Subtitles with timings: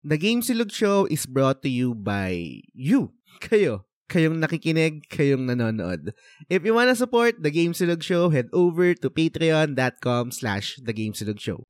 [0.00, 3.12] The Game Silog Show is brought to you by you.
[3.36, 3.84] Kayo.
[4.08, 6.16] Kayong nakikinig, kayong nanonood.
[6.48, 11.12] If you wanna support The Game Silog Show, head over to patreon.com slash The Game
[11.12, 11.68] Silog Show.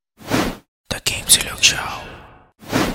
[0.94, 1.90] The Game Silog Show.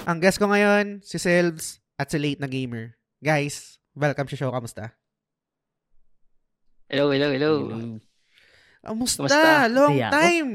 [0.07, 2.95] Ang guest ko ngayon, si Selves at si Late na Gamer.
[3.19, 4.55] Guys, welcome sa show.
[4.55, 4.95] Kamusta?
[6.87, 7.51] Hello, hello, hello.
[8.85, 9.25] Kamusta?
[9.25, 9.65] Kamusta?
[9.73, 10.13] Long ako.
[10.13, 10.49] time.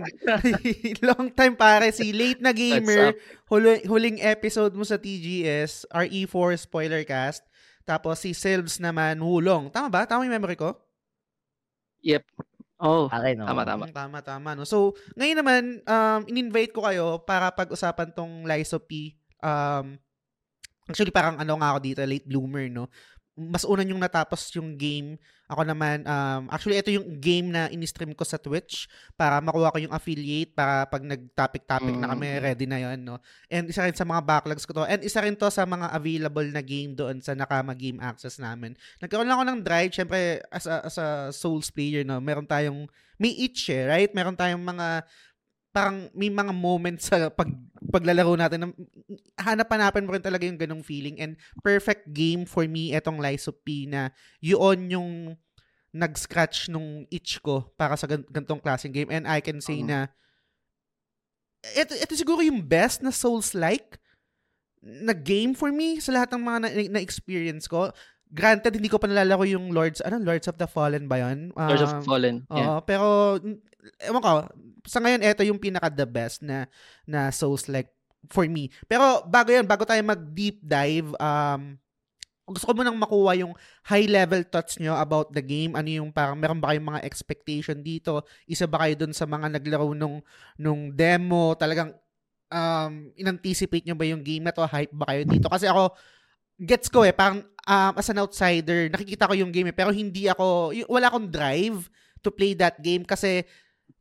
[1.11, 1.91] Long time pare.
[1.91, 3.19] Si Late na Gamer,
[3.51, 7.43] huli, huling episode mo sa TGS, RE4 spoiler cast.
[7.83, 9.66] Tapos si Selves naman, hulong.
[9.75, 10.06] Tama ba?
[10.06, 10.79] Tama yung memory ko?
[12.06, 12.23] Yep.
[12.80, 13.45] Oh, Okay, no?
[13.45, 13.84] Tama, tama.
[13.93, 14.51] Tama, tama.
[14.56, 14.65] No?
[14.65, 19.19] So, ngayon naman, um, in-invite ko kayo para pag-usapan tong Lies of P.
[19.45, 20.01] Um,
[20.89, 22.89] actually, parang ano nga ako dito, late bloomer, no?
[23.39, 25.16] Mas una yung natapos yung game.
[25.51, 28.87] Ako naman, um, actually, ito yung game na in-stream ko sa Twitch
[29.19, 32.43] para makuha ko yung affiliate para pag nag-topic-topic na kami, Mm.
[32.43, 33.19] ready na yon no?
[33.51, 34.87] And isa rin sa mga backlogs ko to.
[34.87, 38.79] And isa rin to sa mga available na game doon sa Nakama Game Access namin.
[39.03, 42.23] Nagkaroon lang ako ng drive, syempre, as a, as a Souls player, no?
[42.23, 42.86] Meron tayong
[43.20, 44.12] may itch eh, right?
[44.17, 45.05] Meron tayong mga
[45.71, 47.47] parang may mga moments sa pag
[47.91, 48.69] paglalaro natin na
[49.39, 53.59] hanap-hanapan mo rin talaga yung ganong feeling and perfect game for me etong Lies of
[53.63, 54.11] P na
[54.43, 55.11] yun yung
[55.91, 59.89] nag-scratch nung itch ko para sa gan- ganitong klaseng game and I can say Mhm.
[59.91, 59.98] na
[61.77, 63.98] ito, ito siguro yung best na Souls-like
[64.81, 67.93] na game for me sa lahat ng mga na- na-experience ko.
[68.31, 71.50] Granted, hindi ko pa nalalaro yung Lords, ano, Lords of the Fallen ba yun?
[71.55, 72.36] Lords of Um, the Fallen.
[72.47, 72.69] Yeah.
[72.70, 73.06] Oo, pero
[74.06, 74.31] ewan ko,
[74.86, 76.70] sa ngayon ito yung pinaka the best na
[77.05, 77.91] na Souls like
[78.31, 78.70] for me.
[78.86, 81.75] Pero bago 'yan, bago tayo mag deep dive, um
[82.51, 83.55] gusto ko munang makuha yung
[83.86, 85.78] high level thoughts nyo about the game.
[85.78, 88.27] Ano yung parang meron ba kayong mga expectation dito?
[88.45, 90.19] Isa ba kayo dun sa mga naglaro nung
[90.58, 91.55] nung demo?
[91.55, 91.95] Talagang
[92.51, 94.67] um inanticipate nyo ba yung game na to?
[94.67, 95.47] Hype ba kayo dito?
[95.47, 95.95] Kasi ako
[96.61, 100.28] gets ko eh, parang um, as an outsider, nakikita ko yung game eh, pero hindi
[100.28, 101.89] ako, wala akong drive
[102.20, 103.48] to play that game kasi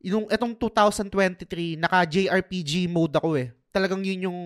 [0.00, 3.48] yung etong 2023 naka JRPG mode ako eh.
[3.70, 4.40] Talagang yun yung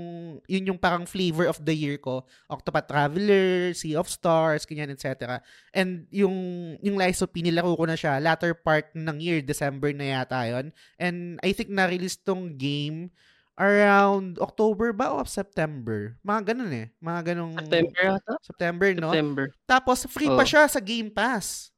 [0.44, 2.28] yun yung parang flavor of the year ko.
[2.44, 5.41] Octopath Traveler, Sea of Stars, ganyan etc.
[5.72, 6.37] And yung
[6.84, 10.77] yung Lies of P ko na siya latter part ng year, December na yata yon.
[11.00, 13.09] And I think na-release tong game
[13.54, 16.19] around October ba o September?
[16.20, 16.87] Mga ganun eh.
[16.98, 18.32] Mga ganung September yata?
[18.42, 19.10] September, no?
[19.10, 19.44] September.
[19.65, 20.48] Tapos free pa Oo.
[20.48, 21.70] siya sa Game Pass.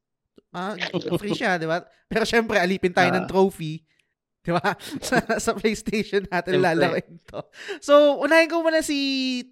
[0.50, 0.72] Ah,
[1.20, 1.84] free siya, 'di ba?
[2.09, 3.28] Pero syempre alipin tayo ng Ah.
[3.28, 3.84] trophy.
[4.41, 4.72] 'Di ba?
[5.04, 7.44] sa, sa PlayStation natin lalaroin to.
[7.84, 8.97] So, unahin ko muna si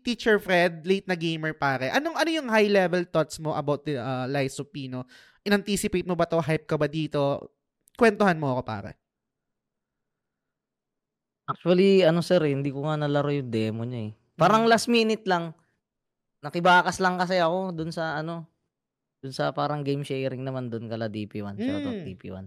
[0.01, 1.93] Teacher Fred, late na gamer pare.
[1.93, 5.05] Anong ano yung high level thoughts mo about the uh, Lies of Pino?
[5.45, 6.41] In-anticipate mo ba to?
[6.41, 7.53] Hype ka ba dito?
[8.01, 8.97] Kwentuhan mo ako pare.
[11.45, 14.13] Actually, ano sir, eh, hindi ko nga nalaro yung demo niya eh.
[14.35, 14.71] Parang Mm.
[14.73, 15.53] last minute lang.
[16.41, 18.49] Nakibakas lang kasi ako dun sa ano,
[19.21, 21.57] dun sa parang game sharing naman dun kala DP1.
[21.61, 22.07] Shout out Mm.
[22.09, 22.47] DP1.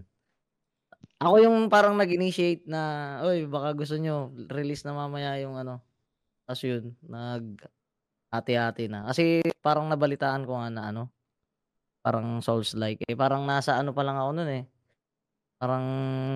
[1.18, 2.82] Ako yung parang nag-initiate na,
[3.26, 5.82] oy, baka gusto nyo, release na mamaya yung ano.
[6.46, 7.58] Tapos yun, nag
[8.30, 9.06] hati-hati na.
[9.10, 11.10] Kasi parang nabalitaan ko nga na ano,
[12.02, 13.02] parang Souls-like.
[13.06, 14.64] Eh, parang nasa ano pa lang ako nun eh.
[15.58, 15.86] Parang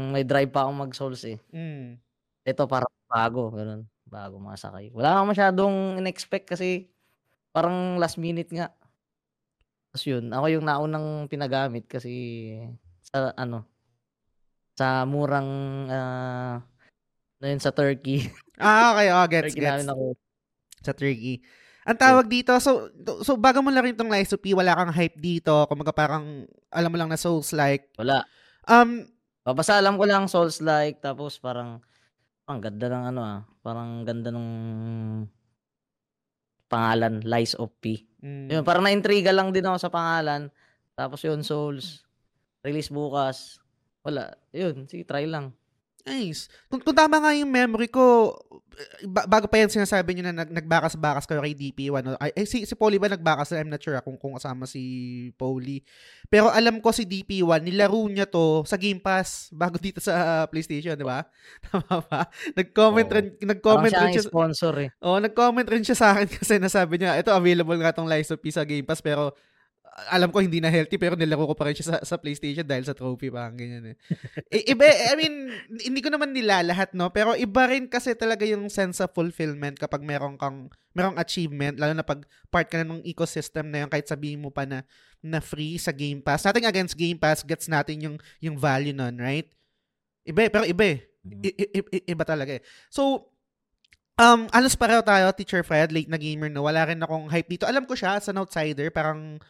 [0.10, 1.38] may drive pa akong mag-Souls eh.
[1.54, 2.02] Mm.
[2.42, 3.86] Ito parang bago, ganun.
[4.08, 4.90] Bago masakay.
[4.92, 6.90] Wala akong masyadong in-expect kasi
[7.54, 8.74] parang last minute nga.
[9.92, 12.56] Tapos yun, ako yung naunang pinagamit kasi
[13.04, 13.68] sa ano,
[14.76, 15.50] sa murang
[15.92, 16.64] ah,
[17.42, 18.30] na yun sa Turkey.
[18.62, 19.08] Ah, okay.
[19.10, 19.90] Oh, gets, Turkey gets.
[19.90, 20.06] ako.
[20.86, 21.42] sa Turkey.
[21.82, 22.94] Ang tawag dito, so
[23.26, 25.66] so bago mo lang rin tong Lies of P, wala kang hype dito.
[25.66, 27.90] Kumaga parang alam mo lang na Souls-like.
[27.98, 28.22] Wala.
[28.70, 29.10] Um,
[29.42, 31.82] O, Basta alam ko lang Souls-like tapos parang
[32.52, 34.52] ang ganda ng ano ah, parang ganda nung
[36.72, 38.08] pangalan Lies of P.
[38.24, 40.48] mm, Yun, parang na-intriga lang din ako sa pangalan.
[40.96, 42.08] Tapos yun, Souls.
[42.64, 43.60] Release bukas.
[44.06, 44.36] Wala.
[44.56, 45.52] Yun, sige, try lang.
[46.02, 46.50] Nice.
[46.66, 48.34] Kung, kung tama nga yung memory ko,
[48.74, 52.02] eh, ba- bago pa yan sinasabi nyo na nag, nagbakas-bakas kayo kay DP1.
[52.02, 52.18] no?
[52.18, 53.54] Ay, eh, si, si Polly ba nagbakas?
[53.54, 54.82] I'm not sure ah, kung, kung kasama si
[55.38, 55.86] Polly.
[56.26, 60.98] Pero alam ko si DP1, nilaro niya to sa Game Pass bago dito sa PlayStation,
[60.98, 61.22] di ba?
[61.70, 62.26] Tama ba?
[62.58, 63.16] Nag-comment Oo.
[63.22, 64.26] rin, nag-comment siya rin siya.
[64.26, 64.90] sponsor eh.
[65.06, 68.42] Oo, nag-comment rin siya sa akin kasi nasabi niya, ito available nga tong Lies of
[68.42, 69.51] P sa Game Pass pero uh,
[69.92, 72.88] alam ko hindi na healthy pero nilaro ko pa rin siya sa, sa PlayStation dahil
[72.88, 73.96] sa trophy pa ganyan eh.
[74.48, 78.72] I- iba, I mean, hindi ko naman nilalahat no, pero iba rin kasi talaga yung
[78.72, 83.04] sense of fulfillment kapag meron kang merong achievement lalo na pag part ka na ng
[83.04, 84.88] ecosystem na yun kahit sabihin mo pa na
[85.20, 86.48] na free sa Game Pass.
[86.48, 89.52] Nothing against Game Pass, gets natin yung yung value nun, right?
[90.24, 91.00] Iba pero iba eh.
[91.44, 92.64] I- i- i- iba talaga eh.
[92.88, 93.28] So,
[94.22, 96.62] Um, alos pareho tayo, Teacher Fred, late na gamer no.
[96.62, 97.66] Wala rin akong hype dito.
[97.66, 99.42] Alam ko siya as an outsider, parang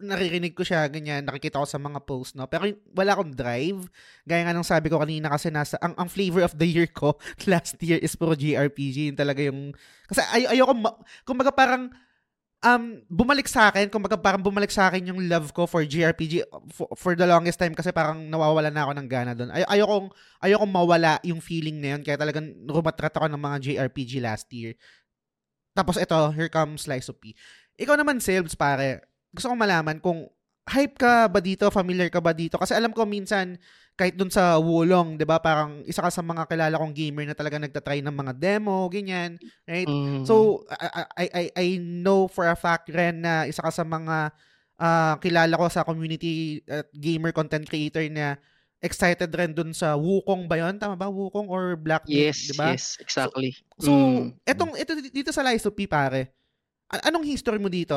[0.00, 2.44] naririnig ko siya ganyan, nakikita ko sa mga posts no.
[2.50, 3.80] Pero wala akong drive.
[4.28, 7.16] Gaya nga nung sabi ko kanina kasi nasa ang, ang flavor of the year ko
[7.50, 9.72] last year is puro JRPG, yun talaga yung
[10.10, 11.88] kasi ay ayoko ma- kumbaga parang
[12.64, 16.88] um, bumalik sa akin, kumbaga parang bumalik sa akin yung love ko for JRPG for,
[16.96, 19.50] for the longest time kasi parang nawawala na ako ng gana doon.
[19.52, 20.12] Ay, ayokong,
[20.44, 24.76] ayokong mawala yung feeling na yun kaya talagang rumatrat ako ng mga JRPG last year.
[25.72, 27.32] Tapos ito, here comes Slice of P.
[27.80, 29.09] Ikaw naman, Silves, pare.
[29.34, 30.26] Gusto kong malaman kung
[30.70, 32.58] hype ka ba dito, familiar ka ba dito?
[32.58, 33.58] Kasi alam ko minsan,
[33.98, 35.38] kahit dun sa Wulong, 'di ba?
[35.42, 39.36] Parang isa ka sa mga kilala kong gamer na talaga nagta-try ng mga demo, ganyan,
[39.68, 39.86] right?
[39.86, 40.24] Mm.
[40.24, 44.32] So I, I I I know for a fact ren na isa ka sa mga
[44.80, 48.40] ah, kilala ko sa community at gamer content creator na
[48.80, 50.80] excited rin dun sa Wukong ba 'yon?
[50.80, 51.12] Tama ba?
[51.12, 52.72] Wukong or Black yes, 'di ba?
[52.72, 53.52] yes, exactly.
[53.76, 54.40] So, Mm.
[54.48, 56.32] etong ito dito sa Lies of P pare.
[57.04, 57.94] Anong history mo dito?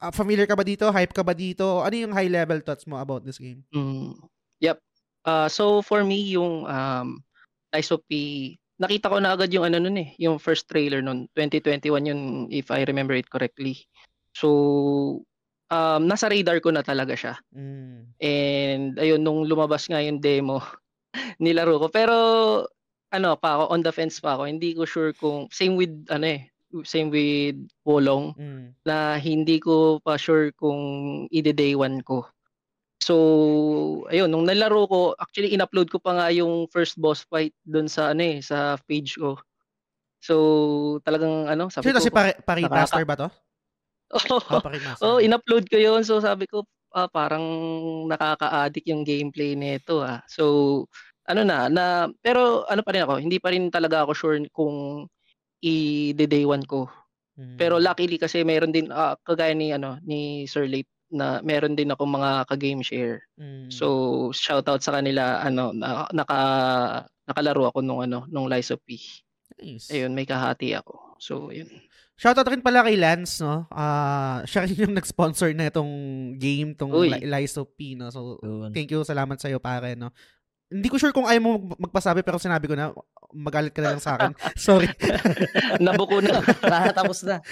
[0.00, 0.88] Ah, familiar ka ba dito?
[0.88, 1.84] Hype ka ba dito?
[1.84, 3.60] Ano yung high level thoughts mo about this game?
[3.76, 4.16] Mm.
[4.64, 4.80] Yep.
[5.28, 7.20] Uh, so for me yung um
[7.70, 11.28] Lies of P, nakita ko na agad yung ano nun eh, yung first trailer nun,
[11.36, 13.84] 2021 yun if I remember it correctly.
[14.32, 14.48] So
[15.68, 17.34] um nasa radar ko na talaga siya.
[17.52, 18.00] Mm.
[18.18, 20.64] And ayun nung lumabas nga yung demo,
[21.44, 21.86] nilaro ko.
[21.92, 22.16] Pero
[23.12, 24.48] ano pa ako on the fence pa ako.
[24.48, 26.49] Hindi ko sure kung same with ano eh,
[26.84, 28.72] same with Wolong Mm.
[28.86, 30.80] na hindi ko pa sure kung
[31.28, 32.24] ide-day one ko.
[33.00, 33.14] So,
[34.12, 38.12] ayun, nung nalaro ko, actually in-upload ko pa nga yung first boss fight doon sa
[38.12, 39.40] ano eh, sa page ko.
[40.20, 40.34] So,
[41.00, 43.28] talagang ano, sabi Sino ko, si pare, pare-master ba to?
[44.16, 45.04] oh, Oh, pare-master.
[45.06, 46.04] oh, in-upload ko yun.
[46.04, 47.44] So, sabi ko, ah, parang
[48.10, 50.20] nakaka-addict yung gameplay nito ah.
[50.28, 50.84] So,
[51.24, 55.06] ano na, na, pero ano pa rin ako, hindi pa rin talaga ako sure kung
[55.60, 56.88] i-day one ko.
[57.40, 57.56] Mm.
[57.56, 61.90] Pero luckily kasi mayroon din ah, kagaya ni ano ni Sir Late na meron din
[61.90, 63.24] ako mga ka-game share.
[63.40, 63.72] Mm.
[63.72, 63.86] So
[64.30, 66.38] shoutout sa kanila ano na, naka
[67.26, 69.00] nakalaro ako nung ano nung Lies of P.
[69.60, 69.92] nice.
[69.92, 71.16] Ayun, may kahati ako.
[71.20, 71.68] So yun.
[72.20, 73.64] Shoutout rin pala kay Lance, no?
[73.72, 75.88] Ah, siya rin yung nag-sponsor na itong
[76.36, 77.08] game, tong Uy.
[77.08, 78.12] Li- Lies of P, no?
[78.12, 78.76] So, Yun.
[78.76, 80.12] thank you, salamat sa'yo, pare, no?
[80.70, 82.94] Hindi ko sure kung ayaw mo mag- magpasabi, pero sinabi ko na,
[83.34, 84.30] magalit ka na lang sa akin.
[84.54, 84.86] Sorry.
[85.82, 86.38] Nabuko na.
[86.94, 87.42] Tapos na.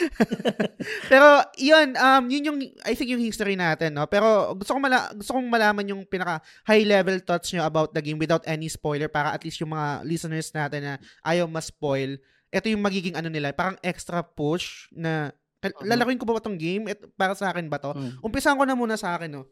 [1.13, 4.07] pero, yun, um, yun yung, I think yung history natin, no?
[4.07, 8.23] Pero, gusto kong, mala- gusto kong malaman yung pinaka high-level thoughts nyo about the game
[8.23, 10.95] without any spoiler para at least yung mga listeners natin na
[11.27, 12.15] ayaw ma-spoil,
[12.49, 15.91] ito yung magiging ano nila, parang extra push na, Mhm.
[15.91, 16.87] lalaruin ko ba ba tong game?
[16.87, 17.91] Et, para sa akin ba to?
[17.91, 18.23] Mm.
[18.23, 19.43] Umpisahan ko na muna sa akin, no.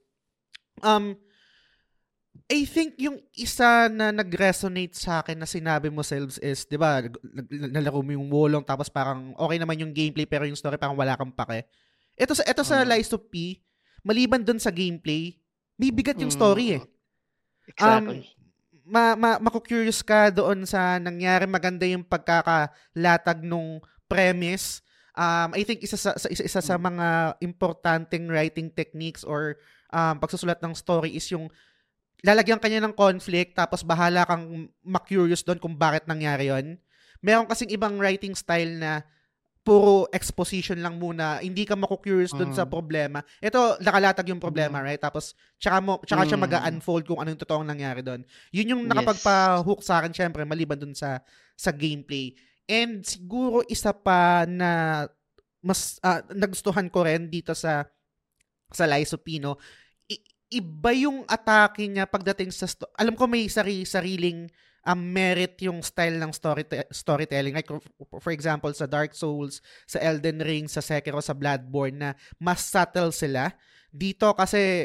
[0.79, 1.19] Um,
[2.47, 7.01] I think yung isa na nag-resonate sa akin na sinabi mo selves is, di ba,
[7.51, 11.17] nalaro mo yung Wolong tapos parang okay naman yung gameplay pero yung story parang wala
[11.17, 11.65] kang pake.
[12.17, 12.89] Ito sa ito sa Mm.
[12.89, 13.61] Lies of P,
[14.01, 15.37] maliban dun sa gameplay,
[15.77, 16.39] may bigat yung Mm.
[16.39, 16.83] story eh.
[17.69, 18.31] Exactly.
[18.87, 24.81] Ma, ma maku-curious ka doon sa nangyari, maganda yung pagkakalatag nung premise.
[25.17, 29.59] Um, I think isa sa, sa- isa, isa sa mga importanteng writing techniques or
[29.91, 31.51] um, pagsusulat ng story is yung
[32.27, 36.75] lalagyan kanya ng conflict tapos bahala kang ma-curious doon kung bakit nangyari yon.
[37.23, 39.07] Meron kasing ibang writing style na
[39.67, 42.71] puro exposition lang muna, hindi ka maku-curious doon sa Mm.
[42.71, 43.19] problema.
[43.43, 45.03] Ito, nakalatag yung problema, right?
[45.03, 46.45] Tapos, tsaka, mo, tsaka siya Mm.
[46.47, 48.23] mag-unfold kung ano yung totoong nangyari doon.
[48.55, 51.19] Yun yung nakapagpa-hook sa akin, syempre, maliban doon sa,
[51.59, 52.31] sa gameplay.
[52.71, 55.03] And siguro isa pa na
[55.59, 57.91] mas ah, nagustuhan ko rin dito sa
[58.71, 59.59] sa Lies of Pino,
[60.51, 64.47] iba yung atake niya pagdating sa sto- alam ko may sari sariling
[64.87, 66.63] um, merit yung style ng story
[66.95, 67.67] storytelling like
[68.23, 73.11] for, example sa Dark Souls, sa Elden Ring, sa Sekiro, sa Bloodborne na mas subtle
[73.11, 73.51] sila.
[73.97, 74.85] Dito kasi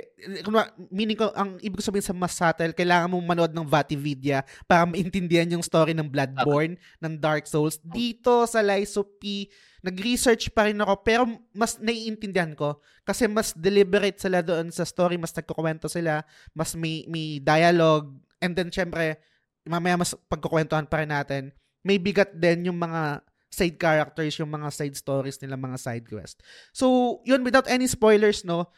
[0.88, 5.51] meaning ko ang ibig sabihin sa mas subtle, kailangan mong manood ng Vatividya para maintindihan
[5.51, 7.75] yung story ng Bloodborne, ng Dark Souls.
[7.84, 9.51] Dito sa Lies of P,
[9.84, 15.20] nag-research pa rin ako pero mas naiintindihan ko kasi mas deliberate sila doon sa story,
[15.20, 16.24] mas nagkukwento sila,
[16.55, 19.20] mas may may dialogue and then syempre
[19.65, 21.44] mamaya mas pagkukwentuhan pa rin natin.
[21.82, 26.39] May bigat din yung mga side characters, yung mga side stories nila, mga side quest.
[26.72, 28.72] So, yun, without any spoilers, no,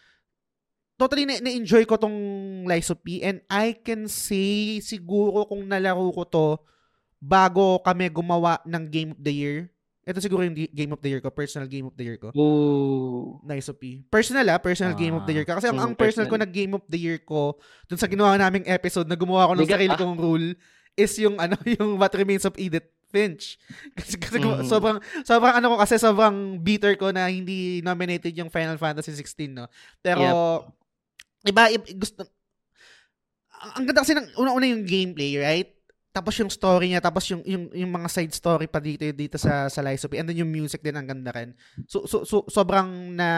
[0.98, 2.16] totally na- na-enjoy ko tong
[2.66, 6.48] Lies of P and I can say siguro kung nalaro ko to
[7.20, 9.73] bago kami gumawa ng Game of the Year.
[10.04, 12.36] Ito siguro yung Game of the Year ko, personal Game of the Year ko.
[12.36, 13.40] Ooh.
[13.42, 14.04] Nice of P.
[14.08, 15.56] Personal ah, personal Game of the Year ko.
[15.56, 16.44] Kasi ang, Mm, ang personal ko personal.
[16.44, 17.56] na Game of the Year ko,
[17.88, 20.00] dun sa ginawa naming episode na gumawa ko ng sarili ah.
[20.00, 20.52] kong rule,
[20.94, 23.56] is yung ano, yung What Remains of Edith Finch.
[23.98, 24.66] Kasi, kasi Mhm.
[24.66, 29.54] sobrang, sobrang ano ko kasi sobrang bitter ko na hindi nominated yung Final Fantasy 16,
[29.54, 29.70] no?
[30.02, 30.66] Pero,
[31.46, 32.26] iba, iba gusto,
[33.54, 35.73] ang, ang ganda kasi ng una-una yung gameplay, right?
[36.14, 39.66] Tapos yung story niya, tapos yung yung yung mga side story pa dito dito sa
[39.66, 40.22] sa Lies of P.
[40.22, 41.58] And then yung music din ang ganda rin.
[41.90, 43.30] So so, so sobrang na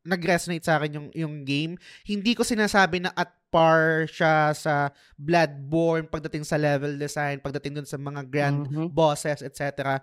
[0.00, 1.76] nag-resonate sa akin yung yung game.
[2.02, 4.88] Hindi ko sinasabi na at par siya sa
[5.20, 8.88] Bloodborne pagdating sa level design, pagdating dun sa mga grand Mhm.
[8.90, 10.00] bosses, etc.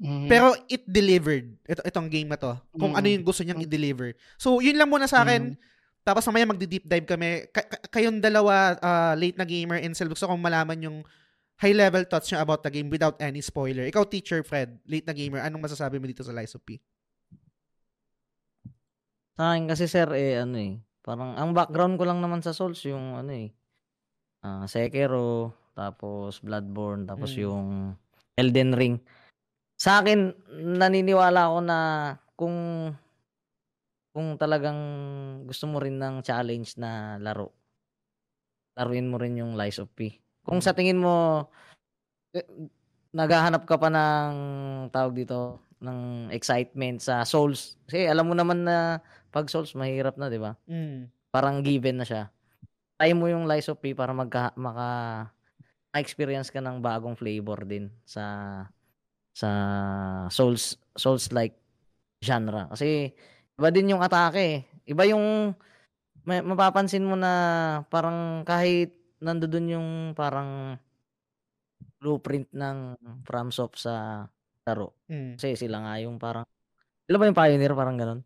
[0.00, 0.26] Mhm.
[0.26, 1.54] Pero it delivered.
[1.68, 2.56] Ito itong game na to.
[2.72, 3.14] Kung ano Mm.
[3.20, 4.16] yung gusto niyang i-deliver.
[4.40, 5.54] So yun lang muna sa akin.
[6.10, 7.46] Tapos mamaya magdi-deep dive kami.
[7.54, 10.98] Ka- ka- kayong dalawa ah, late na gamer and gusto kong malaman yung
[11.62, 13.86] high level thoughts niyo about the game without any spoiler.
[13.86, 16.82] Ikaw teacher Fred, late na gamer, anong masasabi mo dito sa Lies of P?
[19.38, 22.80] Sa akin kasi sir, eh, ano eh, parang ang background ko lang naman sa Souls
[22.88, 23.54] yung ano eh,
[24.42, 27.40] ah, Sekiro, tapos Bloodborne, tapos Mm.
[27.44, 27.94] yung
[28.34, 28.96] Elden Ring.
[29.78, 31.78] Sa akin, naniniwala ako na
[32.36, 32.56] kung
[34.10, 34.78] kung talagang
[35.46, 37.54] gusto mo rin ng challenge na laro,
[38.74, 40.18] laruin mo rin yung Lies of P.
[40.42, 41.46] Kung sa tingin mo,
[42.34, 42.46] eh,
[43.14, 44.34] naghahanap ka pa ng
[44.94, 47.80] tawag dito, ng excitement sa Souls.
[47.88, 49.00] Kasi alam mo naman na
[49.32, 50.52] pag Souls mahirap na, 'di ba?
[50.68, 51.08] Mm.
[51.32, 52.28] Parang given na siya.
[53.00, 54.88] Try mo yung Lies of P para magka maka
[55.96, 58.24] experience ka ng bagong flavor din sa
[59.32, 59.50] sa
[60.28, 61.56] Souls Souls like
[62.20, 62.68] genre.
[62.68, 63.16] Kasi
[63.60, 64.40] iba din yung atake.
[64.40, 64.58] eh.
[64.88, 65.52] Iba yung
[66.24, 67.32] may, mapapansin mo na
[67.92, 70.80] parang kahit nandoon yung parang
[72.00, 72.96] blueprint ng
[73.28, 74.24] FromSoft sa
[74.64, 74.96] laro.
[75.12, 75.36] Mm.
[75.36, 76.48] Kasi sila nga yung parang
[77.04, 78.20] sila ba yung pioneer parang ganun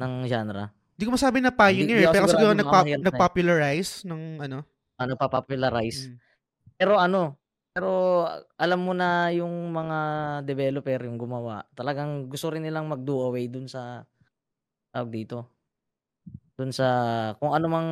[0.00, 0.72] ng genre?
[0.96, 2.96] Di ko masabi na Di- pioneer, di ako pero siguro nagpa- eh.
[2.96, 4.64] nag-popularize ng ano.
[4.96, 6.08] Ano pa popularize.
[6.08, 6.16] Mm.
[6.80, 7.36] Pero ano,
[7.72, 7.90] pero
[8.56, 9.98] alam mo na yung mga
[10.44, 14.04] developer yung gumawa, talagang gusto rin nilang mag-do away dun sa
[14.92, 15.48] tawag dito.
[16.54, 16.86] Dun sa
[17.40, 17.90] kung ano mang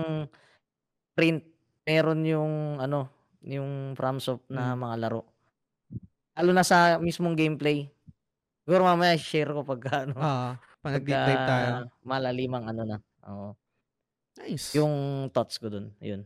[1.17, 1.43] print
[1.83, 3.09] meron yung ano,
[3.43, 4.79] yung FromSoft na Mm.
[4.79, 5.23] mga laro.
[6.37, 7.89] Lalo na sa mismong gameplay.
[8.63, 11.69] Siguro mamaya share ko pag ano, Ah, pag deep dive tayo.
[12.05, 12.97] malalimang ano na.
[13.27, 13.49] Oo.
[14.39, 14.73] Nice.
[14.73, 15.91] Yung thoughts ko dun.
[15.99, 16.23] Yun.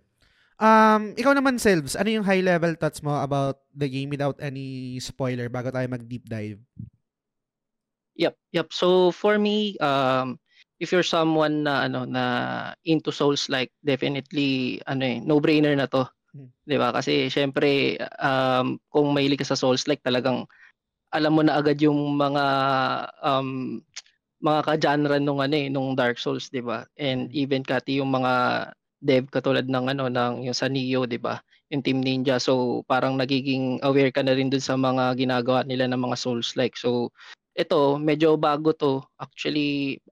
[0.55, 4.95] Um, ikaw naman, Selves, ano yung high level thoughts mo about the game without any
[5.01, 6.63] spoiler bago tayo mag-deep dive?
[8.15, 8.69] Yep, yep.
[8.71, 10.39] So for me, um,
[10.85, 12.25] if you're someone na ano na
[12.85, 16.05] into Souls like definitely ano eh, no-brainer na to.
[16.37, 16.53] Hmm.
[16.69, 16.93] 'Di ba?
[16.93, 20.45] Kasi syempre um kung mahilig ka sa Souls like talagang
[21.15, 22.45] alam mo na agad yung mga
[23.25, 23.81] um
[24.45, 26.85] mga ka-genre nung ano eh, nung Dark Souls, 'di ba?
[27.01, 28.33] And even kati yung mga
[29.05, 31.41] dev katulad ng ano ng yung sa Neo, 'di ba?
[31.73, 32.37] Yung Team Ninja.
[32.43, 36.53] So parang nagiging aware ka na rin dun sa mga ginagawa nila ng mga Souls
[36.61, 36.77] like.
[36.77, 37.09] So
[37.57, 39.01] ito, medyo bago to.
[39.23, 40.03] Actually,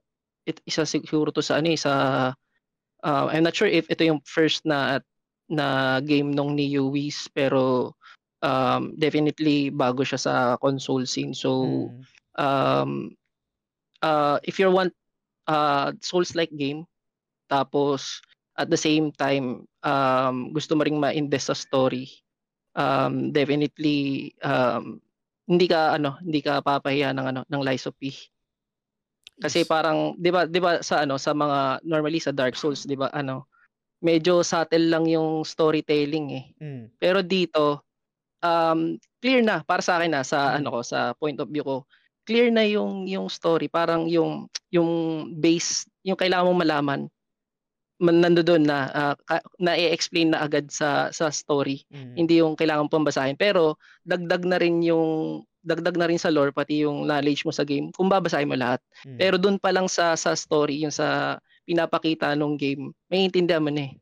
[0.45, 1.93] it, isa siguro to sa ano eh, sa
[3.03, 4.99] uh, I'm not sure if ito yung first na
[5.51, 7.93] na game nung Neo Wiz pero
[8.43, 11.35] um, definitely bago siya sa console scene.
[11.35, 12.01] So Mm.
[12.39, 12.91] um,
[14.03, 14.91] uh, if you want
[15.47, 16.87] uh, Souls-like game,
[17.51, 18.23] tapos
[18.55, 22.07] at the same time um, gusto mo ring ma-invest sa story,
[22.75, 24.99] um, definitely um,
[25.47, 28.11] hindi ka ano, hindi ka papahiya ng ano ng Lies of P.
[29.41, 29.69] Kasi Yes.
[29.69, 33.09] parang 'di ba 'di ba sa ano sa mga normally sa Dark Souls 'di ba
[33.13, 33.47] ano
[34.03, 36.45] medyo subtle lang yung storytelling eh.
[36.59, 36.85] Mm.
[36.99, 37.81] Pero dito,
[38.43, 40.57] um, clear na para sa akin na sa Mm.
[40.63, 41.77] ano ko sa point of view ko.
[42.27, 44.91] Clear na yung yung story, parang yung yung
[45.39, 47.01] base, yung kailangan mong malaman
[48.03, 51.85] man nandoon na ah, ka- na-explain na agad sa sa story.
[51.93, 52.13] Mm.
[52.19, 53.37] Hindi yung kailangan pang basahin.
[53.39, 57.63] Pero dagdag na rin yung dagdag na rin sa lore pati yung knowledge mo sa
[57.63, 58.83] game kung babasahin mo lahat.
[59.07, 59.17] Mm.
[59.17, 63.71] Pero doon pa lang sa sa story, yung sa pinapakita nung game, may intindihan mo
[63.71, 63.93] na eh.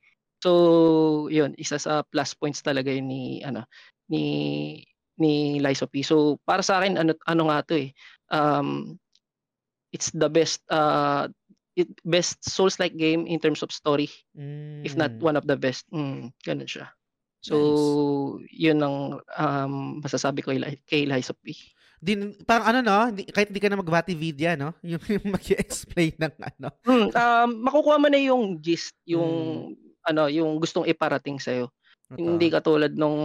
[0.42, 3.62] So, yun, isa sa plus points talaga yun ni ano
[4.10, 4.82] ni
[5.22, 6.02] ni Lies of P.
[6.02, 7.90] So, para sa akin ano ano nga 'to eh.
[8.34, 8.98] Um
[9.94, 11.30] it's the best uh
[11.78, 14.10] it, best Souls-like game in terms of story,
[14.84, 15.24] if not Mm.
[15.24, 15.86] one of the best.
[15.94, 16.92] Mm, ganun siya.
[17.42, 17.56] So,
[18.54, 21.58] yun ang um, masasabi ko kay, Li- kay Lies of P.
[22.02, 24.74] Din, parang ano no, hindi, kahit hindi ka na magbati vidya, no?
[24.86, 26.68] Yung, yung mag-explain ng ano.
[26.82, 29.30] Hmm, um, makukuha mo na yung gist, yung
[29.74, 30.10] Mm.
[30.10, 31.54] ano, yung gustong iparating sa
[32.12, 32.18] Totoo.
[32.18, 33.18] Hindi katulad nung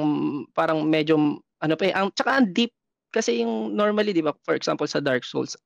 [0.54, 1.16] parang medyo
[1.58, 2.70] ano pa eh, ang tsaka ang deep
[3.10, 5.56] kasi yung normally 'di ba, for example sa Dark Souls,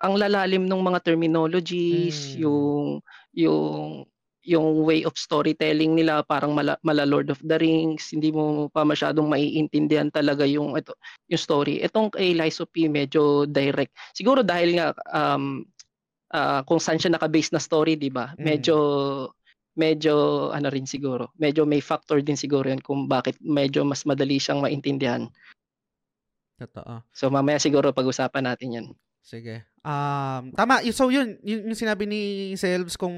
[0.00, 2.46] ang lalalim ng mga terminologies, Mm.
[2.46, 2.86] yung
[3.36, 4.06] yung
[4.44, 8.88] yung way of storytelling nila parang mala, mala Lord of the Rings, hindi mo pa
[8.88, 10.96] masyadong maiintindihan talaga yung ito
[11.28, 11.84] yung story.
[11.84, 13.92] Itong kay Lies of P medyo direct.
[14.16, 15.64] Siguro dahil nga um
[16.32, 18.32] uh, kung saan siya naka-base na story, 'di ba?
[18.38, 18.44] Mm.
[18.44, 18.76] Medyo
[19.76, 20.14] medyo
[20.50, 21.30] ano rin siguro.
[21.36, 25.28] Medyo may factor din siguro 'yan kung bakit medyo mas madali siyang maintindihan.
[26.60, 27.04] Totoo.
[27.12, 28.86] So mamaya siguro pag-usapan natin 'yan.
[29.20, 29.68] Sige.
[29.84, 30.80] Um, tama.
[30.92, 33.12] So yun, yun yung sinabi ni Selves kung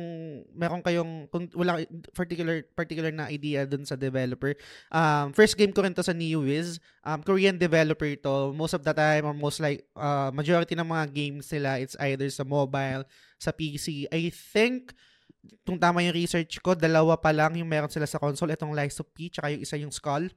[0.54, 4.54] meron kayong kung wala particular particular na idea dun sa developer.
[4.90, 6.82] Um, first game ko rin to sa NeoWiz.
[7.06, 8.50] Um, Korean developer to.
[8.50, 12.26] Most of the time or most like uh, majority ng mga games nila it's either
[12.30, 13.06] sa mobile,
[13.38, 14.10] sa PC.
[14.10, 14.94] I think
[15.66, 18.54] kung tama yung research ko, dalawa pa lang yung meron sila sa console.
[18.54, 20.30] Itong Lies of P, tsaka yung isa yung Skull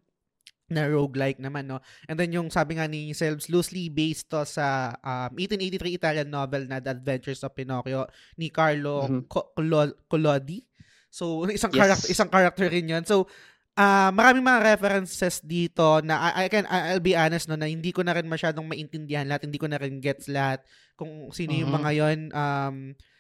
[0.68, 1.78] na roguelike naman, no?
[2.10, 6.66] And then yung sabi nga ni Selves, loosely based to sa um, 1883 Italian novel
[6.66, 9.30] na The Adventures of Pinocchio ni Carlo Mhm.
[9.30, 10.66] Colo- Collodi.
[11.14, 11.80] So, isang Yes.
[11.86, 13.06] character isang character rin 'yon.
[13.06, 13.30] So,
[13.76, 17.92] ah maraming mga references dito na I, I can I'll be honest no na hindi
[17.92, 20.64] ko na rin masyadong maintindihan lahat, hindi ko na rin gets lahat
[20.96, 21.78] kung sino yung Mhm.
[21.78, 22.20] mga 'yon.
[22.32, 22.76] Um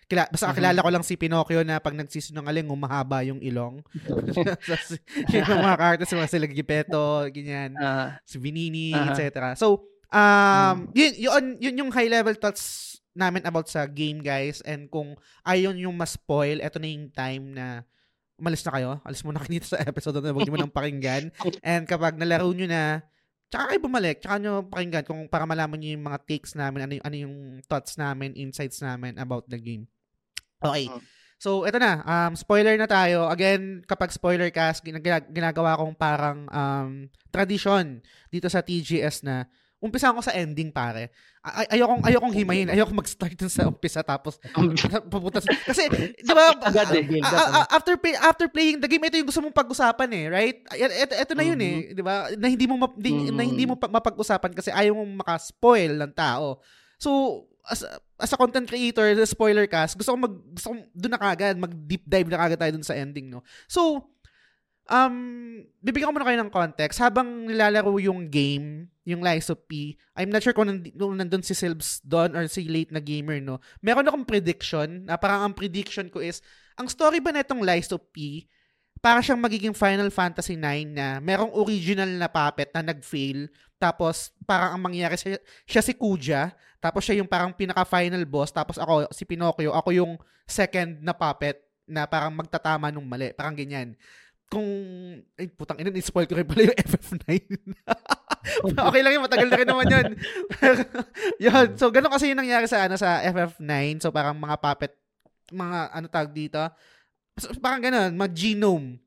[0.05, 0.51] kila, basta Mhm.
[0.53, 3.81] kakilala ko lang si Pinocchio na pag nagsisinungaling humahaba yung ilong.
[5.33, 9.11] Yung mga characters, mga sila Gepetto, ganyan, Ah, si Vinini, Aha.
[9.11, 9.53] etc.
[9.55, 14.59] So, um, yun, yun, yun yung high level thoughts namin about sa game, guys.
[14.61, 17.81] And kung ayaw yung mas spoil, eto na yung time na
[18.35, 18.89] umalis na kayo.
[19.01, 21.31] Alis muna kayo dito sa episode na huwag nyo nang pakinggan.
[21.63, 22.99] And kapag nalaro nyo na,
[23.47, 26.93] tsaka kayo bumalik, tsaka nyo pakinggan kung para malaman nyo yung mga takes namin, ano,
[26.99, 29.87] yung- ano yung thoughts namin, insights namin about the game.
[30.67, 30.87] Okay.
[30.87, 31.01] Mhm.
[31.35, 31.99] So, eto na.
[32.01, 33.27] Um, spoiler na tayo.
[33.27, 39.43] Again, kapag spoiler cast, gina- gina- ginagawa kong parang um, tradition dito sa TGS na
[39.77, 41.11] umpisa ko sa ending, pare.
[41.43, 42.71] Ay- ayokong, ayokong himayin.
[42.71, 44.39] Ayokong mag-start sa umpisa tapos
[45.11, 45.51] papunta sa...
[45.61, 45.85] Kasi,
[46.25, 47.03] di ba, Agad eh.
[47.21, 50.25] A- a- a- after play, after playing the game, ito yung gusto mong pag-usapan eh,
[50.25, 50.57] right?
[50.71, 52.31] Ito, ito, ito na yun eh, di ba?
[52.33, 56.13] Na hindi mo map- di- na hindi mo pa- mapag-usapan kasi ayaw mong maka-spoil ng
[56.15, 56.63] tao.
[56.97, 57.11] So,
[57.61, 61.21] as as a content creator, the spoiler cast, gusto ko mag gusto ko doon na
[61.21, 63.43] kagad, mag deep dive na kagad tayo dun sa ending, no.
[63.67, 64.07] So,
[64.87, 65.15] um,
[65.81, 66.97] bibigyan ko muna kayo ng context.
[67.01, 71.53] Habang nilalaro yung game, yung Lies of P, I'm not sure kung, nand- nandun si
[71.53, 73.59] Silbs doon or si late na gamer, no.
[73.83, 76.39] Meron akong prediction, na parang ang prediction ko is,
[76.79, 78.47] ang story ba netong Lies of P,
[79.05, 83.45] para siyang magiging Final Fantasy 9 na merong original na puppet na nag-fail
[83.77, 85.37] tapos parang ang mangyari siya,
[85.69, 86.49] siya si Kuja
[86.81, 90.17] tapos siya yung parang pinaka-final boss tapos ako si Pinocchio ako yung
[90.49, 93.93] second na puppet na parang magtatama nung mali parang ganyan.
[94.49, 94.65] Kung
[95.37, 97.29] ay putang ina ni-spoil ko rin pala yung FF9
[98.89, 100.07] okay lang yun matagal na rin naman yun.
[101.45, 104.97] Yun so ganun kasi yung nangyari sa ano sa FF9 so parang mga puppet
[105.53, 106.57] mga ano tag dito
[107.59, 108.99] parang ganun, mag-genome.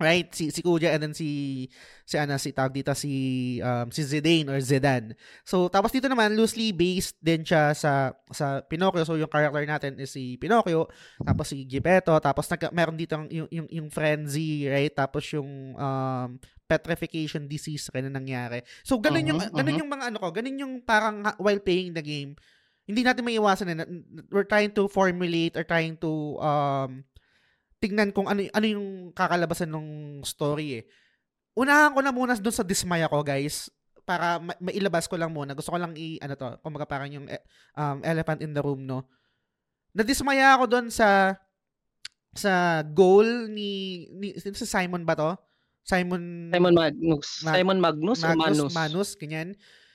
[0.00, 0.32] Right?
[0.32, 1.68] Si, si Kuya and then si,
[2.08, 3.12] si ano, si tawag dito, si,
[3.60, 5.12] um, si Zidane or Zidane.
[5.44, 9.04] So, tapos dito naman, loosely based din siya sa, sa Pinocchio.
[9.04, 10.88] So, yung character natin is si Pinocchio,
[11.20, 14.96] tapos si Geppetto, tapos nag, meron dito yung, yung, yung frenzy, right?
[14.96, 18.64] Tapos yung, um, petrification disease rin na nangyari.
[18.80, 19.80] So, ganun yung, Mhm, ganun mhm.
[19.84, 22.32] yung mga ano ko, ganun yung parang while playing the game,
[22.88, 23.76] hindi natin maiiwasan eh.
[23.76, 23.90] na-
[24.32, 27.04] We're trying to formulate or trying to um
[27.80, 29.88] tingnan kung ano ano yung kakalabasan ng
[30.22, 30.84] story eh.
[31.56, 33.72] Unahan ko na muna doon sa dismaya ko, guys,
[34.06, 35.56] para ma- mailabas ko lang muna.
[35.56, 37.26] Gusto ko lang i ano to, kumbaga parang yung
[37.74, 39.08] um, elephant in the room, no.
[39.96, 41.34] Nadismaya ako doon sa
[42.30, 45.34] sa goal ni, ni si Simon ba to?
[45.82, 47.42] Simon Simon Magnus.
[47.42, 48.74] Mag- Simon Magnus, o Magnus, Manus?
[48.76, 49.48] Manus, ganyan.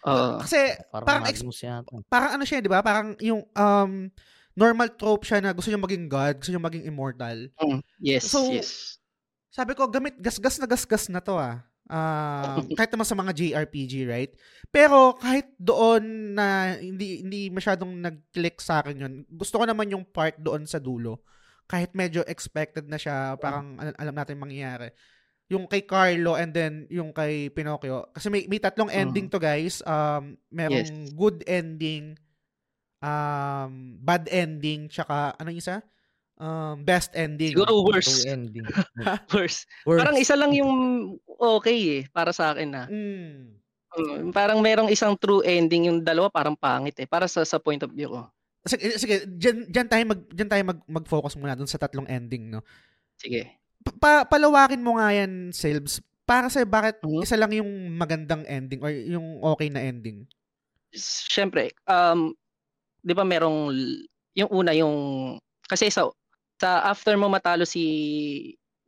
[0.04, 0.43] Oo.
[0.43, 1.95] Kasi Parang, parang ex- Magnus yata.
[2.12, 2.84] parang ano siya, 'di ba?
[2.84, 3.91] Parang yung um
[4.55, 7.51] normal trope siya na gusto niya maging god, gusto niya maging immortal.
[7.59, 8.97] Mm, yes, So, yes.
[9.51, 11.63] Sabi ko, gamit gasgas na gasgas na to ah.
[11.85, 14.31] Um, kahit naman sa mga JRPG, right?
[14.73, 20.03] Pero kahit doon na hindi hindi masyadong nag-click sa akin yun, gusto ko naman yung
[20.03, 21.21] part doon sa dulo.
[21.67, 24.91] Kahit medyo expected na siya, parang al- alam natin mangyayari.
[25.45, 28.09] Yung kay Carlo and then yung kay Pinocchio.
[28.11, 29.79] Kasi may, may tatlong ending to guys.
[29.85, 32.17] Um, merong good ending,
[33.05, 35.85] um, bad ending, tsaka ano yung isa?
[36.35, 37.55] Um, best ending.
[37.55, 38.27] Siguro True worse.
[38.27, 38.65] ending.
[39.35, 39.63] worse.
[39.87, 40.01] Worst.
[40.03, 40.73] Parang isa lang yung
[41.39, 42.83] okay eh, para sa akin na.
[42.89, 43.55] Mm.
[43.95, 47.07] Mm, parang merong isang true ending, yung dalawa parang pangit eh.
[47.07, 48.27] Para sa sa point of view ko.
[48.67, 52.51] Sige, sige dyan, dyan tayo, mag, dyan tayo mag, mag-focus muna dun sa tatlong ending,
[52.51, 52.65] no?
[53.15, 53.55] Sige.
[53.85, 56.03] Pa- pa- palawakin mo nga yan, Silbs.
[56.25, 57.21] Para sa bakit Mhm.
[57.23, 60.25] isa lang yung magandang ending or yung okay na ending?
[61.31, 62.35] Siyempre, um,
[63.05, 63.69] 'di ba merong
[64.33, 64.95] yung una yung
[65.69, 66.09] kasi sa
[66.57, 67.83] sa after mo matalo si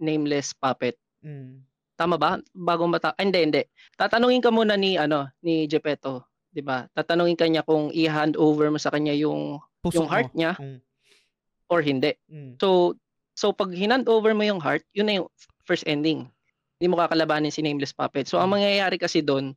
[0.02, 1.62] Nameless Puppet, Mm.
[1.98, 2.38] tama ba?
[2.54, 3.62] Bago mata ah, hindi hindi.
[3.98, 6.86] Tatanungin ka muna ni ano ni Gepetto, 'di ba?
[6.94, 10.38] Tatanungin ka niya kung i-hand over mo sa kanya yung Puso yung heart mo.
[10.38, 10.80] niya Mm.
[11.70, 12.14] or hindi.
[12.30, 12.58] Mm.
[12.62, 12.98] So
[13.38, 15.30] so pag hinand over mo yung heart, yun na yung
[15.66, 16.30] first ending.
[16.78, 18.30] Hindi mo kakalabanin si Nameless Puppet.
[18.30, 18.62] So ang Mm.
[18.62, 19.54] mangyayari kasi doon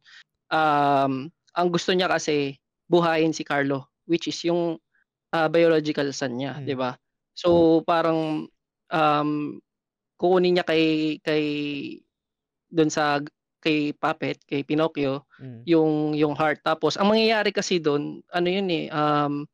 [0.48, 2.56] um ang gusto niya kasi
[2.88, 4.76] buhayin si Carlo which is yung
[5.30, 6.64] ah, biological son niya, Mm.
[6.66, 6.98] 'di ba?
[7.38, 8.50] So parang
[8.90, 9.30] um
[10.18, 11.44] kukunin niya kay kay
[12.74, 13.22] doon sa
[13.62, 15.62] kay Puppet, kay Pinocchio Mm.
[15.70, 16.60] yung yung heart.
[16.66, 19.46] Tapos ang mangyayari kasi doon, ano yun eh, um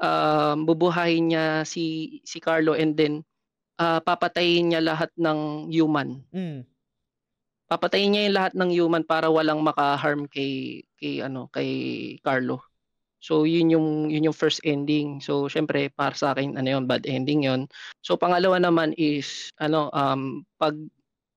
[0.00, 3.26] um bubuhayin niya si si Carlo and then
[3.82, 6.22] ah, papatayin niya lahat ng human.
[6.30, 6.64] Mm.
[7.70, 11.70] Papatayin niya yung lahat ng human para walang maka-harm kay kay ano, kay
[12.18, 12.69] Carlo.
[13.20, 15.20] So yun yung yun yung first ending.
[15.20, 17.68] So syempre para sa akin ano yun, bad ending yun.
[18.00, 20.74] So pangalawa naman is ano um pag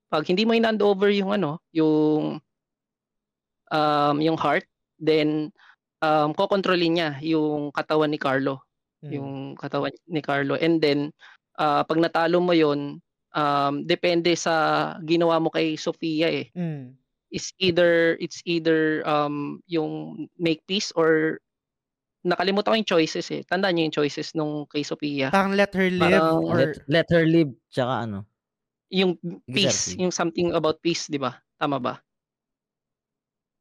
[0.07, 2.39] pag hindi mo in-hand over yung ano, yung
[3.71, 4.63] um yung heart,
[5.03, 5.51] then
[5.99, 8.63] um kokontrolin niya yung katawan ni Carlo,
[9.03, 9.11] Mm.
[9.11, 10.55] yung katawan ni Carlo.
[10.55, 11.11] And then
[11.59, 13.03] ah, pag natalo mo yon
[13.35, 16.47] um depende sa ginawa mo kay Sofia eh.
[16.55, 16.95] Mm.
[17.33, 21.43] Is either it's either um yung make peace or
[22.23, 23.41] nakalimutan ko yung choices eh.
[23.43, 25.29] Tandaan niyo yung choices nung kay Sofia.
[25.29, 28.19] Parang let her live Parang or Let, let her live, tsaka ano.
[28.89, 29.17] Yung
[29.49, 30.01] peace, sige.
[30.01, 31.37] yung something about peace, 'di ba?
[31.57, 31.93] Tama ba?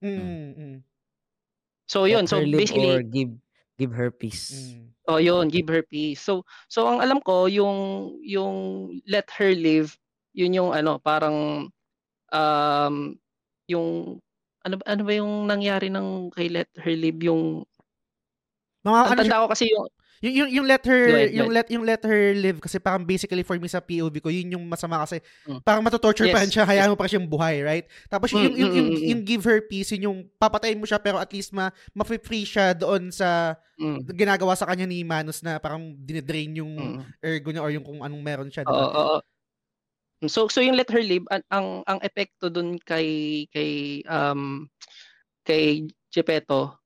[0.02, 0.54] mm.
[0.58, 0.78] Mm.
[1.86, 3.32] So yun, let so her live basically or give
[3.80, 4.52] give her peace.
[4.52, 4.92] Mm.
[5.10, 6.22] Oh, yun, give her peace.
[6.22, 8.54] So, so ang alam ko, yung, yung
[9.02, 9.98] let her live,
[10.30, 11.66] yun yung ano, parang,
[12.30, 12.94] um,
[13.66, 14.18] yung,
[14.62, 17.66] ano, ba- ano ba yung nangyari ng kay let her live, yung,
[18.82, 19.86] Mga ang ano siya, tanda ko kasi yung,
[20.22, 23.42] yung, yung, yung let her, go yung let, yung let her live kasi parang basically
[23.42, 25.62] for me sa POV ko, yun yung masama kasi Mm.
[25.62, 27.86] parang matutorture pa rin Yes, siya, hayaan mo pa siyang buhay, right?
[28.06, 29.10] Tapos Mm, yung, yung, yung, mm, mm, mm.
[29.10, 32.74] yung give her peace, yun yung papatayin mo siya pero at least ma, ma-free siya
[32.74, 37.62] doon sa mm, ginagawa sa kanya ni Manus na parang dinidrain yung mm, ergo niya
[37.62, 39.18] or yung kung anong meron siya, di oo, oo.
[40.30, 44.70] So, so yung let her live, ang, ang, ang epekto dun kay, kay, um,
[45.42, 46.81] kay Geppetto,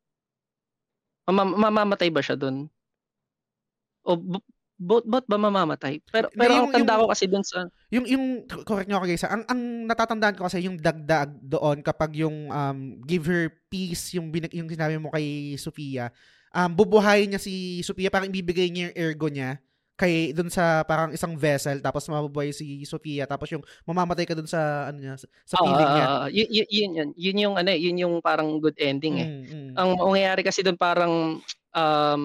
[1.32, 2.70] mama- mamamatay ba siya dun?
[4.06, 4.14] O,
[4.78, 5.98] both, both ba mamamatay?
[6.12, 9.06] Pero, pero yung- ang tanda yung- ko kasi dun sa, Yung yung correct niyo ako
[9.08, 9.24] guys.
[9.26, 14.30] Ang ang natatandaan ko kasi yung dagdag doon kapag yung um give her peace yung
[14.30, 16.10] binig, yung sinabi mo kay Sofia.
[16.54, 19.58] Um bubuhayin niya si Sofia parang ibibigay niya yung ergo niya
[19.96, 24.44] kay doon sa parang isang vessel tapos mabubuhay si Sofia tapos yung mamamatay ka doon
[24.44, 26.04] sa ano niya sa, Ah, feeling niya.
[26.04, 29.16] ah, ah, yun, yun, yun, yun, yun yung ano, eh, yun yung parang good ending
[29.16, 29.28] eh.
[29.28, 29.72] Mm, mm.
[29.80, 31.40] Ang mangyayari kasi doon parang
[31.72, 32.22] um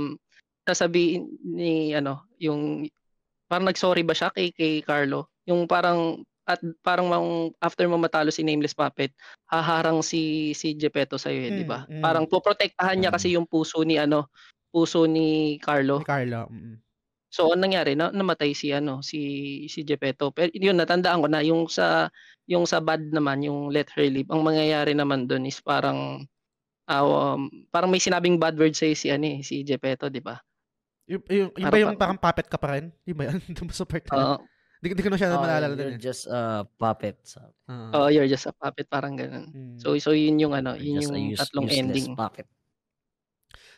[0.67, 2.91] sasabihin ni ano, yung
[3.47, 5.31] parang nagsorry ba siya kay kay Carlo?
[5.47, 9.15] Yung parang at parang mang, after mo matalo si Nameless Puppet,
[9.47, 11.87] haharang si si Geppetto sa iyo, di ba?
[11.87, 12.03] Mm, mm.
[12.03, 14.27] Parang poprotektahan niya kasi yung puso ni ano,
[14.73, 16.03] puso ni Carlo.
[16.03, 16.51] Ni Carlo.
[16.51, 16.75] Mm.
[17.31, 17.95] So ano nangyari?
[17.95, 19.19] Na, namatay si ano, si
[19.65, 20.29] si Geppetto.
[20.29, 22.11] Pero yun natandaan ko na yung sa
[22.45, 24.27] yung sa bad naman, yung let her live.
[24.27, 26.27] Ang mangyayari naman doon is parang
[26.85, 30.35] ah, um, parang may sinabing bad word sa si ano eh, si Geppetto, di ba?
[31.07, 32.91] Yung, yung, yung yung pa- parang puppet ka pa rin?
[33.01, 33.31] Di ba
[33.67, 34.27] ba sa part na yun?
[34.27, 34.37] Oo.
[34.81, 36.01] Di, di ko na siya Oh, maalala you're doon eh.
[36.01, 37.15] just a puppet.
[37.23, 37.53] sabi.
[37.69, 37.95] Oo.
[37.95, 39.47] Oh, you're just a puppet parang ganun.
[39.47, 39.77] Mm.
[39.79, 42.11] So so yun yung ano, yun yung use- tatlong ending.
[42.11, 42.49] puppet.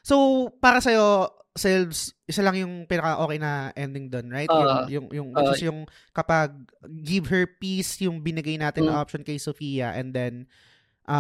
[0.04, 4.50] So, para sa'yo, selves, isa lang yung pinaka-okay na ending doon, right?
[4.50, 5.86] Ah, yung, yung, yung, is yung
[6.16, 6.54] kapag
[7.06, 9.04] give her peace yung binigay natin na Mm.
[9.04, 10.48] option kay Sofia and then,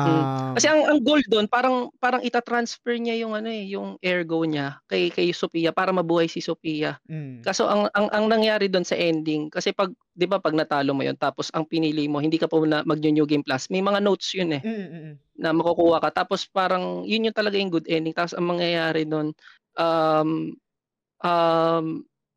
[0.05, 0.27] Mm.
[0.27, 4.43] um, Kasi ang ang goal doon parang parang ita-transfer niya yung ano eh, yung ergo
[4.43, 6.99] niya kay kay Sophia para mabuhay si Sophia.
[7.09, 10.91] mm, Kaso ang ang, ang nangyari doon sa ending kasi pag 'di ba pag natalo
[10.91, 14.03] mo 'yon tapos ang pinili mo hindi ka pa na mag-new game plus, may mga
[14.03, 15.23] notes 'yun eh mm, mm, mm.
[15.39, 19.31] na makukuha ka tapos parang yun yung talaga yung good ending tapos ang mangyayari doon
[19.77, 20.53] um
[21.23, 21.85] um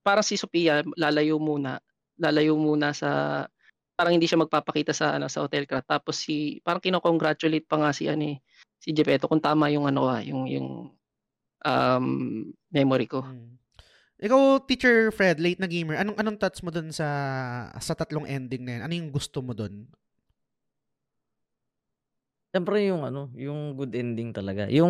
[0.07, 1.83] parang si Sophia lalayo muna
[2.16, 3.44] lalayo muna sa
[3.96, 7.90] parang hindi siya magpapakita sa ano sa hotel crowd tapos si parang kino-congratulate pa nga
[7.96, 8.37] si ano eh,
[8.77, 10.92] si Geppetto kung tama yung ano ah, yung yung
[11.64, 12.07] um
[12.68, 13.25] memory ko.
[13.25, 13.57] mm.
[14.16, 17.05] Ikaw, Teacher Fred, late na gamer, anong anong thoughts mo dun sa
[17.77, 18.83] sa tatlong ending na yan?
[18.88, 19.85] Ano yung gusto mo dun?
[22.49, 24.72] Siyempre yung ano, yung good ending talaga.
[24.72, 24.88] Yung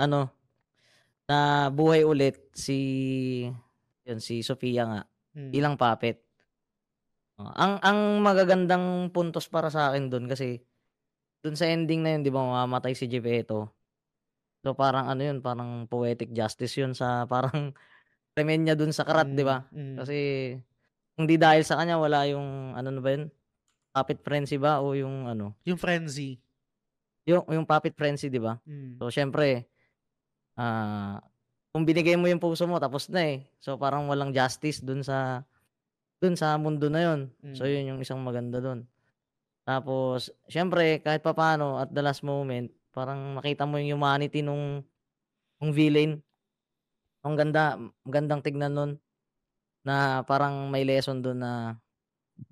[0.00, 0.32] ano,
[1.28, 2.78] na buhay ulit si
[4.04, 5.02] yun si Sofia nga
[5.34, 5.50] Mm.
[5.50, 6.22] ilang puppet.
[7.34, 10.62] Uh, ang ang magagandang puntos para sa akin doon kasi
[11.42, 13.74] doon sa ending na yun, 'di ba, mamamatay si Geppetto.
[14.62, 17.74] So parang ano yun, parang poetic justice yun sa parang
[18.38, 19.66] krimen niya doon sa karat, 'di ba?
[19.74, 19.94] Mm, mm.
[19.98, 20.16] Kasi
[21.18, 23.26] hindi dahil sa kanya wala yung ano na ba yun?
[23.90, 25.58] Puppet frenzy ba o yung ano?
[25.66, 26.38] Yung frenzy.
[27.26, 28.54] Yung yung puppet frenzy, 'di ba?
[28.62, 29.02] Mm.
[29.02, 29.66] So syempre
[30.54, 31.18] ah
[31.74, 33.42] kung binigay mo yung puso mo tapos na eh.
[33.58, 35.42] So parang walang justice dun sa
[36.22, 37.20] dun sa mundo na yon.
[37.58, 37.72] So Mm.
[37.74, 38.86] yun yung isang maganda dun.
[39.66, 44.86] Tapos syempre kahit papaano at the last moment parang makita mo yung humanity nung
[45.58, 46.22] nung villain.
[47.24, 47.74] Ang ganda,
[48.06, 48.92] magandang tignan nun
[49.82, 51.74] na parang may lesson dun na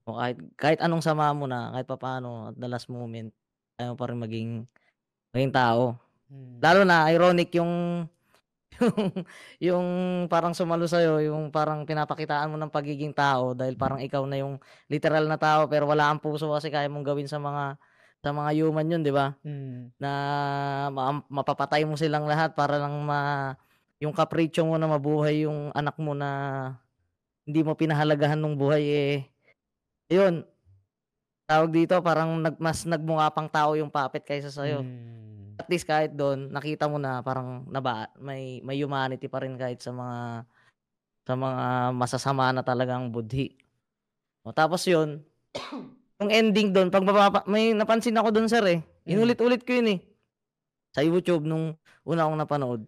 [0.06, 3.30] o kahit kahit anong sama mo na kahit papaano at the last moment
[3.78, 4.50] ayaw pa rin maging
[5.30, 5.96] maging tao.
[6.32, 6.58] Mm.
[6.64, 8.08] Lalo na ironic yung
[8.80, 8.96] yung
[9.68, 9.86] yung
[10.32, 14.56] parang sumalo sa'yo, yung parang pinapakitaan mo ng pagiging tao dahil parang ikaw na yung
[14.88, 17.76] literal na tao pero wala kang puso kasi kaya mong gawin sa mga
[18.22, 19.36] sa mga human yun, 'di ba?
[19.44, 19.92] Mm.
[20.00, 20.10] Na
[20.88, 23.52] ma- mapapatay mo silang lahat para lang ma
[24.02, 26.30] yung kapritsyo mo na mabuhay yung anak mo na
[27.46, 29.16] hindi mo pinahalagahan ng buhay eh.
[30.10, 30.46] Yun.
[31.46, 35.31] Tawag dito parang nag, mas nagmukha pang tao yung puppet kaysa sa'yo Mm.
[35.72, 39.88] Least kahit doon nakita mo na parang naba may may humanity pa rin kahit sa
[39.96, 40.44] mga
[41.24, 41.64] sa mga
[41.96, 43.56] masasama na talagang budhi.
[44.44, 45.24] O tapos 'yun,
[46.20, 48.80] yung ending doon pag mapapa- may napansin ako doon sir eh.
[49.08, 49.16] Mm.
[49.16, 50.00] Inulit-ulit ko 'yun eh.
[50.92, 51.72] Sa YouTube nung
[52.04, 52.82] una kong napanood.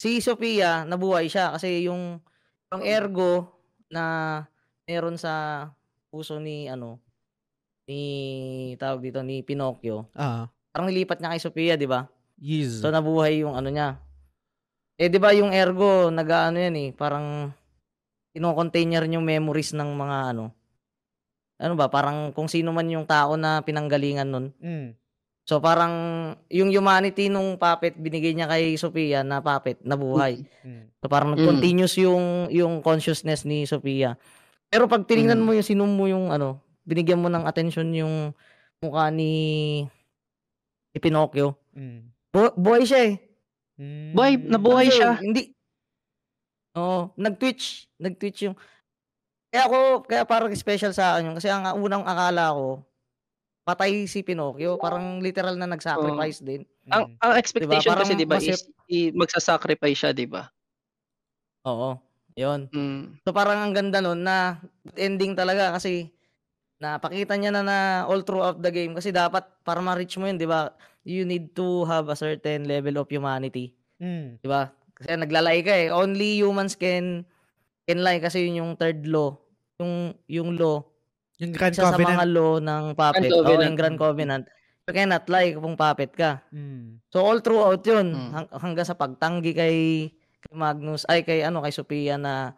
[0.00, 2.24] Si Sophia nabuhay siya kasi yung
[2.72, 3.52] yung ergo
[3.92, 4.40] na
[4.88, 5.66] meron sa
[6.08, 7.02] puso ni ano
[7.90, 8.02] ni
[8.78, 10.46] tawag dito ni Pinocchio Ah.
[10.70, 12.06] Parang nilipat niya kay Sophia, di ba?
[12.40, 12.80] Yes.
[12.80, 13.98] So nabuhay yung ano niya.
[15.00, 17.50] Eh di ba yung ergo, nag-ano yan eh, parang
[19.02, 20.54] rin yung memories ng mga ano.
[21.60, 24.46] Ano ba, parang kung sino man yung tao na pinanggalingan nun.
[24.62, 24.96] Mm.
[25.44, 25.92] So parang
[26.46, 30.46] yung humanity nung puppet binigay niya kay Sophia na puppet, nabuhay.
[30.62, 30.84] Mm.
[31.02, 31.44] So parang Mm.
[31.44, 34.14] continuous yung yung consciousness ni Sophia.
[34.70, 35.44] Pero pag tiningnan Mm.
[35.44, 38.30] mo yung sinum mo yung ano, binigyan mo ng attention yung
[38.80, 39.32] mukha ni
[40.90, 41.58] ni Pinocchio.
[41.72, 42.00] Mm.
[42.30, 43.14] Bu- buhay siya eh.
[43.80, 44.12] Mm.
[44.12, 45.10] Boy, nabuhay Kasi siya.
[45.16, 45.42] Hindi.
[46.76, 48.56] Oo, nag-twitch, nag-twitch yung
[49.50, 52.86] Kaya ako, kaya parang special sa akin yun kasi ang unang akala ko
[53.66, 56.62] patay si Pinocchio, parang literal na nag-sacrifice din.
[56.90, 57.22] Ang Mm.
[57.22, 60.50] ang expectation Parang kasi 'di ba mas- is i- magsasacrifice siya, 'di ba?
[61.66, 61.98] Oo.
[62.34, 62.70] 'Yon.
[62.70, 63.20] Mm.
[63.22, 64.58] So parang ang ganda nun na
[64.94, 66.10] ending talaga kasi
[66.80, 70.48] napakita niya na na all throughout the game kasi dapat para ma-reach mo yun, 'di
[70.48, 70.72] ba?
[71.02, 74.40] You need to have a certain level of humanity, Mm.
[74.40, 74.72] 'di ba?
[74.94, 75.88] Kasi naglalay ka eh.
[75.88, 77.24] Only humans can
[77.84, 79.36] can lie kasi yun yung third law.
[79.78, 80.84] Yung yung law
[81.36, 82.30] Yung Grand isa sa mga Covenant.
[82.30, 83.20] law ng puppet.
[83.22, 83.64] Grand Covenant.
[83.64, 84.44] yung Grand Covenant.
[84.84, 86.30] You cannot lie kung puppet ka.
[86.50, 87.00] Mm.
[87.08, 88.28] So all throughout yun, Mm.
[88.30, 89.76] hang- hanggang sa pagtanggi kay,
[90.36, 92.52] kay Magnus, ay kay ano, kay Sophia na,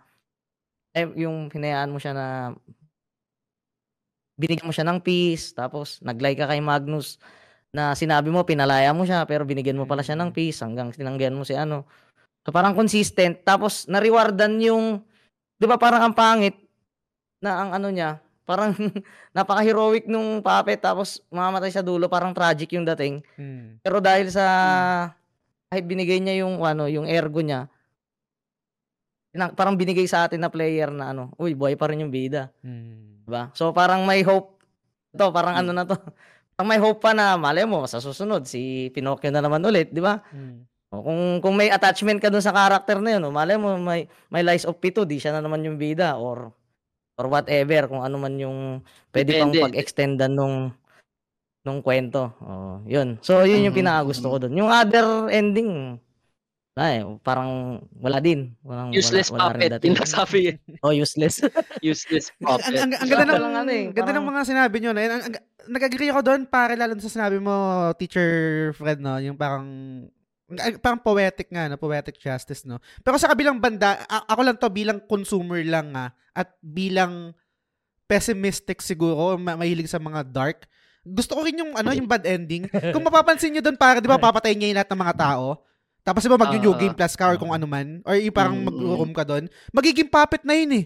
[0.91, 2.27] eh, yung hinayaan mo siya na,
[4.37, 7.17] binigyan mo siya ng peace, tapos nag-lie ka kay Magnus,
[7.73, 10.37] na sinabi mo, pinalaya mo siya, pero binigyan mo pala siya ng Mm.
[10.37, 11.89] peace, hanggang tinanggihan mo si ano.
[12.45, 15.01] So parang consistent, tapos na-rewardan yung,
[15.57, 16.59] di ba parang ang pangit,
[17.43, 18.75] na ang ano niya, parang
[19.37, 23.25] napaka-heroic nung puppet, tapos mamamatay sa dulo, parang tragic yung dating.
[23.41, 23.81] Mm.
[23.81, 24.45] Pero dahil sa
[25.73, 27.73] kahit binigay niya yung ano, yung ergo niya,
[29.57, 33.12] parang binigay sa atin na player na ano, uy, buhay pa rin yung bida, Mm.
[33.25, 33.43] 'Di ba?
[33.55, 34.59] So parang may hope.
[35.17, 35.97] To, parang ano na to.
[36.57, 40.05] Parang may hope pa na malay mo sa susunod si Pinocchio na naman ulit, 'di
[40.05, 40.21] ba?
[40.33, 40.69] Mm.
[40.93, 44.05] O, kung kung may attachment ka dun sa character na yun, o, malay mo may
[44.29, 46.53] may lies of Pito, di siya na naman yung bida or
[47.17, 50.73] or whatever kung ano man yung pwede pang pag-extendan nung
[51.65, 52.33] nung kwento.
[52.43, 53.17] Oh, yun.
[53.25, 54.55] So yun yung Mhm, pinakagusto ko doon.
[54.59, 55.97] Yung other ending
[56.73, 57.51] wala eh, parang
[58.01, 58.57] wala din.
[58.65, 59.85] Walang, Useless wala, wala puppet.
[59.85, 61.45] Yung sabi, Oh, useless.
[61.85, 62.77] useless Ang, ang, puppet.
[62.81, 65.01] ang, ang ganda ng, lang ano eh, ganda ng mga sinabi nyo na.
[65.05, 65.35] Ang, ang,
[65.69, 67.53] nag-agree ako doon, pare lalo sa sinabi mo,
[68.01, 69.21] teacher Fred, no?
[69.21, 69.69] Yung parang,
[70.49, 71.77] ang- parang poetic nga, no?
[71.77, 72.81] Poetic justice, no?
[73.05, 77.37] Pero sa kabilang banda, a- ako lang to bilang consumer lang, nga, at bilang
[78.09, 80.65] pessimistic siguro, ma- mahilig sa mga dark.
[81.05, 82.65] Gusto ko rin yung, ano, yung bad ending.
[82.97, 85.47] Kung mapapansin nyo doon, para, di ba, papatayin niya yung lahat ng mga tao?
[86.03, 88.03] Tapos, ba, mag-new Ah, game plus ka or kung ano man?
[88.03, 89.47] Or yung parang Mm, mag-room ka doon?
[89.71, 90.85] Magiging puppet na yun, eh.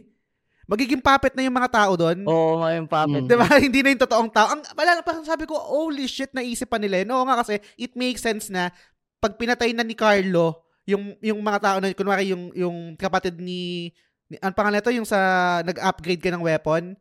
[0.68, 2.26] Magiging puppet na yung mga tao doon.
[2.28, 3.24] Oo, oh, yung puppet.
[3.24, 3.28] Mm.
[3.30, 3.46] Di ba?
[3.64, 4.46] Hindi na yung totoong tao.
[4.52, 7.10] Ang, wala, parang sabi ko, holy shit, naisip pa nila yun.
[7.16, 8.68] Oo nga kasi, it makes sense na
[9.16, 13.90] pag pinatay na ni Carlo, yung yung mga tao na, kunwari yung, yung kapatid ni,
[14.28, 15.18] ni ang pangalan nito, yung sa
[15.64, 16.92] nag-upgrade ka ng weapon.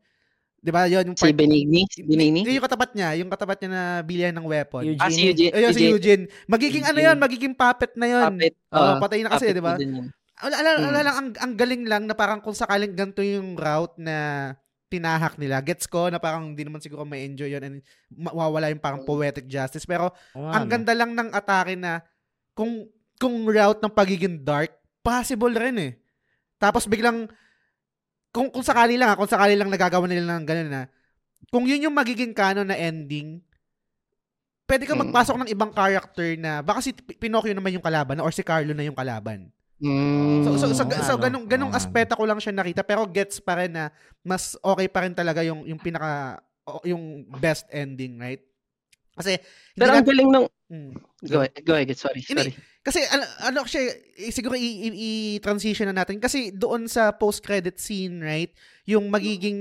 [0.65, 0.89] Di ba?
[0.89, 1.85] Yun, yung Si Benigni?
[1.85, 2.41] Si Benigni?
[2.41, 4.81] Yung katapat niya, yung katapat niya na bilihan ng weapon.
[4.81, 5.05] Eugene.
[5.05, 5.53] Ah, si Eugene.
[5.53, 6.23] Ayun, si Eugene.
[6.49, 7.05] Magiging ano Eugene.
[7.13, 8.23] yun, magiging puppet na yun.
[8.33, 8.53] Puppet.
[8.73, 9.77] Oo, ah, patay na kasi, di ba?
[10.41, 11.05] Wala, ala, ala Mm.
[11.05, 14.17] lang, ang, ang galing lang na parang kung sakaling ganito yung route na
[14.89, 15.61] tinahak nila.
[15.61, 17.77] Gets ko na parang hindi naman siguro may enjoy yun and
[18.09, 19.85] mawawala yung parang poetic justice.
[19.85, 22.01] Pero nga, ang ganda lang ng atake na
[22.57, 25.91] kung kung route ng pagiging dark, possible rin eh.
[26.57, 27.29] Tapos biglang
[28.35, 30.83] kung kung sakali lang, ah, kung sakali lang nagagawa nila ng ganun na
[31.47, 33.39] kung yun yung magiging canon na ending,
[34.67, 35.07] pwede ka Mm.
[35.07, 38.83] magpasok ng ibang character na baka si Pinocchio naman yung kalaban or si Carlo na
[38.83, 39.47] yung kalaban.
[39.79, 40.43] Mm.
[40.43, 41.21] So so so, so no?
[41.23, 41.79] ganung ganung Oo nga.
[41.79, 45.39] aspeto ko lang siya nakita pero gets pa rin na mas okay pa rin talaga
[45.43, 46.39] yung yung pinaka
[46.83, 48.41] yung best ending, right?
[49.15, 50.97] Kasi hindi Pero ang galing ng Mm.
[51.29, 51.93] Go ahead, go ahead.
[51.93, 52.49] Sorry, Hindi.
[52.49, 52.53] sorry.
[52.81, 53.85] Kasi ano, ano siya,
[54.17, 56.17] eh, siguro i-transition na natin.
[56.17, 58.49] Kasi doon sa post-credit scene, right,
[58.89, 59.57] yung magiging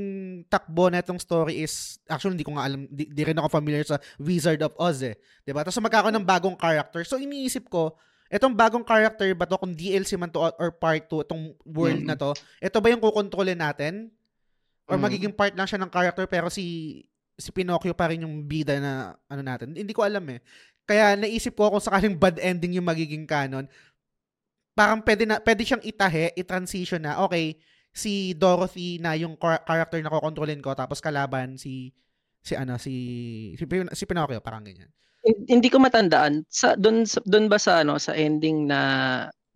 [0.48, 3.84] takbo na itong story is, actually hindi ko nga alam, di, di rin ako familiar
[3.84, 5.16] sa Wizard of Oz eh.
[5.44, 7.04] 'Di ba Tapos magkakaroon ng bagong character.
[7.04, 7.96] So iniisip ko,
[8.28, 12.00] itong bagong character ba to, kung DLC man to or- or part 2, itong world
[12.00, 12.08] Mm.
[12.08, 14.08] na to, ito ba yung kukontrolin natin?
[14.88, 15.04] Or Mm.
[15.04, 16.64] magiging part lang siya ng character pero si
[17.34, 19.74] si Pinocchio pa rin yung bida na ano natin.
[19.74, 20.38] Hindi ko alam eh.
[20.84, 23.64] Kaya naisip ko kung sakaling bad ending yung magiging canon,
[24.76, 27.56] parang pwede, na, pwede siyang itahe, i-transition na, okay,
[27.94, 31.94] si Dorothy na yung char- character na kokontrolin ko, tapos kalaban si,
[32.42, 32.94] si ano, si,
[33.56, 34.90] si, si Pinocchio, parang ganyan.
[35.24, 38.80] Hin- Hindi ko matandaan sa doon doon ba sa ano sa ending na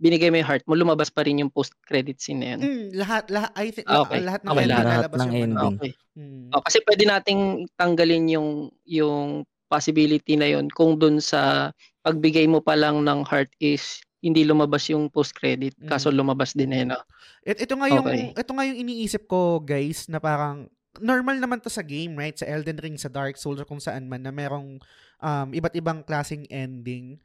[0.01, 2.61] binigay mo yung heart mo lumabas pa rin yung post credit scene na yun.
[2.65, 4.23] Mm, lahat, lahat, I think, Ah, okay.
[4.25, 5.37] lahat ng Okay, ending lahat lalabas ng ano.
[5.37, 5.77] ending.
[5.77, 5.93] Okay.
[6.17, 6.49] Mm.
[6.57, 7.41] Oh, kasi pwede nating
[7.77, 8.49] tanggalin yung
[8.89, 11.71] yung possibility na yun kung doon sa
[12.03, 15.87] pagbigay mo pa lang ng heart is hindi lumabas yung post credit Mm.
[15.87, 16.99] kaso lumabas din eh no.
[17.47, 18.35] It, ito nga yung Okay.
[18.35, 20.67] ito nga yung iniisip ko, guys, na parang
[20.99, 22.35] normal naman to sa game, right?
[22.35, 24.83] Sa Elden Ring, sa Dark Souls, kung saan man na merong
[25.23, 27.17] um, iba't ibang klaseng ending.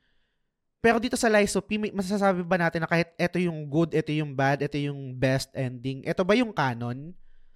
[0.83, 4.11] Pero dito sa Lies of P, masasabi ba natin na kahit ito yung good, ito
[4.13, 7.15] yung bad, ito yung best ending, ito ba yung canon?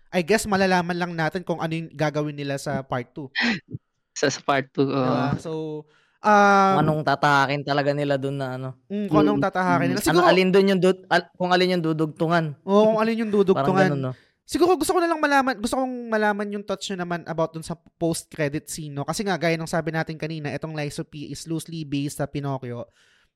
[0.10, 3.28] I guess malalaman lang natin kung ano yung gagawin nila sa part 2.
[4.17, 4.82] Sa, sa part 2.
[4.82, 5.38] Diba?
[5.38, 5.86] So,
[6.19, 8.69] um, anong tatahakin talaga nila doon na ano.
[8.89, 9.99] mm, kung anong Mm, tatahakin nila.
[9.99, 12.45] Ano, Siguro, alin doon yung dud, al- kung alin yung dudugtungan.
[12.60, 13.89] oo, kung alin yung Parang dudugtungan.
[13.93, 14.13] ganun, no?
[14.41, 17.62] Siguro gusto ko na lang malaman, gusto kong malaman yung thoughts nyo naman about dun
[17.62, 19.03] sa post-credit scene, no?
[19.03, 22.25] Kasi nga, gaya ng sabi natin kanina, itong Lies of P is loosely based sa
[22.25, 22.88] Pinocchio.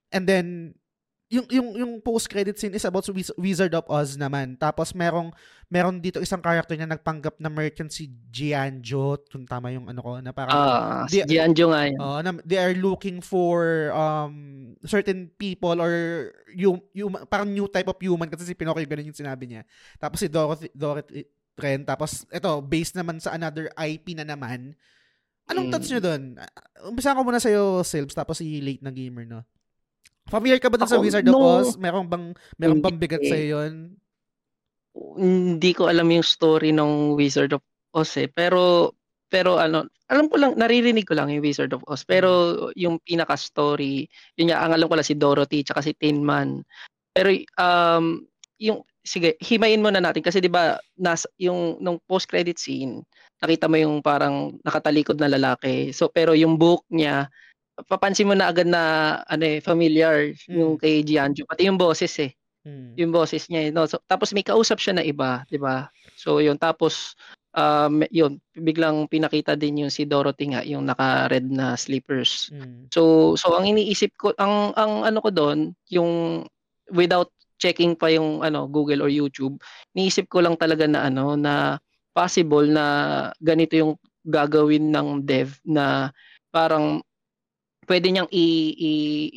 [0.09, 0.71] And then,
[1.31, 3.07] yung yung yung post-credit scene is about
[3.39, 4.59] Wizard of Oz naman.
[4.59, 5.31] Tapos merong
[5.65, 10.19] meron dito isang character na nagpanggap na merchant si Gianjo, kung tama yung ano ko,
[10.19, 11.97] na parang Ah, si Di- Gianjo nga yun.
[11.97, 14.33] Oo, na they are looking for um
[14.83, 15.93] certain people or
[16.51, 19.63] yung human, parang new type of human kasi si Pinocchio ganun yung sinabi niya.
[19.95, 21.23] Tapos si Dorothy Dorothy
[21.55, 24.75] Ren tapos ito based naman sa another IP na naman.
[25.47, 25.71] Anong Mm.
[25.71, 26.21] thoughts nyo doon?
[26.85, 29.41] Umpisa ko muna sa iyo, Silves, tapos si Late na Gamer, no?
[30.31, 31.43] Familiar ka ba dun sa Wizard of no.
[31.59, 31.75] Oz?
[31.75, 33.27] Meron bang meron bang bigat eh.
[33.27, 33.99] sa yun?
[35.19, 38.31] Hindi ko alam yung story ng Wizard of Oz eh.
[38.31, 38.95] Pero
[39.27, 42.07] pero ano, alam ko lang naririnig ko lang yung Wizard of Oz.
[42.07, 44.07] Pero yung pinaka story,
[44.39, 46.63] yun nga ang alam ko lang si Dorothy tsaka si Tin Man.
[47.11, 48.23] Pero um
[48.55, 53.03] yung sige, himayin muna natin kasi 'di ba nas yung nung post credit scene,
[53.43, 55.91] nakita mo yung parang nakatalikod na lalaki.
[55.91, 57.27] So pero yung book niya
[57.87, 62.31] papansin mo na agad na ano eh familiar yung kay Gianjo pati yung boses eh.
[62.61, 62.93] Hmm.
[62.93, 63.89] yung boses niya eh, no?
[63.89, 65.89] So, tapos may kausap siya na iba di ba?
[66.13, 67.17] So yun tapos
[67.57, 72.53] um yun biglang pinakita din yung si Dorothy nga yung naka red na slippers.
[72.53, 72.85] Hmm.
[72.93, 76.45] so so ang iniisip ko ang ang ano ko doon yung
[76.93, 79.57] without checking pa yung ano Google or YouTube
[79.97, 81.81] niisip ko lang talaga na ano na
[82.13, 82.85] possible na
[83.41, 86.13] ganito yung gagawin ng dev na
[86.53, 87.01] parang
[87.87, 88.45] pwede niyang i,
[88.77, 88.91] i,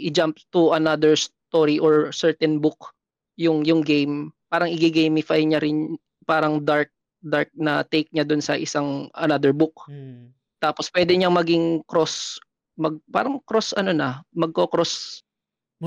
[0.09, 2.93] i-jump to another story or certain book
[3.37, 6.91] yung yung game parang i-gamify niya rin parang dark
[7.25, 10.33] dark na take niya dun sa isang another book Hmm.
[10.61, 12.41] tapos pwede niyang maging cross
[12.77, 15.23] mag parang cross ano na magko-cross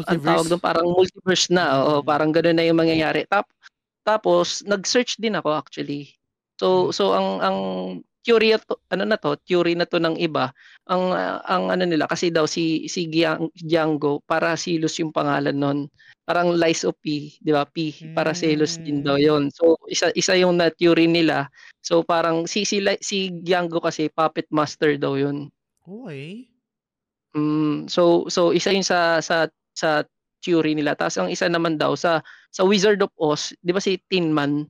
[0.07, 0.49] ang tawag Multiverse.
[0.49, 2.05] doon parang multiverse na oo Mm.
[2.05, 3.47] parang ganoon na yung mangyayari Tap,
[4.05, 6.13] tapos nag-search din ako actually
[6.61, 6.93] so Mm.
[6.93, 7.57] so ang ang
[8.27, 10.51] theory to, ano na to theory na to ng iba.
[10.91, 15.79] Ang ah, ang ano nila kasi daw si si Django para Silos yung pangalan nun.
[16.27, 17.63] Parang Lies of P di ba?
[17.63, 19.23] P para Silos din daw Mm.
[19.23, 21.47] yon so isa isa yung na theory nila.
[21.79, 25.47] So parang si si si Django kasi puppet master daw yun.
[25.87, 26.51] Okay.
[27.35, 30.03] Mm, so so isa yun sa sa sa
[30.43, 30.95] theory nila.
[30.95, 34.67] Tapos ang isa naman daw sa sa Wizard of Oz, 'di ba si Tin Man,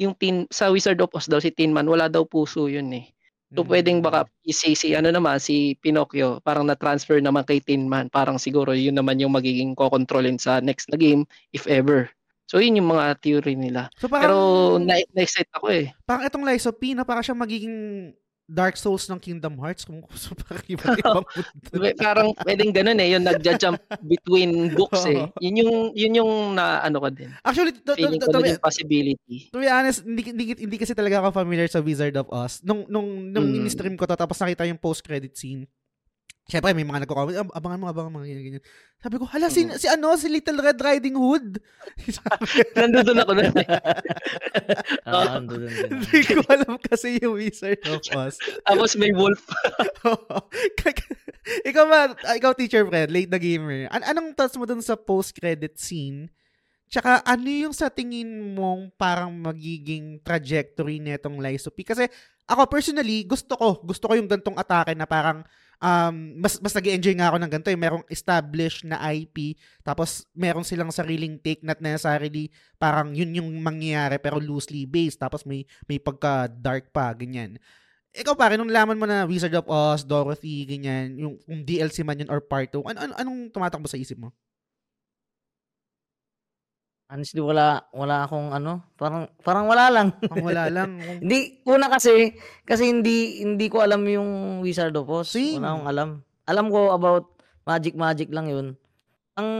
[0.00, 3.06] yung tin sa Wizard of Oz daw si Tin Man, wala daw puso yun eh.
[3.54, 3.70] So Hmm.
[3.70, 8.10] pwedeng baka si, si ano naman si Pinocchio, parang na-transfer naman kay Tin Man.
[8.10, 11.22] Parang siguro yun naman yung magiging kokontrolin sa next na game
[11.54, 12.10] if ever.
[12.50, 13.88] So yun yung mga theory nila.
[14.02, 14.36] So parang, Pero
[14.82, 15.86] na- na-excite ako eh.
[16.02, 18.10] parang itong Lies of P, na parang siya magiging
[18.44, 19.88] Dark Souls ng Kingdom Hearts.
[19.88, 21.24] Kung so parang iba ibang
[21.96, 23.80] Parang pwedeng ganun eh, yung nagja-jump
[24.12, 25.28] between books eh.
[25.40, 27.32] Yun yung yun yung na ano ko din.
[27.40, 29.48] Actually, to, to, to, to, yung possibility.
[29.48, 32.60] to be honest, hindi, hindi, hindi kasi talaga ako familiar sa Wizard of Oz.
[32.60, 33.64] Nung, nung, nung Mm.
[33.64, 35.64] in-stream ko to, tapos nakita yung post-credit scene,
[36.44, 38.64] Siyempre, may mga nagko-comment, "Ab- abangan mo, abangan mo, ganyan, ganyan.
[39.00, 39.80] Sabi ko, hala, si, Mm.
[39.80, 41.56] si ano, si Little Red Riding Hood.
[42.04, 42.44] Sabi,
[42.76, 43.42] Nandun ako na.
[45.08, 46.04] Ah, andun, andun, andun.
[46.04, 48.36] Hindi ko alam kasi yung Wizard of Oz.
[48.60, 49.40] Tapos may wolf.
[51.68, 53.88] ikaw ba, ah, ikaw teacher Fred, late na gamer.
[53.88, 56.28] An anong thoughts mo dun sa post-credit scene?
[56.88, 61.82] Tsaka ano yung sa tingin mong parang magiging trajectory netong Lies of P?
[61.82, 62.04] Kasi
[62.44, 65.40] ako personally, gusto ko, gusto ko yung gantong atake na parang
[65.80, 67.70] um, mas, mas nag enjoy nga ako ng ganito.
[67.70, 67.78] Eh.
[67.78, 74.18] Merong established na IP, tapos meron silang sariling take, not necessarily parang yun yung mangyayari
[74.18, 77.58] pero loosely based, tapos may, may pagka-dark pa, ganyan
[78.14, 82.22] ikaw pare, nung laman mo na Wizard of Oz, Dorothy, ganyan, yung kung DLC man
[82.22, 84.30] yun or part 2, ano, ano, anong tumatakbo sa isip mo?
[87.14, 90.10] Honestly, wala, wala akong ano, parang, parang wala lang.
[90.18, 90.98] Pang wala lang.
[91.22, 92.34] Hindi, una kasi,
[92.66, 95.30] kasi hindi, hindi ko alam yung Wizard of Oz.
[95.30, 95.62] Same.
[95.62, 96.08] Wala akong alam.
[96.50, 97.30] Alam ko about
[97.70, 98.66] magic magic lang yun.
[99.38, 99.50] Ang,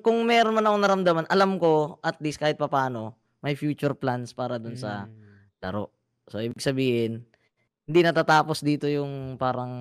[0.00, 4.56] kung meron man akong naramdaman, alam ko, at least kahit papano, may future plans para
[4.56, 5.60] dun sa Mm.
[5.60, 5.92] laro.
[6.32, 7.20] So, ibig sabihin,
[7.84, 9.72] hindi natatapos dito yung parang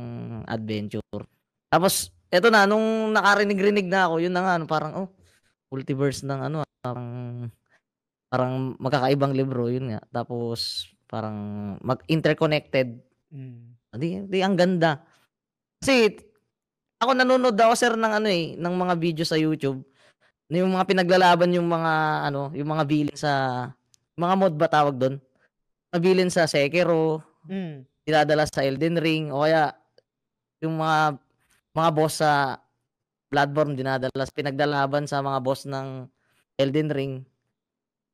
[0.43, 1.23] adventure.
[1.71, 5.07] Tapos, eto na, nung nakarinig-rinig na ako, yun na nga, ano, parang, oh,
[5.73, 7.09] multiverse ng ano, parang,
[8.29, 10.01] parang magkakaibang libro, yun nga.
[10.13, 11.37] Tapos, parang
[11.81, 13.01] mag-interconnected.
[13.33, 13.73] Mm.
[13.97, 15.01] Di, di, ang ganda.
[15.81, 16.13] Kasi,
[17.01, 19.81] ako nanonood ako, sir, ng ano eh, ng mga video sa YouTube.
[20.53, 21.93] Yung mga pinaglalaban yung mga,
[22.29, 23.33] ano, yung mga villain sa,
[24.13, 25.15] mga mod ba tawag doon?
[25.89, 27.83] Mga villain sa Sekiro, Mm.
[28.07, 29.75] dinadala sa Elden Ring o kaya
[30.63, 31.19] yung mga
[31.75, 32.62] mga boss sa
[33.33, 36.05] Bloodborne dinadala pinaglalaban sa mga boss ng
[36.61, 37.13] Elden Ring.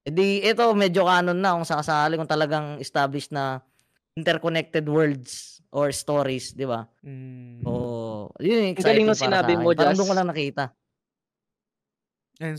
[0.07, 3.59] E di ito medyo canon na kung sakasali kung talagang established na
[4.15, 6.87] interconnected worlds or stories, di ba?
[7.03, 7.67] Mm.
[7.67, 9.97] O yun yung Ang galing exciting nung para sinabi mo, Parang Jas.
[9.99, 10.63] doon ko lang nakita.
[12.39, 12.55] And?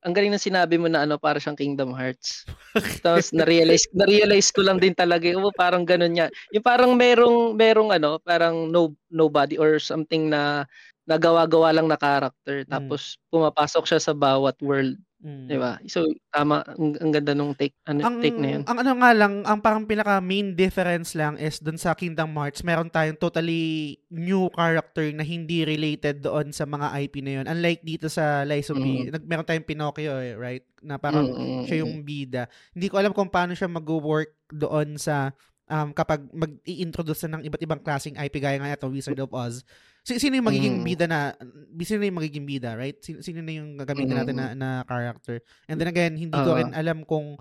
[0.00, 2.48] Ang galing ng sinabi mo na ano, para siyang Kingdom Hearts.
[3.04, 6.32] Tapos na-realize, na-realize ko lang din talaga, oh, parang ganun niya.
[6.56, 10.64] Yung parang merong, merong ano, parang no, nobody or something na
[11.08, 12.64] nagawa-gawa lang na character.
[12.68, 14.96] Tapos pumapasok siya sa bawat world.
[15.20, 15.52] Mm.
[15.52, 15.76] Di ba?
[15.84, 16.64] So, tama.
[16.64, 18.62] Ang, ang ganda nung take, ano, ang, take na yun.
[18.64, 22.64] ang ano nga lang, ang parang pinaka main difference lang is dun sa Kingdom Hearts,
[22.64, 27.46] meron tayong totally new character na hindi related doon sa mga IP na yun.
[27.52, 29.12] Unlike dito sa Lies of P, Mm.
[29.12, 30.64] nag, meron tayong Pinocchio, eh, right?
[30.80, 31.82] Na parang Mm, mm, siya mm.
[31.84, 32.42] yung bida.
[32.72, 35.36] Hindi ko alam kung paano siya mag-work doon sa
[35.70, 39.62] um, kapag mag-i-introduce na ng iba't ibang klaseng IP gaya nga ito, Wizard of Oz.
[40.02, 40.84] Si- Sino yung magiging Mm.
[40.84, 41.32] bida na,
[41.80, 42.98] sino yung magiging bida, right?
[42.98, 45.38] Sino, sino na yung gagamitin natin na, na character?
[45.64, 46.58] And then again, hindi ko Oo.
[46.58, 47.38] rin alam kung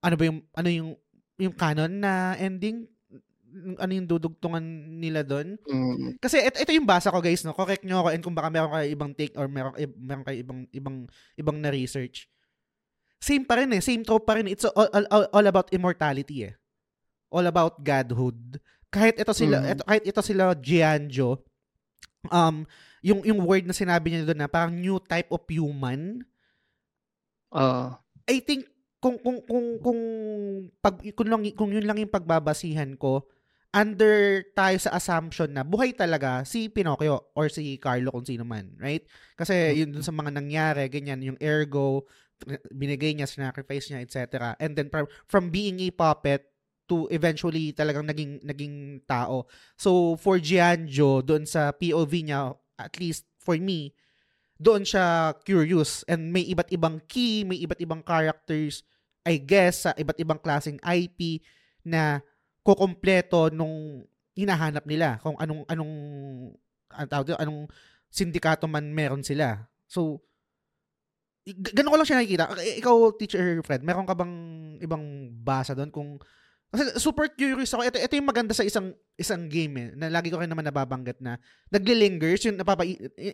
[0.00, 0.90] ano ba yung, ano yung,
[1.36, 2.88] yung canon na ending,
[3.76, 4.62] ano yung dudugtungan
[4.96, 5.58] nila doon.
[5.60, 6.16] Mm.
[6.16, 7.52] Kasi ito, ito yung basa ko guys, no?
[7.52, 10.38] Correct nyo ako and kung baka meron kayo ibang take or meron, i- meron kayo
[10.38, 10.96] ibang, ibang,
[11.34, 12.30] ibang na research.
[13.18, 13.82] Same pa rin eh.
[13.82, 14.46] Same trope pa rin.
[14.46, 16.54] It's all, all, all about immortality eh.
[17.30, 18.58] All about godhood.
[18.90, 19.70] Kahit ito sila, Mm.
[19.70, 21.38] ito, kahit ito sila Gianjo,
[22.28, 22.66] um,
[23.00, 26.26] yung, yung word na sinabi niya doon na parang new type of human,
[27.50, 27.90] Oo.
[28.30, 28.66] I think
[29.02, 30.00] kung kung kung kung
[30.78, 33.26] pag kung, lang, kung yun lang yung pagbabasihan ko
[33.70, 38.74] under tayo sa assumption na buhay talaga si Pinocchio or si Carlo kung sino man,
[38.82, 39.06] right?
[39.38, 42.02] Kasi yun dun sa mga nangyari, ganyan, yung ergo,
[42.74, 44.58] binigay niya, sacrifice niya, etc.
[44.58, 46.50] And then from, from being a puppet
[46.90, 49.46] to eventually talagang naging naging tao.
[49.78, 53.94] So for Gianjo, doon sa POV niya, at least for me,
[54.58, 58.82] doon siya curious and may iba't ibang key, may iba't ibang characters,
[59.22, 61.46] I guess, sa iba't ibang klaseng IP
[61.86, 62.18] na
[62.66, 64.02] kukumpleto nung
[64.34, 65.94] hinahanap nila kung anong anong
[67.22, 67.70] dito, anong
[68.10, 69.70] sindikato man meron sila.
[69.86, 70.26] So
[71.46, 72.44] ganun ko lang siya nakikita.
[72.82, 74.34] Ikaw, teacher Fred, meron ka bang
[74.84, 76.20] ibang basa doon kung
[77.02, 77.82] super curious ako.
[77.82, 81.18] Ito, ito yung maganda sa isang isang game eh, na lagi ko rin naman nababanggit
[81.18, 81.34] na
[81.68, 82.86] naglilingers, yung napapa,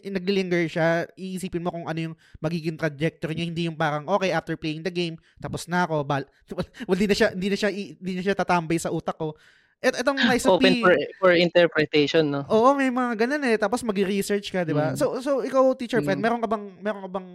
[0.08, 4.56] naglilinger siya, iisipin mo kung ano yung magiging trajectory niya, hindi yung parang, okay, after
[4.56, 6.24] playing the game, tapos na ako, bal,
[6.88, 9.36] well, hindi na siya, hindi na siya, hindi na siya tatambay sa utak ko.
[9.84, 12.48] Et, etong of Open for, for interpretation, no?
[12.48, 13.60] Oo, may mga ganun eh.
[13.60, 14.92] Tapos mag-research ka, 'di ba?
[14.92, 14.96] Mm.
[14.96, 16.16] So so ikaw teacher Mm.
[16.16, 17.28] meron ka bang meron ka bang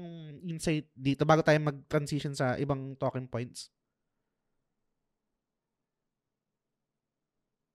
[0.50, 3.70] insight dito bago tayo mag-transition sa ibang talking points?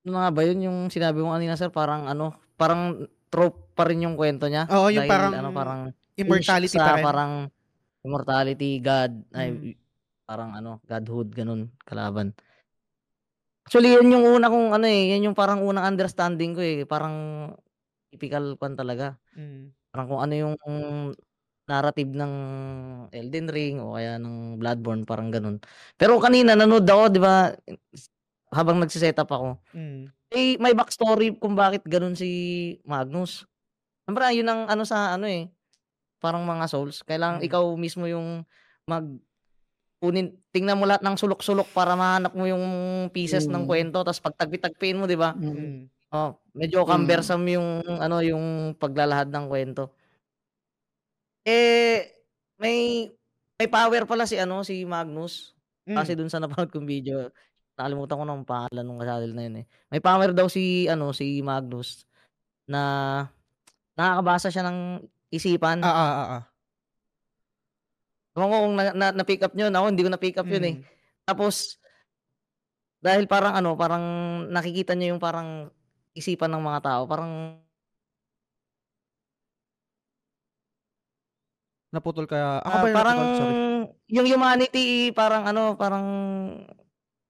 [0.07, 1.66] Ano nga ba yun yung sinabi mo kanina sir?
[1.74, 4.70] Parang ano, parang trope pa rin yung kwento niya.
[4.70, 5.80] Oo, yung Dahil, parang ano, parang
[6.14, 7.02] Immortality sa pa rin.
[7.02, 7.32] parang
[8.07, 9.74] immortality, God, ay, Mm.
[10.22, 12.30] parang ano, godhood, ganun, kalaban.
[13.66, 17.50] Actually, yun yung una kong ano eh, yun yung parang unang understanding ko eh, parang
[18.14, 19.18] typical kwan talaga.
[19.34, 19.74] Mm.
[19.90, 20.54] Parang kung ano yung
[21.66, 22.32] narrative ng
[23.11, 25.59] Elden Ring o kaya ng Bloodborne, parang ganun.
[25.98, 27.50] Pero kanina nanood ako, di ba,
[28.57, 30.09] habang nagsiset up ako, Mm.
[30.32, 32.28] eh, may backstory kung bakit ganun si
[32.82, 33.44] Magnus.
[34.09, 35.52] Siyempre, yun ang ano sa ano eh,
[36.18, 37.04] parang mga souls.
[37.04, 37.46] Kailangan Mm.
[37.46, 38.42] ikaw mismo yung
[38.88, 39.04] mag
[40.00, 42.64] kunin, tingnan mo lahat ng sulok-sulok para mahanap mo yung
[43.11, 43.68] pieces ng Mm.
[43.68, 45.32] kwento tapos pagtagpi-tagpiin mo, 'di ba?
[45.34, 45.57] Mm.
[45.57, 45.82] Mm.
[46.12, 46.88] Oh, medyo Mm.
[46.88, 47.68] cumbersome yung
[48.00, 49.90] ano yung paglalahad ng kwento.
[51.44, 52.11] Eh
[52.59, 53.07] may
[53.57, 55.54] may power pala si ano si Magnus
[55.86, 55.96] Mm.
[55.96, 57.30] kasi dun sa napanood kong video.
[57.77, 59.66] Nakalimutan ko na ang pangalan ng kasal na yun eh.
[59.93, 62.09] May power daw si ano si Magnus
[62.64, 62.83] na
[63.93, 65.85] nakakabasa siya ng isipan.
[65.85, 66.43] Ah, ah, ah, ah.
[68.37, 69.68] Ewan ko kung na, na, na-pick up nyo.
[69.68, 70.74] Ako, hindi ko na-pick up yun eh.
[70.77, 70.85] Mm.
[71.24, 71.81] Tapos,
[73.01, 74.05] dahil parang ano, parang
[74.53, 75.72] nakikita niya yung parang
[76.12, 77.03] isipan ng mga tao.
[77.09, 77.61] Parang,
[81.97, 82.61] Naputol ka.
[82.61, 83.18] Ako ah, ba yung parang?
[83.41, 83.57] Sorry.
[84.12, 86.07] yung humanity, parang ano, parang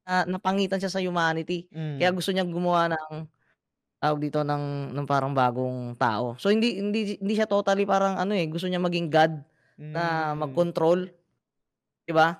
[0.06, 1.66] ah, napangitan siya sa humanity.
[1.74, 1.98] Mm.
[2.00, 3.26] Kaya gusto niya gumawa ng
[4.02, 6.36] tawag dito ng ng parang bagong tao.
[6.40, 9.32] So hindi hindi hindi siya totally parang ano eh, gusto niya maging god
[9.94, 10.40] na Mm.
[10.46, 11.10] mag-control.
[12.06, 12.38] 'Di ba?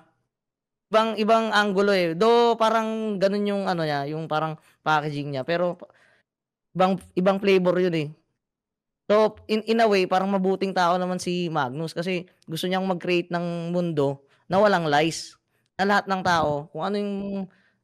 [0.91, 2.15] Ibang ibang angulo eh.
[2.17, 5.43] Do parang ganun yung ano niya, yung parang packaging niya.
[5.47, 5.77] Pero
[6.75, 8.09] ibang ibang flavor yun eh.
[9.07, 13.31] So in in a way parang mabuting tao naman si Magnus kasi gusto niyang mag-create
[13.31, 15.36] ng mundo na walang lies.
[15.77, 17.13] Na lahat ng tao, kung ano yung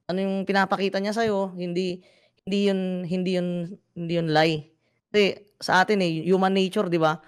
[0.09, 2.01] ano yung pinapakita niya sa hindi
[2.41, 3.49] hindi yun hindi yun
[3.93, 4.73] hindi yun lie.
[5.13, 7.21] Kasi sa atin eh human nature, 'di ba?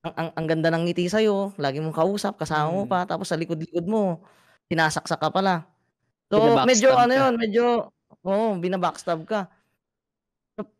[0.00, 1.20] Ang, ang ang ganda ng ngiti sa
[1.60, 2.90] lagi mong kausap, kasama mo Mm.
[2.90, 4.24] pa, tapos sa likod-likod mo
[4.72, 5.68] sinasaksak ka pala.
[6.32, 7.92] So medyo ano yun, medyo
[8.24, 9.52] oo, binabackstab ka.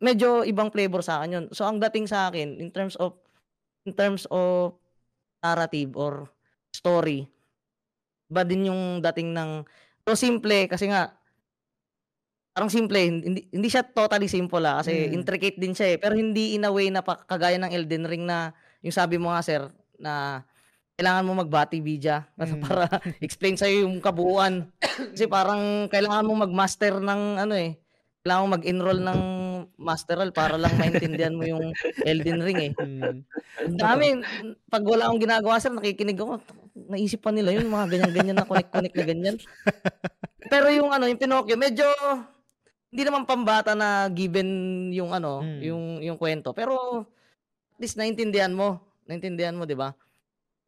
[0.00, 1.46] Medyo ibang flavor sa akin yun.
[1.52, 3.20] So ang dating sa akin in terms of
[3.84, 4.72] in terms of
[5.44, 6.32] narrative or
[6.72, 7.28] story,
[8.32, 9.50] ba din yung dating ng
[10.02, 11.12] so simple kasi nga
[12.52, 15.16] parang simple hindi hindi siya totally simple ah kasi Mm.
[15.16, 18.24] intricate din siya eh pero hindi in a way na pa- kagaya ng Elden Ring
[18.24, 19.62] na yung sabi mo nga sir
[19.96, 20.44] na
[20.92, 22.60] kailangan mo magbati bija Mm.
[22.60, 22.84] para
[23.20, 24.68] explain sa yung kabuuan
[25.12, 27.80] kasi parang kailangan mo magmaster ng ano eh
[28.20, 29.20] kailangan mo mag-enroll ng
[29.74, 31.72] masteral para lang maintindihan mo yung
[32.04, 32.72] Elden Ring eh
[33.62, 33.78] Mm.
[33.78, 34.06] dami.
[34.66, 36.40] Pag wala akong ginagawa, sir, nakikinig ako.
[36.72, 39.36] Naisip pa nila yun, mga ganyan-ganyan na connect-connect na ganyan.
[40.48, 41.84] Pero yung ano, yung Pinocchio, medyo
[42.92, 44.48] hindi naman pambata na given
[44.92, 45.60] yung ano, Mm.
[45.64, 46.52] yung yung kwento.
[46.52, 47.04] Pero
[47.72, 48.80] at least naintindihan mo.
[49.08, 49.96] Naintindihan mo, 'di ba?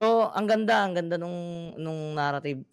[0.01, 2.65] So, ang ganda, ang ganda nung nung narrative.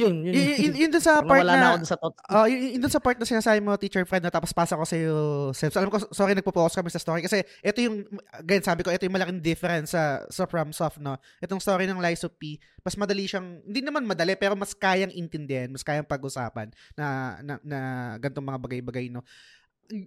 [0.00, 0.32] Yun, yun.
[0.32, 2.20] Y- y- yun dun sa part na ako na, dun sa thoughts.
[2.24, 4.84] Ah, y- yun dun sa part na sinasabi mo, Teacher Fred, na tapos pasa ko
[4.88, 5.76] sa iyo, Sebs.
[5.76, 7.20] Alam ko, sorry, nagpo-focus kami sa story.
[7.20, 11.20] Kasi ito yung, again, sabi ko, ito yung malaking difference sa, sa FromSoft, no?
[11.44, 15.12] Itong story ng Lies of P, mas madali siyang, hindi naman madali, pero mas kayang
[15.12, 17.80] intindihan, mas kayang pag-usapan na, na, na
[18.16, 19.20] gantong mga bagay-bagay, no?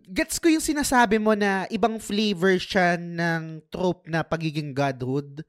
[0.09, 5.43] Gets ko yung sinasabi mo na ibang flavor siya ng trope na pagiging godhood.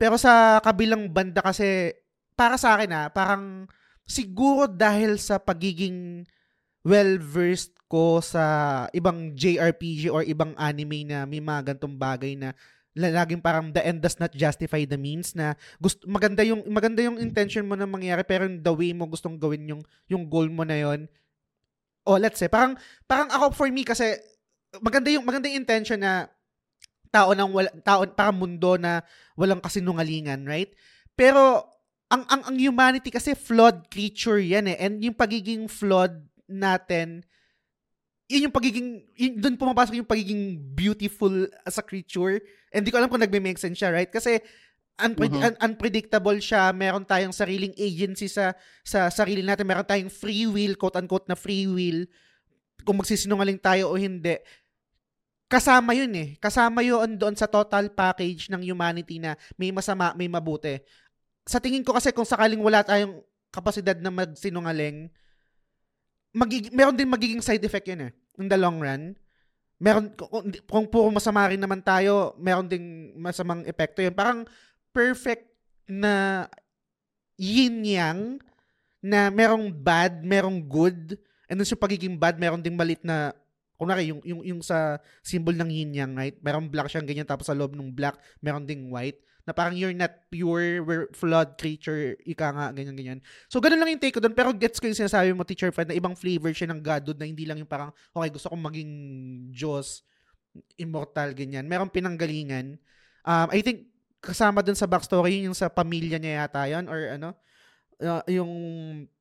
[0.00, 1.92] Pero sa kabilang banda kasi,
[2.36, 3.64] para sa akin ah, parang
[4.06, 6.28] siguro dahil sa pagiging
[6.86, 12.54] well-versed ko sa ibang JRPG or ibang anime na may mga gantong bagay na
[12.94, 17.02] la- laging parang the end does not justify the means na gusto maganda yung maganda
[17.02, 20.46] yung intention mo na mangyari pero yung the way mo gustong gawin yung yung goal
[20.46, 21.10] mo na yon
[22.06, 24.14] oh let's say parang parang ako for me kasi
[24.78, 26.30] maganda yung maganda yung intention na
[27.10, 29.02] tao ng wala, tao parang mundo na
[29.34, 30.70] walang kasinungalingan right?
[31.18, 31.75] Pero
[32.06, 34.78] ang ang ang humanity kasi flawed creature yan eh.
[34.78, 37.26] And yung pagiging flawed natin
[38.26, 42.42] yun yung pagiging yun, doon pumapasok yung pagiging beautiful as a creature.
[42.74, 44.10] And di ko alam kung nagme-make sense siya right?
[44.10, 44.42] Kasi
[44.98, 45.42] unpre- Mhm.
[45.42, 46.74] un- unpredictable siya.
[46.74, 49.66] Meron tayong sariling agency sa sa sarili natin.
[49.66, 52.06] Meron tayong free will quote unquote na free will.
[52.82, 54.38] Kung magsisinungaling tayo o hindi.
[55.46, 56.34] Kasama yun eh.
[56.42, 60.82] Kasama yun doon sa total package ng humanity na may masama may mabuti
[61.46, 63.22] sa tingin ko kasi kung sakaling wala tayong
[63.54, 65.08] kapasidad na magsinungaling,
[66.34, 68.12] magig- meron din magiging side effect yun eh.
[68.36, 69.16] In the long run.
[69.80, 74.12] Meron, kung, kung, puro masama rin naman tayo, meron ding masamang epekto yun.
[74.12, 74.44] Parang
[74.92, 75.48] perfect
[75.86, 76.44] na
[77.38, 78.42] yin-yang
[79.00, 81.14] na merong bad, merong good,
[81.46, 83.32] and then sa pagiging bad, meron ding malit na
[83.76, 87.44] kunwari yung yung yung sa symbol ng yin yang right merong black siyang ganyan tapos
[87.44, 92.18] sa loob ng black meron ding white na parang you're not pure we're flawed creature
[92.26, 93.20] ika nga ganyan ganyan.
[93.46, 95.86] So ganun lang yung take ko doon pero gets ko yung sinasabi mo teacher Fred
[95.86, 98.90] na ibang flavor siya ng godhood na hindi lang yung parang okay gusto kong maging
[99.54, 100.02] Diyos
[100.76, 101.70] immortal ganyan.
[101.70, 102.74] Merong pinanggalingan.
[103.22, 103.86] Um I think
[104.18, 107.38] kasama dun sa backstory yun yung sa pamilya niya yata yun or ano
[108.02, 108.50] uh, yung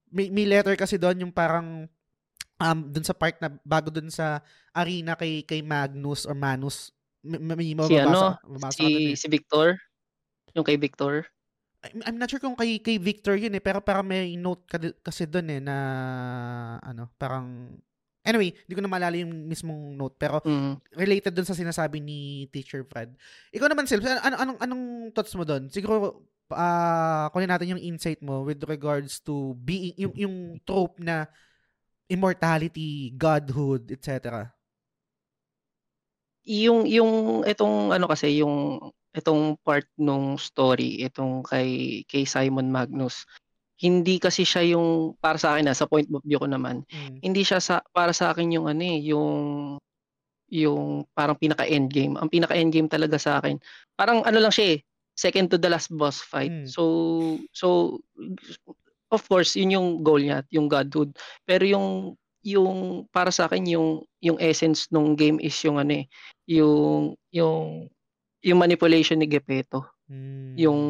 [0.09, 1.85] may, may letter kasi doon yung parang
[2.55, 4.39] um dun sa part na bago dun sa
[4.71, 6.91] arena kay kay Magnus or Manus.
[7.25, 9.17] May, may Si ano, mababasa ka dun Si, eh.
[9.17, 9.75] si Victor.
[10.55, 11.27] Yung kay Victor.
[11.85, 15.29] I'm, not sure kung kay kay Victor yun eh pero parang may note ka- kasi
[15.29, 15.77] doon eh na
[16.81, 17.77] ano parang
[18.25, 20.81] anyway hindi ko na maalala yung mismong note pero Mm.
[20.97, 23.13] related dun sa sinasabi ni Teacher Fred.
[23.53, 24.83] Ikaw naman, Silv, ano, anong, anong
[25.13, 25.69] thoughts mo dun?
[25.69, 30.35] Siguro, ah kunin natin yung insight mo with regards to being, yung, yung
[30.65, 31.29] trope na
[32.09, 34.49] immortality, godhood, etc.
[36.45, 38.77] Yung yung itong ano kasi yung
[39.15, 43.23] itong part nung story, itong kay kay Simon Magnus.
[43.79, 46.83] Hindi kasi siya yung para sa akin na sa point of view ko naman.
[46.91, 47.19] Mm.
[47.23, 49.35] Hindi siya sa para sa akin yung ano eh, yung
[50.51, 52.15] yung parang pinaka endgame.
[52.19, 53.59] Ang pinaka endgame talaga sa akin.
[53.95, 54.79] Parang ano lang siya eh,
[55.15, 56.51] second to the last boss fight.
[56.51, 56.67] Mm.
[56.67, 56.83] So
[57.55, 57.67] so
[59.11, 61.15] of course, yun yung goal niya, yung godhood.
[61.47, 61.87] Pero yung
[62.45, 66.05] yung para sa akin yung yung essence nung game is yung ano eh,
[66.45, 67.89] yung yung
[68.45, 69.81] yung manipulation ni Gepetto.
[70.05, 70.53] Mm.
[70.61, 70.81] Yung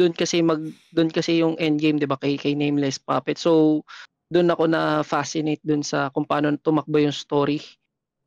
[0.00, 0.62] doon kasi mag
[0.94, 3.36] doon kasi yung end game 'di ba kay kay Nameless Puppet.
[3.36, 3.82] So
[4.32, 7.60] doon ako na fascinate doon sa kung paano tumakbo yung story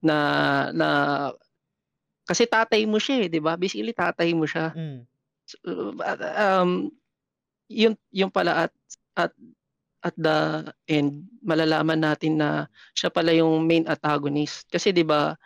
[0.05, 0.87] na na
[2.27, 3.57] kasi tatay mo siya eh, 'di ba?
[3.57, 4.75] Basically tatay mo siya.
[4.77, 5.01] Mm.
[5.49, 5.57] So,
[6.37, 6.93] um
[7.71, 8.73] yun yung pala at
[9.15, 9.31] at
[10.03, 15.39] at the end malalaman natin na siya pala yung main antagonist kasi 'di ba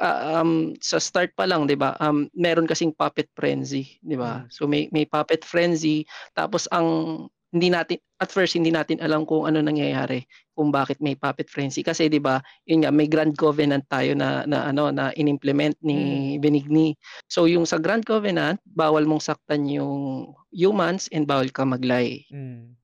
[0.00, 1.94] ah, um sa start pa lang 'di ba?
[2.00, 4.44] Um meron kasing puppet frenzy 'di ba?
[4.44, 4.46] Mm.
[4.48, 6.08] so may may puppet frenzy.
[6.32, 10.22] Tapos ang hindi natin at first hindi natin alam kung ano nangyayari
[10.54, 11.84] kung bakit may puppet frenzy.
[11.84, 16.36] Kasi 'di ba yun nga may grand covenant tayo na na ano na inimplement ni
[16.40, 16.96] Benigni
[17.28, 22.24] so yung sa grand covenant bawal mong saktan yung humans and bawal ka maglay.
[22.32, 22.79] Mm.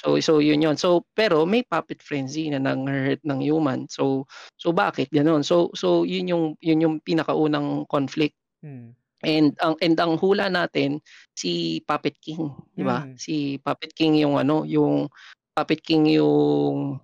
[0.00, 0.80] So so yun yun.
[0.80, 3.84] So pero may puppet frenzy na nang-hurt ng human.
[3.92, 4.24] So
[4.56, 5.44] so bakit ganoon?
[5.44, 8.32] So so yun yung yun yung pinakaunang conflict.
[8.64, 8.96] Mm.
[9.20, 11.04] And ang and ang hula natin
[11.36, 13.04] si Puppet King, di ba?
[13.04, 13.20] Mm.
[13.20, 15.12] Si Puppet King yung ano, yung
[15.52, 16.96] Puppet King yung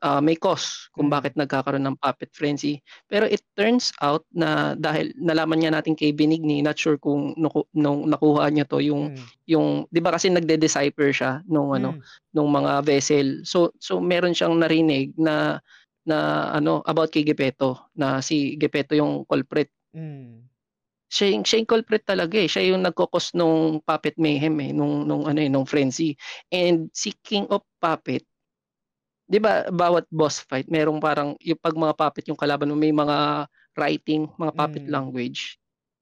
[0.00, 1.14] ah, may cause kung Mm.
[1.14, 2.78] bakit nagkakaroon ng puppet frenzy.
[3.10, 7.62] Pero it turns out na dahil nalaman niya natin kay Benigni, not sure kung nuku,
[7.74, 9.24] nung nakuha niya to yung Mm.
[9.48, 12.02] yung 'di ba kasi nagde-decipher siya nung ano Mm.
[12.36, 13.42] nung mga vessel.
[13.42, 15.58] So so meron siyang narinig na
[16.08, 19.68] na ano about kay Gepeto na si Gepeto yung culprit.
[19.92, 20.46] Mm.
[21.08, 22.48] Siya yung, siya yung culprit talaga eh.
[22.48, 26.12] Siya yung nagkokos nung puppet mayhem eh nung nung ano eh nung frenzy.
[26.52, 28.24] And si King of Puppet
[29.28, 32.92] 'di ba bawat boss fight merong parang yung pag mga puppet yung kalaban mo may
[32.92, 33.46] mga
[33.78, 34.90] writing, mga puppet Mm.
[34.90, 35.56] language.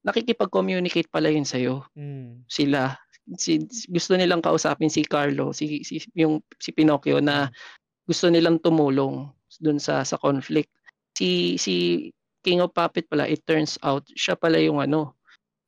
[0.07, 2.47] Nakikipag-communicate pala yun sa'yo Mm.
[2.51, 2.95] sila
[3.39, 7.51] si gusto nilang kausapin si Carlo si, si yung si Pinocchio na
[8.09, 9.29] gusto nilang tumulong
[9.63, 10.71] dun sa sa conflict
[11.19, 12.09] si si
[12.47, 15.15] King of Puppet pala it turns out siya pala yung ano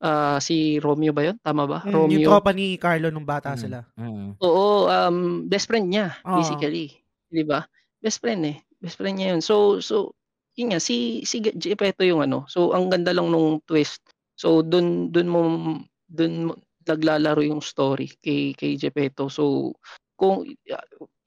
[0.05, 3.55] ah, si Romeo ba yun tama ba Mm, Yung Romeo tropa ni Carlo nung bata
[3.55, 3.55] Mm.
[3.55, 3.87] sila.
[3.95, 4.39] Mm.
[4.45, 6.69] oo um best friend niya Oo.
[6.71, 7.65] basically di ba?
[8.03, 8.57] Best friend eh.
[8.81, 9.43] Best friend niya yun.
[9.45, 10.15] So so
[10.59, 12.49] yun nga si si Geppetto yung ano.
[12.51, 14.03] So ang ganda lang nung twist.
[14.39, 16.53] So dun dun mo mo
[16.89, 19.77] naglalaro yung story kay kay Geppetto so
[20.17, 20.49] kung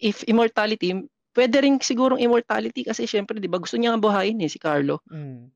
[0.02, 1.06] if immortality
[1.38, 5.00] pwede rin sigurong immortality kasi syempre 'di ba gusto niya buhayin eh si Carlo.
[5.08, 5.54] Mm.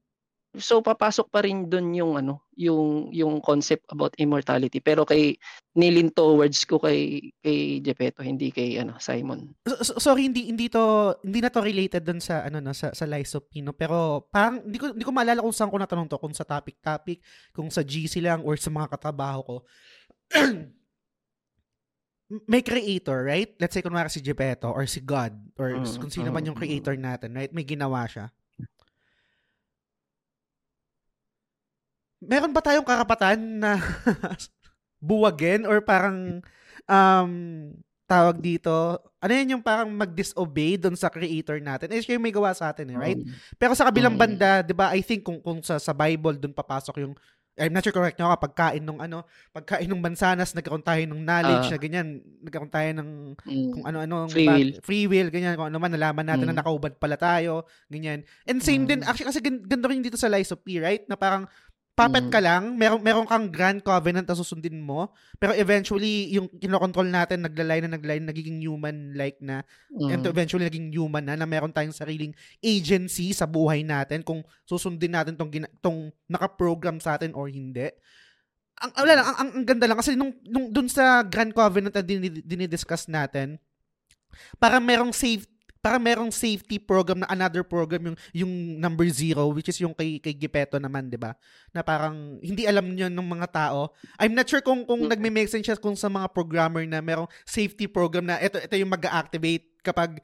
[0.57, 4.79] So papasok pa rin dun yung ano yung yung concept about immortality.
[4.79, 5.35] Pero kay
[5.75, 9.51] nilin towards ko kay kay Geppetto hindi kay ano Simon.
[9.67, 12.95] So- so- sorry hindi hindi to hindi na to related dun sa ano no sa
[12.95, 16.07] sa Lies of Pino pero parang hindi ko hindi ko maalala kung saan ko natanong
[16.07, 17.19] to kung sa topic topic
[17.51, 19.55] kung sa GC lang or sa mga katrabaho ko.
[22.49, 23.53] May creator right?
[23.61, 26.57] Let's say kunwari si Geppetto or si God or Mm, kung sino man mm, yung
[26.57, 27.53] creator natin right?
[27.53, 28.33] May ginawa siya
[32.25, 33.77] meron ba tayong karapatan na
[34.99, 36.41] buwagin or parang
[36.85, 37.31] um
[38.05, 38.69] tawag dito,
[39.17, 41.89] ano yun yung parang mag-disobey doon sa creator natin.
[41.89, 43.17] Eh, siya yung may gawa sa atin, eh, right?
[43.17, 43.33] Mm.
[43.57, 44.21] Pero sa kabilang Mm.
[44.21, 44.93] banda, 'di ba?
[44.93, 47.17] I think kung kung sa sa Bible doon papasok yung
[47.55, 51.23] I'm not sure correct nyo ako, pagkain ng ano, pagkain ng mansanas, nagkaroon tayo ng
[51.23, 51.71] knowledge Ah.
[51.71, 52.07] na ganyan,
[52.43, 53.09] nagkaroon tayo ng
[53.41, 53.69] Mm.
[53.71, 54.71] kung ano-ano, Free will.
[54.83, 56.51] free will, ganyan, kung ano man, nalaman natin Mm.
[56.51, 58.27] na nakaubad pala tayo, ganyan.
[58.43, 59.07] And same din, Mm.
[59.07, 61.07] actually, kasi gan- ganda rin dito sa Lies of P, right?
[61.07, 61.47] Na parang,
[61.95, 62.31] puppet Mm.
[62.31, 67.39] ka lang, meron, meron kang grand covenant na susundin mo, pero eventually, yung kinokontrol natin,
[67.39, 69.63] naglalay na naglalay, nagiging human-like na,
[70.11, 70.27] and Mm.
[70.27, 75.39] eventually naging human na, na meron tayong sariling agency sa buhay natin kung susundin natin
[75.39, 77.87] tong, gina- tong nakaprogram sa atin or hindi.
[78.75, 81.95] Ang, wala lang, ang, ang, ang ganda lang kasi nung, nung dun sa Grand Covenant
[81.95, 83.55] na din, dinidiscuss natin,
[84.59, 85.47] para merong safe
[85.85, 90.17] para merong safety program na another program yung yung number zero which is yung kay
[90.17, 91.37] kay Gipeto naman 'di ba
[91.69, 95.13] na parang hindi alam niyo ng mga tao I'm not sure kung kung Mm.
[95.13, 98.89] nagme-make sense siya kung sa mga programmer na merong safety program na ito ito yung
[98.89, 100.17] mag-activate kapag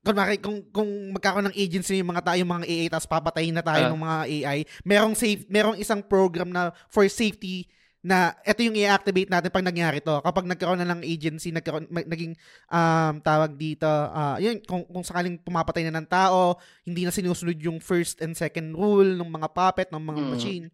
[0.00, 3.60] kunwari, kung, kung magkakaroon ng agency yung mga tayo, yung mga AI, tapos papatayin na
[3.60, 3.90] tayo Ah.
[3.92, 7.68] ng mga AI, merong safe, merong isang program na for safety
[8.00, 10.24] na ito yung i-activate natin pag nangyari to.
[10.24, 12.32] Kapag nagkaroon na ng agency, nagkaroon, mag- naging
[12.72, 16.56] um, tawag dito, ah, yun, kung, kung sakaling pumapatay na ng tao,
[16.88, 20.30] hindi na sinusunod yung first and second rule ng mga puppet, ng mga Mm.
[20.32, 20.66] machine.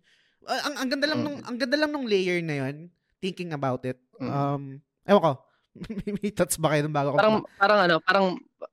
[0.46, 1.26] Ah, ang, ang ganda lang Mm.
[1.26, 2.76] nung ang ganda lang nung layer na yun,
[3.18, 3.98] thinking about it.
[4.22, 4.30] Mm.
[4.30, 4.62] Um,
[5.02, 5.32] ewan ko.
[6.22, 7.18] may, thoughts ba kayo nung bago ko?
[7.18, 8.26] parang parang ano, parang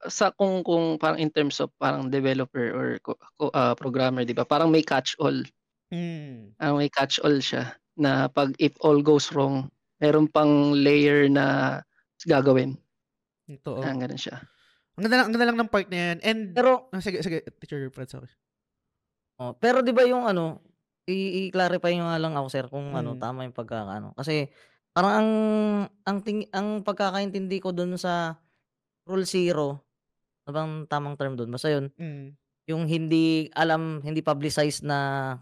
[0.07, 2.87] sa kung kung parang in terms of parang developer or
[3.51, 4.45] ah, programmer, 'di ba?
[4.45, 5.35] Parang may catch all.
[5.89, 6.53] Mm.
[6.61, 11.79] Ah, may catch all siya na pag if all goes wrong, meron pang layer na
[12.23, 12.75] gagawin.
[13.45, 13.83] Ito, oh.
[13.83, 14.39] Ah, ganun siya.
[14.95, 16.17] Ang ganda lang, ang ganda lang ng part na yan.
[16.21, 18.29] And, Pero ah, sige, sige, teacher Fred, sorry.
[19.35, 20.61] oh, pero 'di ba yung ano,
[21.05, 23.19] i- i-clarify nyo nga lang ako sir kung ano Mm.
[23.19, 24.13] tama yung pagkakaano.
[24.13, 24.47] Kasi
[24.93, 25.29] parang ang
[26.03, 28.37] ang ting, ang pagkakaintindi ko dun sa
[29.03, 29.81] rule zero,
[30.45, 31.49] ano bang tamang term dun?
[31.49, 32.37] Basta yun, Mm.
[32.69, 35.35] yung hindi alam, hindi publicized na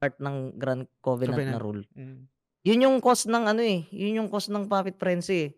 [0.00, 1.60] part ng Grand Covenant, na Covenant.
[1.60, 1.82] rule.
[1.92, 2.20] Mm.
[2.64, 5.50] Yun yung cause ng ano eh, yun yung cause ng Puppet Frenzy eh.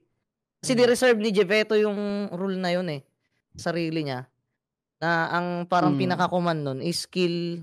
[0.59, 0.79] Kasi Mm.
[0.83, 3.07] di-reserve ni Jeveto yung rule na yun eh.
[3.55, 4.27] Sarili niya.
[4.99, 6.01] Na ang parang Mm.
[6.03, 7.63] pinaka-command nun is kill,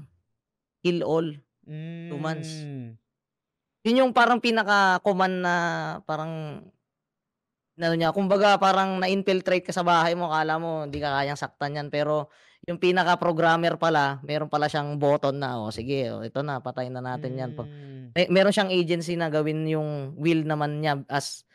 [0.79, 1.27] kill all.
[1.69, 2.17] Mm.
[2.17, 2.49] months.
[3.85, 5.55] Yun yung parang pinaka-command na
[6.01, 6.65] parang
[7.79, 11.77] ano niya, kumbaga parang na-infiltrate ka sa bahay mo, kala mo hindi ka kayang saktan
[11.77, 12.27] yan, pero
[12.69, 17.01] yung pinaka-programmer pala, meron pala siyang button na, oh, sige, oh, ito na, patayin na
[17.01, 17.51] natin yan.
[17.51, 17.87] Pag- Mm.
[18.09, 21.45] May, meron siyang agency na gawin yung will naman niya as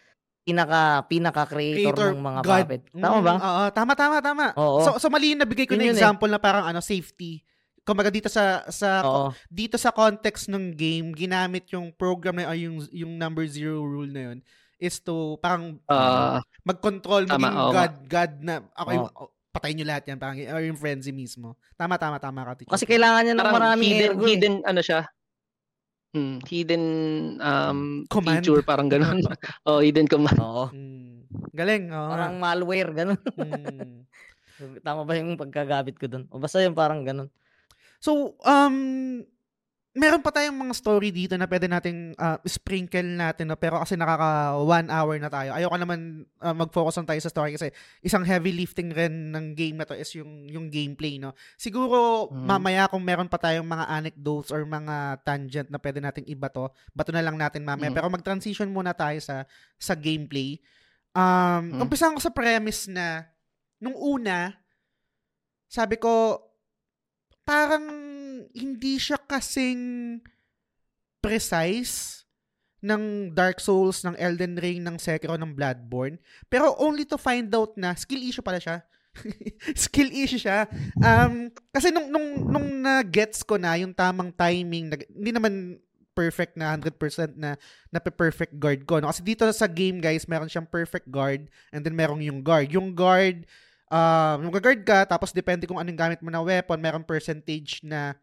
[0.40, 2.50] pinaka pinaka creator, Creator, ng mga God.
[2.60, 2.82] puppet.
[2.92, 3.34] Tama Mm, ba?
[3.36, 4.46] Oo, tama, tama, tama.
[4.54, 4.78] Oo.
[4.80, 5.94] So, so mali yung nabigay ko Yun na eh.
[5.94, 7.40] example na parang ano, safety.
[7.80, 9.26] Kumbaga dito sa sa Oo.
[9.46, 14.08] dito sa context ng game, ginamit yung program na ay yung yung number zero rule
[14.08, 14.38] na yun
[14.76, 17.76] is to parang Ah, mag-control tama, maging oo nga.
[17.80, 21.55] God God na okay, oh, patayin niyo lahat yan parang or yung frenzy mismo.
[21.78, 22.74] Tama tama tama ka teacher.
[22.74, 24.18] Kasi kailangan niya ng parang maraming hidden, ergo.
[24.18, 24.28] eh.
[24.34, 25.00] hidden ano siya.
[26.14, 26.84] Hmm, hidden
[27.38, 27.80] um
[28.11, 28.42] Command.
[28.42, 29.22] feature parang ganun.
[29.70, 30.38] oh, hidden command.
[30.42, 30.74] Oo.
[30.74, 31.30] Mm.
[31.55, 32.11] Galing, oo.
[32.11, 33.20] Parang malware, ganun.
[33.38, 34.02] Mm.
[34.86, 36.26] Tama ba yung pagkagabit ko dun?
[36.30, 37.30] O basta yung parang ganun.
[37.98, 39.22] So, um,
[39.95, 43.55] meron pa tayong mga story dito na pwede nating ah, sprinkle natin, no?
[43.55, 45.55] pero kasi nakaka one hour na tayo.
[45.55, 47.70] Ayoko naman ah, mag-focus on tayo sa story kasi
[48.03, 51.22] isang heavy lifting rin ng game na to is yung, yung gameplay.
[51.22, 51.32] No?
[51.55, 52.42] Siguro, Mm.
[52.42, 56.66] mamaya kung meron pa tayong mga anecdotes or mga tangent na pwede nating iba to,
[56.90, 57.95] bato na lang natin mamaya.
[57.95, 57.97] Mm.
[57.97, 59.47] Pero mag-transition muna tayo sa,
[59.78, 60.59] sa gameplay.
[61.14, 61.86] Um, Mm.
[61.86, 63.30] Umpisahan ko sa premise na
[63.78, 64.59] nung una,
[65.70, 66.42] sabi ko,
[67.47, 67.86] parang
[68.55, 70.22] hindi siya kasing
[71.18, 72.24] precise
[72.84, 76.20] ng Dark Souls, ng Elden Ring, ng Sekiro, ng Bloodborne.
[76.52, 78.84] Pero only to find out na skill issue pala siya.
[79.88, 80.68] skill issue siya.
[81.00, 85.80] Um, kasi nung, nung, nung na-gets ko na yung tamang timing, hindi naman
[86.14, 87.59] perfect na 100% na
[87.90, 89.02] na perfect guard ko.
[89.02, 89.11] No?
[89.11, 92.70] Kasi dito sa game, guys, meron siyang perfect guard and then merong yung guard.
[92.70, 93.48] Yung guard,
[93.90, 98.14] um, yung guard ka, tapos depende kung anong gamit mo na weapon, merong percentage na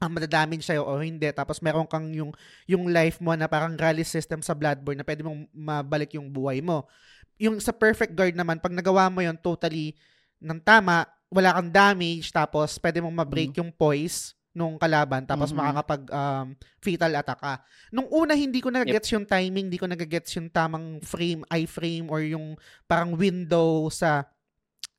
[0.00, 1.28] ang madadamage sa'yo o hindi.
[1.30, 2.32] Tapos meron kang yung,
[2.64, 6.64] yung life mo na parang rally system sa Bloodborne na pwede mong mabalik yung buhay
[6.64, 6.88] mo.
[7.36, 9.92] Yung sa perfect guard naman, pag nagawa mo yon totally
[10.40, 15.56] ng tama, wala kang damage, tapos pwede mong ma-break yung poise nung kalaban, tapos Mhm.
[15.62, 16.46] makakapag um,
[16.82, 17.54] fatal attack ka.
[17.94, 22.18] Nung una, hindi ko nagagets yung timing, hindi ko nagagets yung tamang frame, iframe, or
[22.18, 22.58] yung
[22.90, 24.26] parang window sa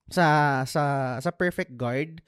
[0.08, 0.84] sa sa
[1.20, 2.24] sa perfect guard.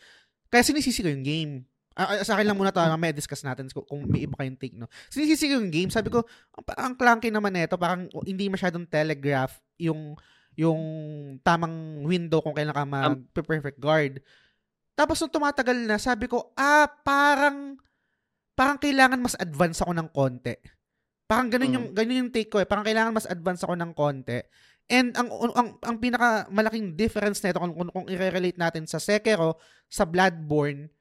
[0.51, 1.53] Kaya sinisisi ko yung game.
[1.93, 4.57] Ah, ah, sa akin lang muna to, may discuss natin kung, kung may iba kayong
[4.57, 4.89] take, no?
[5.13, 6.25] Sinisisi ko yung game, sabi ko,
[6.57, 10.17] ang, ang clunky naman nito, parang hindi masyadong telegraph yung
[10.53, 10.81] yung
[11.41, 14.21] tamang window kung kailan ka mag-perfect guard.
[14.93, 17.77] Tapos nung tumatagal na, sabi ko, ah, parang
[18.53, 20.53] parang kailangan mas advance ako ng konti.
[21.25, 22.69] Parang ganun yung ganun yung take ko eh.
[22.69, 24.41] Parang kailangan mas advance ako ng konti.
[24.89, 29.57] And ang ang ang pinaka malaking difference nito kung, kung, kung i-relate natin sa Sekiro,
[29.89, 30.93] sa Bloodborne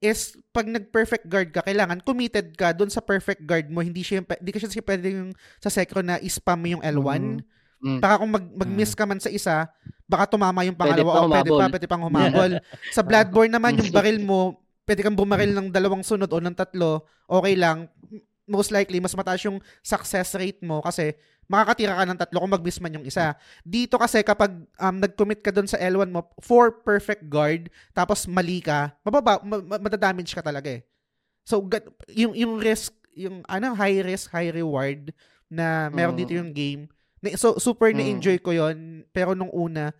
[0.00, 3.84] is pag nag-perfect guard ka, kailangan committed ka doon sa perfect guard mo.
[3.84, 7.44] Hindi siya hindi ka siya pwede yung sa Sekiro na i-spam mo yung L1.
[7.80, 8.00] Mm.
[8.00, 9.68] Baka kung mag, mag-miss ka man sa isa,
[10.04, 12.52] baka tumama yung Pwede pangalawa pa o pwede pa, pwede pang humabol.
[12.96, 17.08] sa Bloodborne naman, yung baril mo, pwede kang bumaril ng dalawang sunod o ng tatlo,
[17.28, 17.88] okay lang.
[18.44, 21.16] Most likely, mas mataas yung success rate mo kasi
[21.50, 23.34] makakatira ka ng tatlo kung mag-miss man yung isa.
[23.66, 28.62] Dito kasi kapag um, nag-commit ka doon sa L1 mo for perfect guard, tapos mali
[28.62, 30.86] ka, mababa, ma- ma- madadamage ka talaga eh.
[31.42, 31.58] So,
[32.14, 35.10] yung, yung risk, yung ano, high risk, high reward
[35.50, 36.20] na meron Mm.
[36.22, 36.82] dito yung game,
[37.34, 37.98] so, super Mm.
[37.98, 39.90] na-enjoy ko yon Pero nung una,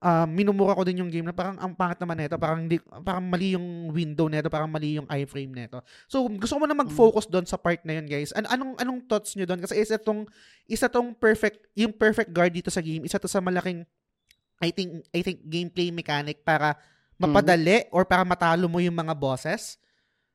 [0.00, 3.24] um, minumura ko din yung game na parang ang pangit naman nito, parang hindi, parang
[3.28, 5.84] mali yung window nito, parang mali yung iframe nito.
[6.08, 8.32] So, gusto ko muna mag-focus doon sa part na yun, guys.
[8.32, 9.60] An anong anong thoughts nyo doon?
[9.60, 10.24] Kasi isa tong
[10.66, 13.84] isa tong perfect, yung perfect guard dito sa game, isa to sa malaking
[14.60, 16.76] I think I think gameplay mechanic para
[17.16, 19.80] mapadali or para matalo mo yung mga bosses.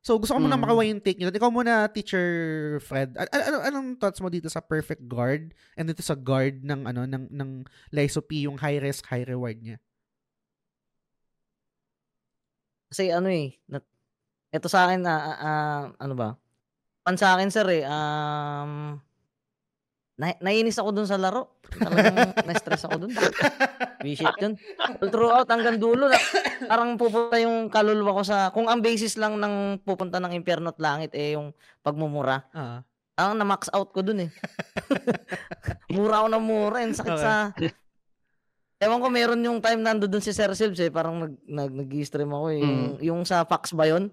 [0.06, 0.64] So, gusto ko muna Mm.
[0.70, 1.34] makawa yung take nyo.
[1.34, 2.28] Ikaw muna, Teacher
[2.86, 3.18] Fred.
[3.18, 6.86] An- an- ano, anong thoughts mo dito sa perfect guard and dito sa guard ng
[6.86, 7.50] ano ng ng
[7.90, 9.82] Lyso P, yung high risk, high reward niya?
[12.92, 13.90] Kasi ano eh, nat-
[14.54, 16.30] ito sa akin na ah, ano ba?
[17.06, 18.98] Pan sa akin sir eh, um
[20.16, 21.60] na, nainis ako dun sa laro.
[21.76, 23.12] Talagang na-stress ako dun.
[24.00, 24.56] Visit yun.
[25.12, 26.16] Throughout hanggang dulo na
[26.72, 30.80] parang pupunta yung kaluluwa ko sa kung ang basis lang ng pupunta ng impyerno at
[30.80, 31.52] langit eh yung
[31.84, 32.48] pagmumura.
[32.56, 32.80] Ah.
[33.20, 34.32] Ang na-max out ko dun eh.
[35.96, 36.80] mura ako ng mura.
[36.84, 37.24] Ang sakit Okay.
[37.24, 37.34] sa...
[38.76, 40.92] Ewan ko, meron yung time nando dun si Sir Silves eh.
[40.92, 42.60] Parang nag, nag, nag-stream ako eh.
[42.60, 44.12] Yung, yung sa fax ba yun?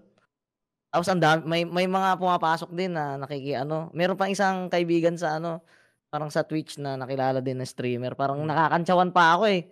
[0.93, 3.91] Tapos ang dami, may, may mga pumapasok din na nakiki ano.
[3.91, 5.67] Meron pang isang kaibigan sa ano,
[6.13, 8.13] parang sa Twitch na nakilala din na streamer.
[8.13, 9.65] Parang nakakantsawan pa ako eh.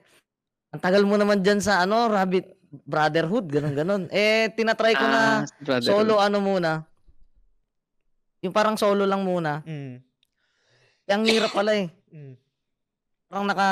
[0.72, 2.56] Ang tagal mo naman dyan sa ano, Rabbit
[2.88, 4.02] Brotherhood, ganun ganon.
[4.08, 6.86] Eh, tinatry ko na Ah, solo ano muna.
[8.40, 9.60] Yung parang solo lang muna.
[9.68, 10.00] Mm.
[11.10, 11.92] Ang hirap pala eh.
[12.10, 12.34] Mm.
[13.30, 13.66] Parang naka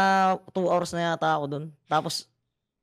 [0.54, 1.64] 2 hours na yata ako dun.
[1.90, 2.30] Tapos,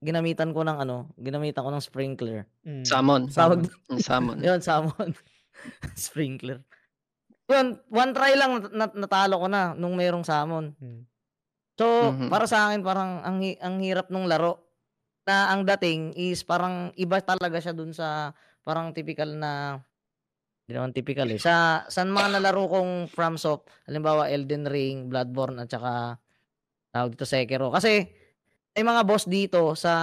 [0.03, 2.43] ginamitan ko ng ano, ginamitan ko ng sprinkler.
[2.67, 2.83] Mm.
[2.83, 3.31] Salmon.
[3.31, 4.37] Tawag Mm, Salmon.
[4.43, 5.15] Yun, salmon.
[5.95, 6.59] sprinkler.
[7.45, 10.73] Yun, one try lang nat- natalo ko na nung merong salmon.
[10.81, 11.01] Mm.
[11.75, 12.29] So, Mhm.
[12.31, 14.63] para sa akin parang ang hi- ang hirap nung laro
[15.27, 18.31] na ang dating is parang iba talaga siya dun sa
[18.63, 19.77] parang typical na
[20.65, 21.37] hindi naman typical eh.
[21.37, 26.17] Sa sa mga nalaro kong FromSoft, halimbawa Elden Ring, Bloodborne at saka
[26.89, 27.69] tawag dito Sekiro.
[27.69, 28.09] Kasi
[28.73, 29.93] may mga boss dito sa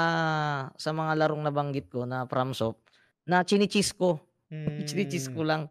[0.78, 2.78] sa mga larong nabanggit ko na FromSoft
[3.26, 4.22] na chinichis ko.
[4.52, 4.86] Mm.
[4.88, 5.66] Chinichis ko lang.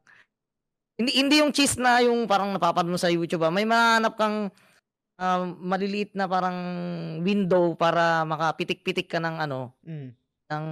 [1.02, 3.50] Hindi hindi yung cheese na yung parang napapanood mo sa YouTube ah.
[3.50, 4.54] May mahanap kang
[5.18, 6.58] um, maliliit na parang
[7.26, 10.14] window para makapitik-pitik ka ng ano, Mm.
[10.52, 10.66] ng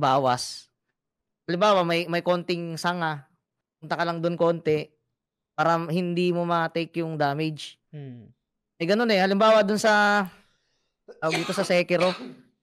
[0.00, 0.72] bawas.
[1.44, 3.28] Halimbawa, may may konting sanga.
[3.76, 4.88] Punta ka lang doon konti
[5.52, 7.76] para hindi mo ma-take yung damage.
[7.92, 8.32] Mm.
[8.80, 9.20] Eh ganun eh.
[9.20, 10.24] Halimbawa doon sa
[11.20, 12.10] tawag dito sa Sekiro.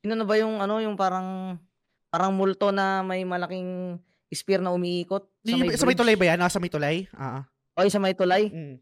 [0.01, 1.61] Yun na ba yung ano, yung parang
[2.09, 4.01] parang multo na may malaking
[4.31, 6.39] spear na umiikot Sa may, sa may tulay ba yan?
[6.39, 7.05] Nasa may tulay?
[7.15, 7.43] Ah.
[7.43, 7.43] ah.
[7.75, 8.51] O sa may tulay.
[8.51, 8.75] Mm.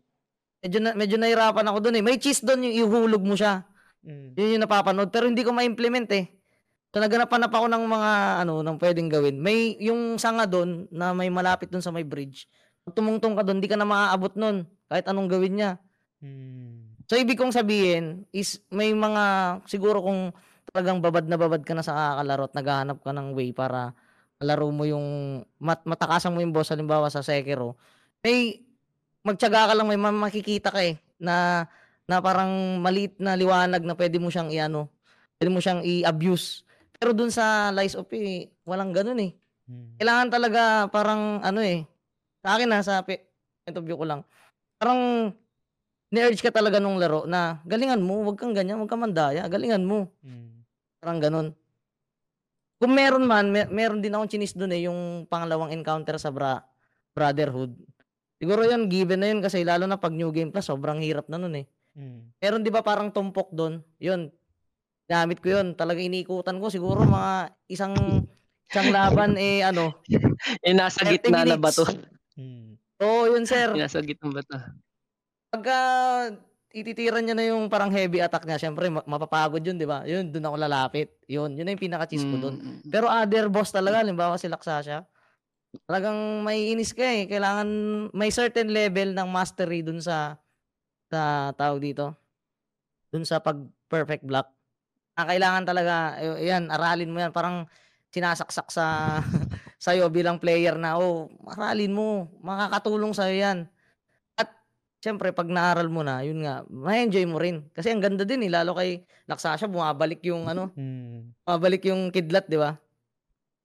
[0.60, 2.04] Medyo na, medyo nahirapan ako doon eh.
[2.04, 3.66] May cheese doon yung ihulog mo siya.
[4.06, 4.38] Mm.
[4.38, 6.30] Yun yung napapanood pero hindi ko ma-implement eh.
[6.90, 8.12] So naghanap-hanap ako ng mga
[8.46, 9.38] ano nang pwedeng gawin.
[9.38, 12.50] May yung sanga doon na may malapit doon sa may bridge.
[12.82, 15.72] Pag tumungtong ka doon, di ka na maaabot noon kahit anong gawin niya.
[16.26, 16.98] Mm.
[17.10, 19.24] So ibig kong sabihin is may mga
[19.66, 20.34] siguro kung
[20.70, 23.98] talagang babad na babad ka na sa kakalaro at naghahanap ka ng way para
[24.40, 27.76] laro mo yung mat matakasan mo yung boss halimbawa sa Sekiro.
[28.24, 28.64] May
[29.24, 31.68] magtiyaga ka lang may ma- makikita ka eh na
[32.08, 34.90] na parang maliit na liwanag na pwede mo siyang iano,
[35.38, 36.66] pwede mo siyang i-abuse.
[36.98, 39.32] Pero dun sa Lies of P, walang ganun eh.
[39.70, 40.02] Mm.
[40.02, 41.86] Kailangan talaga parang ano eh.
[42.42, 43.30] Sa akin na sa pe-
[43.62, 44.22] point of view ko lang.
[44.82, 45.30] Parang
[46.10, 49.86] ni-urge ka talaga nung laro na galingan mo, wag kang ganyan, wag kang mandaya, galingan
[49.86, 50.10] mo.
[50.26, 50.66] Mm.
[50.98, 51.48] Parang ganun.
[52.80, 56.64] Kung meron man, mer- meron din akong chinis doon eh, yung pangalawang encounter sa bra-
[57.12, 57.76] Brotherhood.
[58.40, 61.36] Siguro yun, given na yun kasi lalo na pag New Game Plus, sobrang hirap na
[61.36, 61.68] nun eh.
[62.00, 62.32] Mm.
[62.40, 63.84] Meron di ba parang tumpok doon?
[64.00, 64.32] Yun.
[65.04, 65.76] Gamit ko yun.
[65.76, 66.72] Talaga iniikutan ko.
[66.72, 67.92] Siguro mga isang
[68.72, 69.92] isang laban eh ano.
[70.64, 71.76] Eh, nasa 30 gitna na ba minutes.
[71.76, 71.86] to?
[72.40, 72.80] Mm.
[73.04, 73.76] Oo, yun sir.
[73.76, 74.56] Nasa gitna ba to?
[75.52, 75.78] Pagka
[76.70, 80.06] ititiran niya na yung parang heavy attack niya, syempre ma- mapapagod yun, di ba?
[80.06, 81.10] Yun, doon ako lalapit.
[81.26, 82.56] Yun, yun na yung pinaka-cheese ko doon.
[82.62, 82.80] Mm, mm.
[82.94, 85.02] Pero other boss talaga, halimbawa si Laksasha,
[85.90, 87.26] talagang may inis ka eh.
[87.26, 87.70] Kailangan
[88.14, 90.38] may certain level ng mastery dun sa
[91.10, 92.14] sa tawag dito.
[93.10, 93.58] Dun sa pag
[93.90, 94.46] perfect block.
[95.18, 97.34] Ah, kailangan talaga, yan, aralin mo yan.
[97.34, 97.66] Parang
[98.14, 99.20] sinasaksak sa
[99.84, 102.30] sa'yo bilang player na, oh, aralin mo.
[102.46, 103.60] Makakatulong sa'yo yan.
[105.00, 107.64] At, syempre, pag naaral mo na, yun nga, ma-enjoy mo rin.
[107.72, 109.00] Kasi ang ganda din eh, lalo kay
[109.32, 111.32] Laksasha, bumabalik yung, ano, Hmm.
[111.48, 112.76] bumabalik yung kidlat, di ba?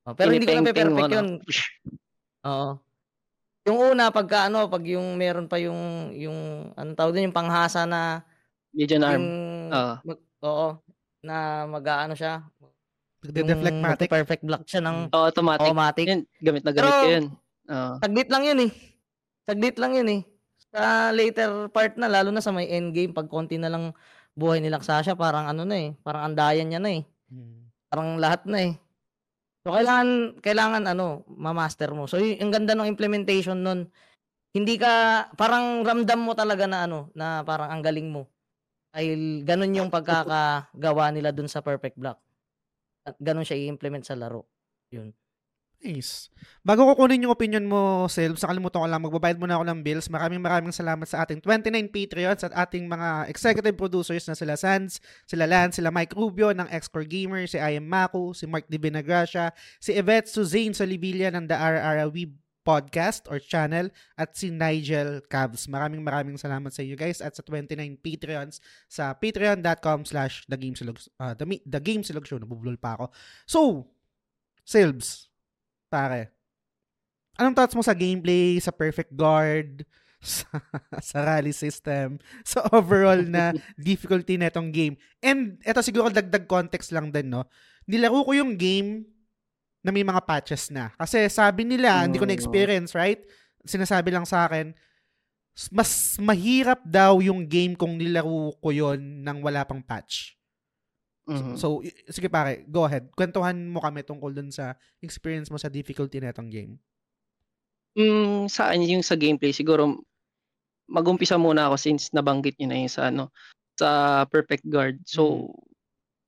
[0.07, 1.17] Oh, pero hindi ko na Pinipeng-peng mo, perfect no?
[1.19, 1.29] yun.
[2.47, 2.71] Oo.
[3.67, 6.39] Yung una pagka ano, pag yung meron pa yung yung
[6.77, 8.21] ano tawag doon yung panghasa na
[8.71, 9.25] Legion yung Arm.
[9.73, 9.95] Oo.
[10.05, 10.69] mag- oo,
[11.25, 12.45] na mag-aano siya.
[13.25, 14.13] Yung matic.
[14.13, 15.65] perfect block siya ng Oh, automatic.
[15.67, 16.05] automatic.
[16.05, 17.27] Yun, gamit na gamit Pero- ko yun.
[17.73, 17.93] Oo.
[17.99, 18.71] Saglit lang yun eh.
[19.49, 20.23] Saglit lang yun eh.
[20.75, 23.95] Sa later part na, lalo na sa may endgame, pag konti na lang
[24.35, 25.89] buhay ni Laksasha, parang ano na eh.
[26.03, 27.07] Parang andayan niya na eh.
[27.31, 27.71] Hmm.
[27.87, 28.75] Parang lahat na eh.
[29.63, 32.11] So, kailangan, kailangan ano, ma-master mo.
[32.11, 33.87] So, y- yung ganda ng implementation nun,
[34.51, 38.27] hindi ka, parang ramdam mo talaga na ano, na parang ang galing mo.
[38.91, 42.19] Dahil ganun yung pagkakagawa nila dun sa Perfect Block.
[43.07, 44.47] At ganun siya i-implement sa laro.
[44.91, 45.15] Yun.
[45.83, 46.33] Nice.
[46.65, 49.81] Bago ko kunin yung opinion mo, Selv, sa kalimutan ko lang, magbabayad muna ako ng
[49.85, 50.09] bills.
[50.09, 54.97] Maraming maraming salamat sa ating 29 Patreons at ating mga executive producers na sila Sans,
[55.29, 58.81] sila Lance, sila Mike Rubio ng Xcore Gamer, si I am Maku, si Mark Di
[58.81, 62.33] Benagracia, si Yvette Suzane Solivilla ng The RRR Web
[62.65, 65.69] podcast or channel at si Nigel Cavs.
[65.69, 68.59] Maraming maraming salamat sa iyo guys at sa 29 Patreons
[68.89, 73.13] sa patreon.com slash the game silog uh, the, the game silog show nabubulol pa ako
[73.45, 73.61] so
[74.65, 75.29] Silbs
[75.95, 76.35] pare
[77.39, 79.87] anong thoughts mo sa gameplay sa perfect guard
[80.25, 80.59] sa,
[80.99, 86.91] sa rally system sa overall na difficulty na itong game and eto siguro dagdag context
[86.91, 87.47] lang din no
[87.87, 89.05] nilaro ko yung game
[89.85, 90.89] na may mga patches na.
[90.97, 92.33] Kasi sabi nila, hindi ko Mm.
[92.33, 93.21] na-experience, right?
[93.69, 94.73] Sinasabi lang sa akin,
[95.69, 100.41] mas mahirap daw yung game kung nilaro ko yon nang wala pang patch.
[101.25, 101.57] Mhm.
[101.57, 101.81] So,
[102.13, 103.09] sige pare, go ahead.
[103.17, 106.77] Kwentuhan mo kami tungkol dun sa experience mo sa difficulty na itong game.
[107.97, 110.03] Mm, sa akin yung sa gameplay siguro
[110.91, 113.33] magumpisa muna ako since nabanggit niyo na yung sa ano
[113.79, 115.01] sa perfect guard.
[115.09, 115.49] So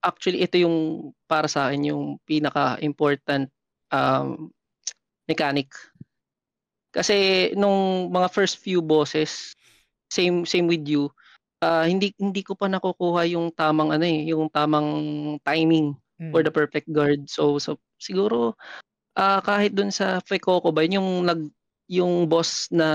[0.00, 3.52] actually ito yung para sa akin yung pinaka important
[3.92, 4.48] um,
[5.28, 5.68] mechanic.
[6.94, 9.52] Kasi nung mga first few bosses
[10.08, 11.10] same same with you
[11.66, 14.88] ah, hindi hindi ko pa nakukuha yung tamang ano eh, yung tamang
[15.42, 16.32] timing Mm.
[16.32, 17.28] for the perfect guard.
[17.28, 18.56] So so siguro
[19.20, 21.40] ah kahit dun sa Fuecoco ba yun yung nag
[21.92, 22.88] yung boss na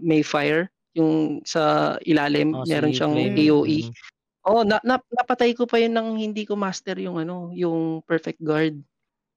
[0.00, 3.36] may fire yung sa ilalim Oh, meron si siyang Flame.
[3.36, 3.78] AOE.
[3.84, 3.92] Mm.
[4.44, 8.40] Oh, na, na, napatay ko pa yun nang hindi ko master yung ano, yung perfect
[8.44, 8.76] guard.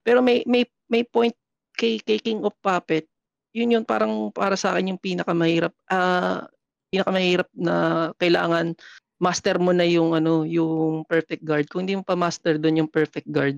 [0.04, 1.36] Pero may may may point
[1.76, 3.08] kay, kay King of Puppet.
[3.56, 6.48] Yun yun parang para sa akin yung pinakamahirap ah
[6.92, 8.76] pinakamahirap na kailangan
[9.18, 11.66] master mo na yung ano, yung perfect guard.
[11.68, 13.58] Kung hindi mo pa master doon yung perfect guard,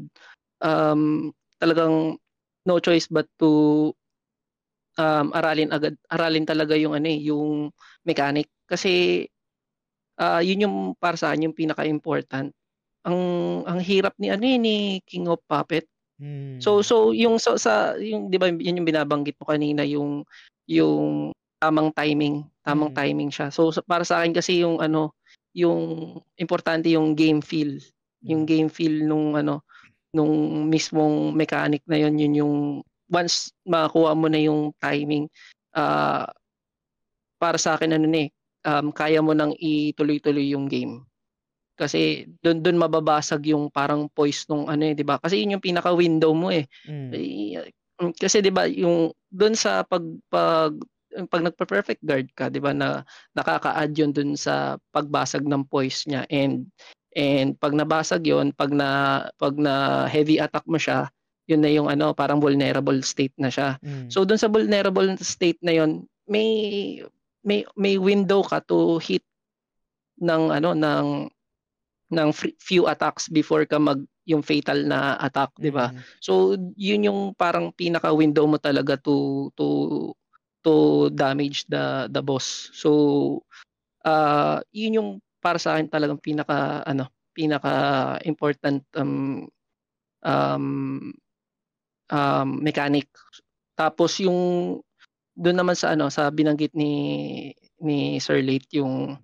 [0.63, 2.15] um talagang
[2.63, 3.91] no choice but to
[4.99, 7.71] um aralin agad aralin talaga yung ano eh, yung
[8.07, 9.27] mechanic kasi
[10.19, 12.51] ah yun yung para sa akin yung pinaka-important.
[13.07, 13.21] Ang
[13.67, 14.75] ang hirap ni ano eh, ni
[15.07, 15.87] King of Puppet.
[16.19, 16.59] Mm.
[16.59, 20.27] So so yung sa, sa yung 'di ba yun yung binabanggit mo kanina yung
[20.67, 22.97] yung tamang timing, tamang Mm.
[22.97, 23.47] timing siya.
[23.49, 25.17] So, para sa akin kasi yung ano,
[25.57, 27.81] yung importante yung game feel,
[28.21, 28.49] yung Mm.
[28.49, 29.65] game feel nung ano
[30.13, 32.55] nung mismong mechanic na yun, yun yung
[33.09, 35.25] once makakuha mo na yung timing
[35.73, 36.29] ah
[37.39, 38.29] para sa akin ano na eh,
[38.67, 41.07] um, kaya mo nang ituloy-tuloy yung game.
[41.79, 45.15] Kasi doon doon mababasag yung parang poise nung ano eh, 'di ba?
[45.15, 46.67] Kasi yun yung pinaka window mo eh.
[46.83, 47.09] Mm.
[47.15, 47.71] Eh,
[48.03, 50.75] mm, kasi 'di ba yung doon sa pag pag
[51.29, 53.01] pag nagpa-perfect guard ka, 'di ba na
[53.33, 56.69] nakaka-add yun doon sa pagbasag ng poise niya and
[57.17, 61.09] and pag nabasag yon pag na pag na heavy attack mo siya,
[61.49, 63.81] yun na yung ano, parang vulnerable state na siya.
[63.81, 64.13] Mm.
[64.13, 66.49] So doon sa vulnerable state na yon, may
[67.41, 69.25] may may window ka to hit
[70.21, 71.07] ng ano ng
[72.09, 72.29] ng
[72.61, 75.89] few attacks before ka mag yung fatal na attack, 'di ba?
[75.89, 75.99] Mm.
[76.21, 79.65] So yun yung parang pinaka window mo talaga to to
[80.63, 82.69] to damage the the boss.
[82.75, 83.41] So
[84.03, 89.47] uh yun yung para sa akin talagang pinaka ano, pinaka important um
[90.23, 90.65] um
[92.11, 93.07] um mechanic.
[93.79, 94.39] Tapos yung
[95.39, 96.91] doon naman sa ano sa binanggit ni
[97.79, 99.15] ni Sir Late yung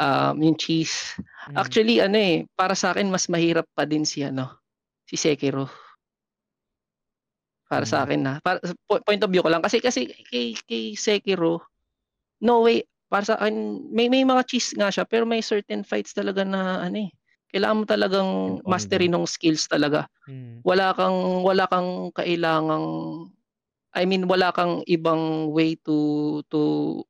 [0.00, 1.14] um, yung cheese.
[1.52, 1.56] Mm.
[1.60, 4.48] Actually, ano eh, para sa akin, mas mahirap pa din si, ano,
[5.04, 5.68] si Sekiro.
[7.70, 8.04] Para sa Mm.
[8.04, 8.34] akin na.
[8.42, 8.58] Para,
[8.90, 9.62] po- point of view ko lang.
[9.62, 11.62] Kasi, kasi kay, kay Sekiro,
[12.42, 16.10] no way, para sa akin, may, may mga cheese nga siya, pero may certain fights
[16.10, 17.10] talaga na, ano eh,
[17.54, 18.30] kailangan mo talagang
[18.66, 20.10] mastery ng skills talaga.
[20.26, 20.66] Mm.
[20.66, 22.86] Wala kang, wala kang kailangang,
[23.94, 27.02] I mean, wala kang ibang way to, to,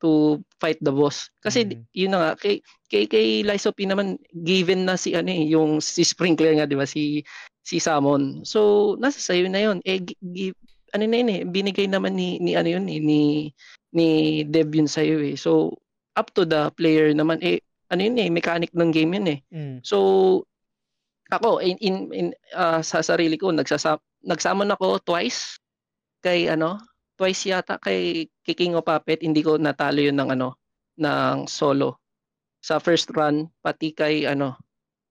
[0.00, 1.28] to fight the boss.
[1.44, 1.84] Kasi Mm.
[1.92, 5.44] yun na nga kay kay kay Lies of P naman given na si ano eh,
[5.52, 7.20] yung si Sprinkler nga 'di ba si
[7.64, 8.42] si Samon.
[8.44, 9.78] So nasa sayo na yun.
[9.84, 10.58] Eh gi- gi-
[10.94, 13.20] ano na yun eh binigay naman ni ni ano yun eh, ni
[13.94, 14.08] ni
[14.46, 15.36] Dev yun sa eh.
[15.38, 15.74] So
[16.18, 19.38] up to the player naman eh ano yun eh mechanic ng game yun eh.
[19.54, 19.76] Mm.
[19.86, 19.98] So
[21.30, 22.26] ako in in, in
[22.58, 25.62] ah, sa sarili ko nagsasa nagsamon ako twice
[26.20, 26.76] kay ano
[27.16, 30.58] twice yata kay, kay King of Puppet hindi ko natalo yun ng ano
[31.00, 32.00] ng solo
[32.60, 34.58] sa first run pati kay ano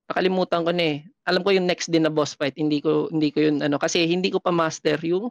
[0.09, 0.97] nakalimutan ko na eh
[1.29, 4.09] alam ko yung next din na boss fight hindi ko hindi ko yun ano kasi
[4.09, 5.29] hindi ko pa master yung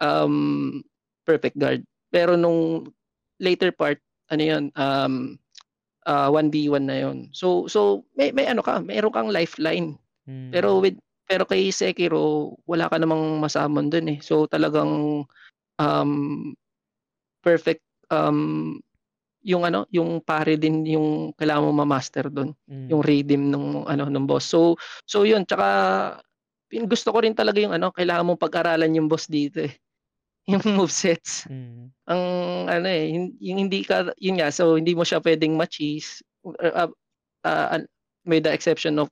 [0.00, 0.80] um,
[1.28, 2.88] perfect guard pero nung
[3.38, 4.00] later part
[4.32, 5.36] ano yun um
[6.08, 10.50] uh, 1v1 na yun so so may may ano ka mayroon kang lifeline Mm.
[10.52, 14.18] pero with pero kay Sekiro wala ka namang masamon dun eh.
[14.20, 15.24] So talagang
[15.80, 16.12] um
[17.40, 18.80] perfect um
[19.44, 22.88] yung ano, yung pare din yung kailangan mo ma-master doon, Mm.
[22.88, 24.48] yung redeem ng ano ng boss.
[24.48, 24.74] So
[25.04, 25.68] so yun, tsaka
[26.72, 29.74] pin- gusto ko rin talaga yung ano, kailangan mong pag-aralan yung boss dito eh.
[30.60, 31.48] Yung movesets.
[31.48, 31.88] Mm.
[32.04, 32.22] Ang
[32.68, 36.20] ano eh, yung hindi ka yun nga, so hindi mo siya pwedeng ma-cheese.
[36.44, 36.90] Uh, uh,
[37.48, 37.80] uh,
[38.28, 39.08] may the exception of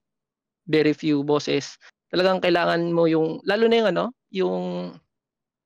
[0.68, 1.80] very few bosses.
[2.12, 4.62] Talagang kailangan mo yung lalo na yung ano, yung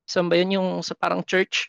[0.07, 1.67] saan ba yun yung sa parang church.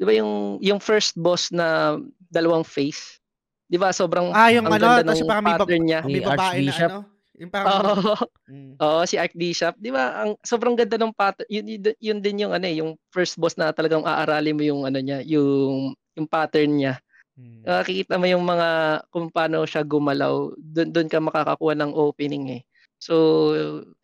[0.00, 2.00] 'Di ba yung yung first boss na
[2.32, 3.20] dalawang face?
[3.68, 6.00] 'Di ba sobrang Ah, yung ang ano, ganda ng parang pattern niya.
[6.06, 7.04] may Si babae na ano.
[7.40, 8.14] Yung parang, Oo.
[8.48, 8.80] Mm.
[8.82, 9.76] Oo, si Archbishop.
[9.80, 10.24] 'Di ba?
[10.26, 11.46] Ang sobrang ganda ng pattern.
[11.52, 14.82] Yun, yun, yun din yung ano eh, yung first boss na talagang aaralin mo yung
[14.88, 16.94] ano niya, yung yung pattern niya.
[17.38, 17.70] Mm.
[17.70, 18.68] Makikita mo yung mga
[19.12, 20.52] kung paano siya gumalaw.
[20.58, 22.62] Doon doon ka makakakuha ng opening eh.
[23.02, 23.14] So,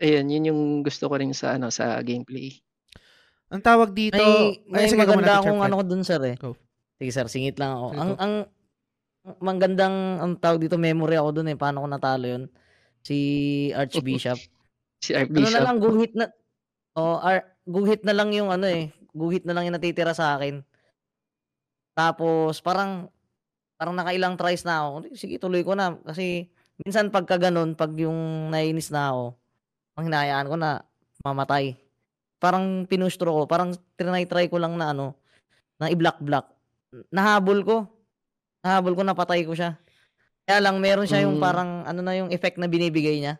[0.03, 2.61] ayun, yun yung gusto ko rin sa ano sa gameplay.
[3.47, 6.18] Ang tawag dito, May, ay, may sige, go muna, maganda akong ano ko dun, sir,
[6.26, 6.34] eh.
[6.34, 6.59] Go.
[6.99, 7.86] Sige, sir, singit lang ako.
[7.94, 8.18] Sige, Ang, go.
[8.18, 8.34] ang,
[9.38, 11.57] magandang, ang tawag dito, memory ako dun, eh.
[11.59, 12.44] Paano ko natalo yun?
[13.03, 13.16] Si
[13.74, 14.38] Archbishop.
[14.97, 15.61] Si ano na Archbishop.
[15.61, 16.24] lang, guhit na,
[16.97, 18.97] oh, ar, guhit na lang yung ano eh.
[19.12, 20.64] Guhit na lang yung natitira sa akin.
[21.92, 23.12] Tapos, parang,
[23.76, 25.12] parang nakailang tries na ako.
[25.12, 26.01] Sige, tuloy ko na.
[26.01, 26.49] Kasi,
[26.80, 29.24] minsan pagka ganun, pag yung nainis na ako,
[30.01, 30.70] ang hinayaan ko na
[31.20, 31.76] mamatay.
[32.37, 35.16] Parang pinustro ko, parang trinay-try ko lang na ano,
[35.76, 36.47] na i-block-block.
[37.09, 37.76] Nahabol ko.
[38.61, 39.76] Nahabol ko, napatay ko siya.
[40.45, 41.43] Kaya lang, meron siya yung Mm.
[41.43, 43.34] parang, ano na yung effect na binibigay niya.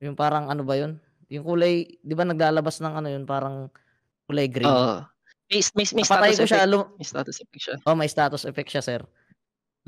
[0.00, 0.96] Yung parang, ano ba yun?
[1.28, 3.68] Yung kulay, di ba naglalabas ng ano yun, parang
[4.24, 4.64] kulay green.
[4.66, 5.04] Oo.
[5.48, 6.72] May, may, may napatay status ko siya, effect.
[6.72, 7.76] lum- May status effect siya.
[7.84, 9.00] oh, may status effect siya, sir.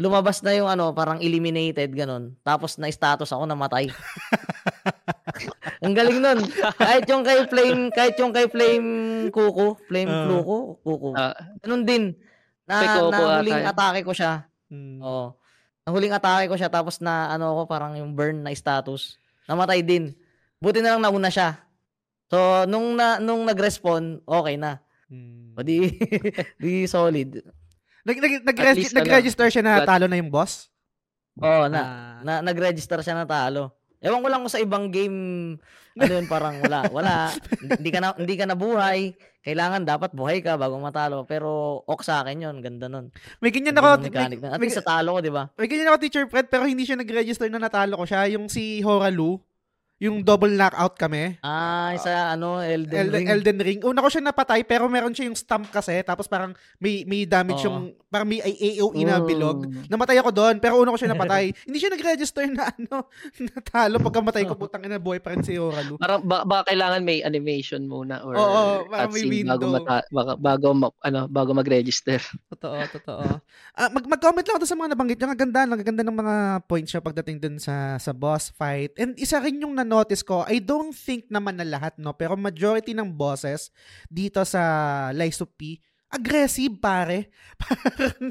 [0.00, 2.32] Lumabas na yung ano, parang eliminated, ganun.
[2.40, 3.88] Tapos na-status ako, namatay.
[5.80, 6.40] Ang galing nun.
[6.76, 8.88] Kahit yung kay Flame, kahit yung kay Flame
[9.28, 10.24] Kuko, Flame Ah.
[10.24, 11.08] Kluko, Kuko.
[11.12, 12.04] Ah, Ganun din.
[12.64, 13.66] Na, na huling yun.
[13.66, 14.46] atake ko siya.
[14.70, 15.02] Mm.
[15.02, 15.34] Oo.
[15.82, 19.18] Nahuling atake ko siya tapos na ano ko parang yung burn na status.
[19.44, 20.14] Namatay din.
[20.58, 21.58] Buti na lang nauna siya.
[22.30, 24.78] So nung na nung nag-respawn, okay na.
[25.10, 25.58] Mm.
[25.58, 25.90] O di
[26.62, 27.42] di solid.
[28.00, 30.70] Nag, nag, nag, ano, nag-register siya na talo na yung boss?
[31.36, 32.16] Oo na, Ah.
[32.22, 33.74] na nag-register siya na talo.
[34.00, 35.18] Ewan ko lang kung sa ibang game
[35.98, 37.28] ano yun parang wala wala
[37.60, 39.12] hindi ka na hindi ka nabuhay.
[39.40, 41.24] Kailangan dapat buhay ka bago matalo.
[41.24, 43.08] Pero ok sa akin yun, ganda nun.
[43.40, 44.12] may ganyan ako, may.
[44.12, 45.48] At may, least sa talo ko, di ba?
[45.56, 48.28] may ganyan ako, Teacher Fred, pero hindi siya nag-register na natalo ko siya.
[48.36, 49.40] Yung si Horalu,
[50.00, 51.36] yung double knockout kami.
[51.44, 53.28] Ah, sa ano, Elden Elden, Ring.
[53.28, 53.80] Elden Ring.
[53.84, 56.00] Una ko siya napatay, pero meron siya yung stamp kasi.
[56.00, 57.66] Tapos parang may, may damage Oo.
[57.68, 57.78] yung,
[58.08, 59.68] parang may AOE na bilog.
[59.68, 59.92] Mm.
[59.92, 61.52] Namatay ako doon, pero una ko siya napatay.
[61.68, 63.12] hindi siya nag-register na ano,
[63.52, 64.00] natalo.
[64.00, 66.00] Pagkamatay ko, putang ina, buhay pa rin si Horalu.
[66.00, 70.66] Parang ba, baka kailangan may animation muna or Oo, parang may bago mata, bago, bago
[70.72, 72.24] ma- ano bago mag-register.
[72.56, 73.24] Totoo, totoo.
[73.76, 75.28] Ah, mag mag-comment lang ako sa mga nabanggit niyo.
[75.28, 76.34] Ang ganda, ang ganda ng mga
[76.66, 78.92] points niya pagdating dun sa sa boss fight.
[79.00, 82.94] And isa rin yung na-notice ko, I don't think naman na lahat, no, pero majority
[82.94, 83.74] ng bosses
[84.06, 84.62] dito sa
[85.10, 85.82] Lies of P,
[86.14, 87.34] aggressive pare.
[87.58, 88.26] Parang,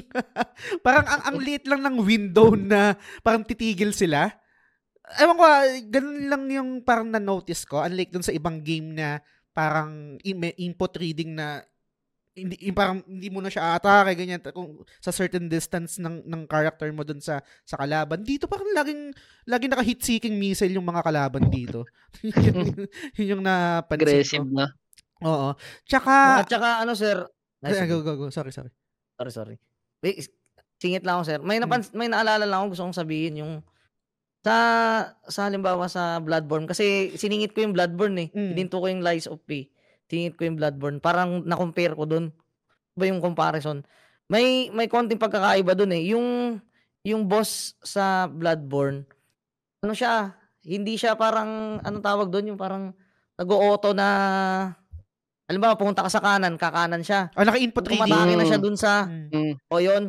[0.80, 4.32] parang ang, ang liit lang ng window na parang titigil sila.
[5.20, 7.84] Ewan ko, ah, ganun lang yung parang na-notice ko.
[7.84, 9.20] Unlike dun sa ibang game na
[9.52, 11.64] parang input reading na
[12.30, 16.42] hindi yung parang hindi mo na siya atake ganyan kung sa certain distance ng ng
[16.46, 19.10] character mo dun sa sa kalaban dito parang laging
[19.50, 21.82] laging naka hit seeking missile yung mga kalaban dito
[22.22, 22.86] yun,
[23.18, 24.66] yun yung napansin Aggressive ko na.
[25.26, 25.48] oo
[25.84, 27.26] tsaka At saka ano sir,
[27.66, 27.90] sige.
[27.90, 28.26] go, go, go.
[28.30, 28.70] Sorry, sorry.
[29.18, 29.56] sorry, sorry.
[30.00, 30.30] Wait,
[30.80, 31.38] singit lang ako sir.
[31.44, 33.52] May napans may naalala lang ako gusto kong sabihin yung
[34.40, 34.56] sa
[35.28, 38.28] sa halimbawa sa Bloodborne kasi siningit ko yung Bloodborne eh.
[38.32, 38.56] Mm.
[38.56, 39.68] Hininto ko yung Lies of P.
[40.10, 40.98] Siningit ko yung Bloodborne.
[40.98, 42.34] Parang na-compare ko dun.
[42.98, 43.86] Ba yung comparison?
[44.26, 46.10] May may konting pagkakaiba dun eh.
[46.10, 46.58] Yung
[47.06, 49.06] yung boss sa Bloodborne
[49.80, 50.36] ano siya?
[50.60, 52.92] Hindi siya parang anong tawag doon yung parang
[53.40, 54.08] nag-auto na
[55.48, 57.32] halimbawa pumunta ka sa kanan, kakanan siya.
[57.32, 58.04] Oh, naka-input reading.
[58.04, 59.32] Kumatake na siya dun sa Mm.
[59.32, 59.54] Mm.
[59.72, 60.04] o yun.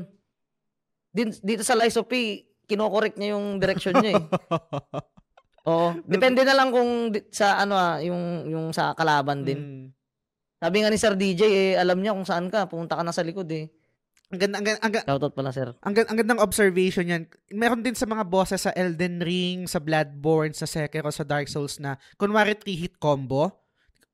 [1.12, 4.24] Din, dito sa Lies of P, kinokorek niya yung direction niya eh.
[5.64, 5.94] Oo.
[6.04, 9.60] Depende na lang kung di- sa ano ah, yung yung sa kalaban din.
[9.60, 9.86] Mm.
[10.58, 13.22] Sabi nga ni Sir DJ eh, alam niya kung saan ka, pumunta ka na sa
[13.22, 13.70] likod eh.
[14.32, 15.68] Ang ganda, ang, ganda- ang, ganda- Shoutout pala sir.
[15.76, 17.24] ang, ganda- ang gandang observation yan.
[17.52, 21.78] Meron din sa mga bosses sa Elden Ring, sa Bloodborne, sa Sekiro, sa Dark Souls
[21.78, 23.61] na kunwari 3-hit combo.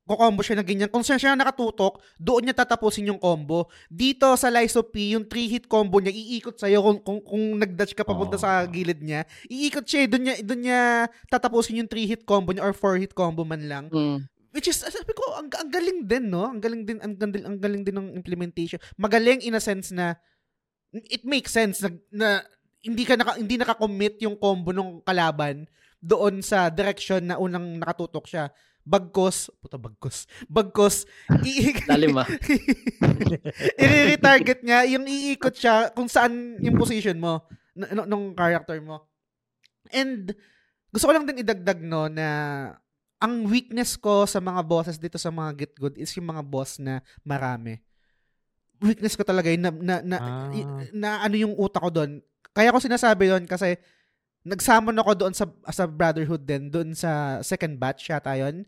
[0.08, 0.88] Kukombo siya na ganyan.
[0.88, 3.68] Kung saan siya nakatutok, doon niya tatapusin yung combo.
[3.92, 7.92] Dito sa Lies of P, yung 3-hit combo niya, iikot sa'yo kung, kung, kung nag-dodge
[7.92, 8.42] ka papunta Oh.
[8.42, 9.28] sa gilid niya.
[9.52, 10.08] Iikot siya, eh.
[10.08, 10.80] doon niya, doon niya
[11.28, 13.92] tatapusin yung 3-hit combo niya or 4-hit combo man lang.
[13.92, 14.24] Mm.
[14.56, 16.48] Which is, sabi ko, ang, ang galing din, no?
[16.48, 18.80] Ang galing din, ang galing, ang galing din ng implementation.
[18.96, 20.16] Magaling in a sense na,
[21.12, 22.28] it makes sense na, na
[22.80, 25.68] hindi ka naka, hindi naka-commit yung combo ng kalaban
[26.00, 28.48] doon sa direction na unang nakatutok siya.
[28.88, 31.04] Bagkos, puta bagkos, bagkos,
[31.44, 32.24] i- Lalim ah.
[33.76, 37.44] i-retarget niya, yung iikot siya kung saan yung position mo,
[37.76, 39.04] n- n- nung character mo.
[39.92, 40.32] And,
[40.88, 42.28] gusto ko lang din idagdag no na
[43.18, 46.78] ang weakness ko sa mga bosses dito sa mga Get Good is yung mga boss
[46.78, 47.76] na marami.
[48.78, 50.48] Weakness ko talaga yun na, na, na, Ah.
[50.48, 52.22] y- na ano yung utak ko doon.
[52.54, 53.76] Kaya ko sinasabi doon kasi
[54.46, 58.64] nagsamon ako doon sa sa Brotherhood din, doon sa second batch yata yun.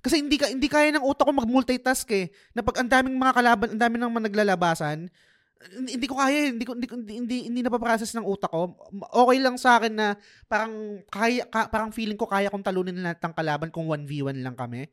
[0.00, 2.32] Kasi hindi ka hindi kaya ng utak ko mag-multitask eh.
[2.56, 5.12] Na pag ang daming mga kalaban, ang daming nang naglalabasan,
[5.60, 8.72] hindi, ko kaya, hindi ko hindi hindi hindi, hindi napaprocess ng utak ko.
[9.12, 10.16] Okay lang sa akin na
[10.48, 14.56] parang kaya ka- parang feeling ko kaya kong talunin lahat ng kalaban kung 1v1 lang
[14.56, 14.88] kami.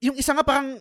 [0.00, 0.80] Yung isa nga parang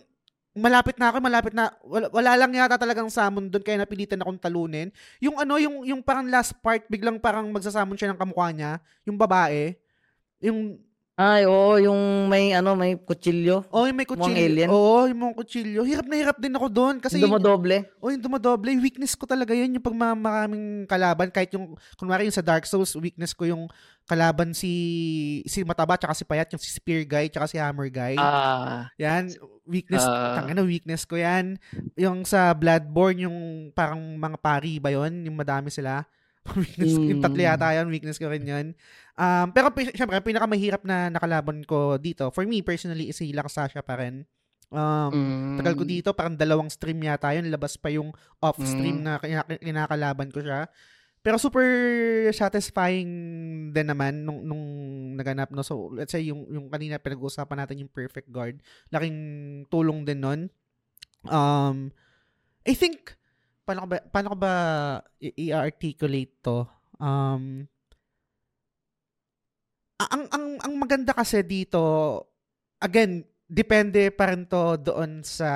[0.56, 4.40] malapit na ako, malapit na wala, wala lang yata talagang summon doon kaya napilitan akong
[4.40, 4.88] talunin.
[5.20, 9.20] Yung ano, yung yung parang last part biglang parang magsasamon siya ng kamukha niya, yung
[9.20, 9.76] babae.
[10.40, 10.80] Yung
[11.14, 13.70] Ay, oo, yung may ano, may kutsilyo.
[13.70, 14.34] Oh, yung may kutsilyo.
[14.34, 14.70] alien?
[14.74, 15.86] Oo, yung mga kutsilyo.
[15.86, 16.96] Hirap na hirap din ako doon.
[16.98, 17.86] Kasi Yung dumodoble.
[18.02, 18.74] Oh, yung dumodoble.
[18.82, 19.78] Weakness ko talaga yun.
[19.78, 21.30] Yung pag ma- maraming kalaban.
[21.30, 23.70] Kahit yung, kunwari yung sa Dark Souls, weakness ko yung
[24.04, 24.74] kalaban si
[25.46, 28.18] si Mataba, tsaka si Payat, yung si Spear Guy, tsaka si Hammer Guy.
[28.18, 29.30] Ah, yan,
[29.64, 30.42] weakness, Ah.
[30.42, 31.62] tangina, weakness ko yan.
[31.94, 33.38] Yung sa Bloodborne, yung
[33.70, 35.24] parang mga pari ba yun?
[35.24, 36.10] Yung madami sila.
[36.60, 37.24] weakness, Yung Mm.
[37.24, 38.74] tatlo yata yun, weakness ko rin yun.
[39.14, 43.86] Um, pero syempre, ang pinakamahirap na nakalaban ko dito, for me personally, is si Laksasha
[43.86, 44.26] pa rin.
[44.74, 47.46] Um, mm, Tagal ko dito, parang dalawang stream yata yun.
[47.54, 48.10] Labas pa yung
[48.42, 49.06] off-stream Mm.
[49.06, 50.66] na kina- kinakalaban ko siya.
[51.24, 51.64] Pero super
[52.36, 53.08] satisfying
[53.72, 54.66] din naman nung, nung
[55.16, 55.54] naganap.
[55.54, 55.64] No?
[55.64, 58.60] So, let's say, yung, yung kanina pinag-uusapan natin yung perfect guard.
[58.90, 59.18] Laking
[59.70, 60.42] tulong din nun.
[61.30, 61.94] Um,
[62.68, 63.16] I think,
[63.64, 64.54] paano ko ba, paano ko ba
[65.22, 66.68] i-articulate to?
[67.00, 67.72] Um,
[70.00, 71.82] ang, ang, ang maganda kasi dito,
[72.82, 75.52] again, depende pa rin to doon sa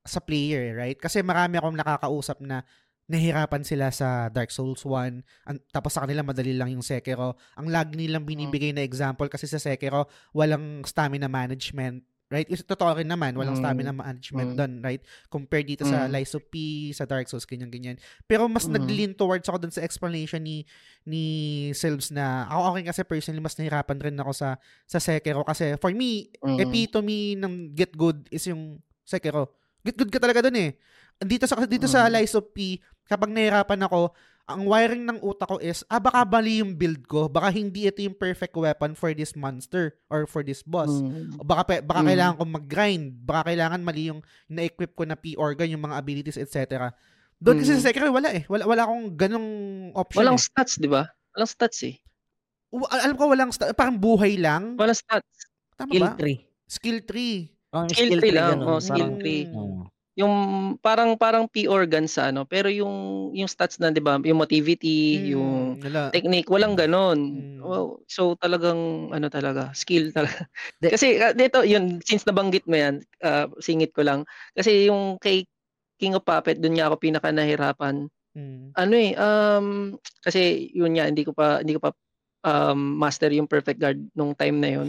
[0.00, 0.96] sa player, right?
[0.96, 2.64] Kasi marami akong nakakausap na
[3.10, 7.34] nahirapan sila sa Dark Souls 1, an- tapos sa kanila madali lang yung Sekiro.
[7.58, 12.46] Ang lagi nilang binibigay na example kasi sa Sekiro, walang stamina management, right?
[12.46, 13.62] Is totoo rin naman, walang Mm.
[13.62, 14.56] stamina management Mm.
[14.56, 15.02] doon, right?
[15.26, 16.14] Compared dito sa Mm.
[16.14, 16.54] Lies of P,
[16.94, 17.98] sa Dark Souls, ganyan-ganyan.
[18.24, 18.74] Pero mas Mm.
[18.78, 20.62] nag-lean towards ako doon sa explanation ni
[21.02, 21.24] ni
[21.72, 24.48] Silves na ako okay kasi personally mas nahirapan rin ako sa
[24.84, 29.50] sa Sekiro kasi for me mm, epitome ng get good is yung Sekiro.
[29.82, 30.76] Get good ka talaga dun eh.
[31.18, 32.12] Dito sa dito sa Mm.
[32.14, 34.12] Lies of P, kapag nahirapan ako,
[34.46, 37.26] ang wiring ng utak ko is, ah, baka bali yung build ko.
[37.26, 40.90] Baka hindi ito yung perfect weapon for this monster or for this boss.
[40.90, 42.08] mm, O Baka, pe- baka Mm.
[42.08, 43.04] kailangan ko mag-grind.
[43.20, 46.90] Baka kailangan mali yung na-equip ko na P-organ, yung mga abilities, etc.
[47.36, 47.76] Doon kasi Mm.
[47.76, 48.42] sa Sekiro, wala eh.
[48.46, 49.48] Wala, wala akong ganong
[49.94, 50.44] option walang eh.
[50.44, 51.06] stats, di ba?
[51.32, 51.94] Walang stats eh.
[52.70, 54.74] U- alam ko walang, sta- parang buhay lang.
[54.74, 55.46] Walang stats.
[55.74, 56.12] Tama Skill ba?
[56.14, 56.38] tree.
[56.66, 57.36] Skill tree.
[57.70, 59.46] Ang Skill tree lang, ganun, oh, skill tree.
[59.46, 59.69] Oo.
[60.18, 60.34] Yung
[60.82, 65.22] parang parang P organ sa ano, pero yung yung stats na 'di ba, yung motivity,
[65.22, 66.14] Mm, yung wala.
[66.14, 67.46] technique, walang ganon.
[67.46, 67.62] Mm.
[67.62, 68.02] Wow.
[68.10, 70.50] So talagang ano talaga, skill talaga.
[70.82, 74.26] De- Kasi ah, dito, yun since nabanggit mo 'yan, ah, singit ko lang.
[74.58, 75.46] Kasi yung kay
[76.02, 78.10] King of Puppet, doon nga ako pinaka nahirapan.
[78.36, 78.74] Mm.
[78.78, 81.90] Ano eh, um, kasi yun nga, hindi ko pa, hindi ko pa
[82.46, 84.88] um, master yung perfect guard nung time na yun.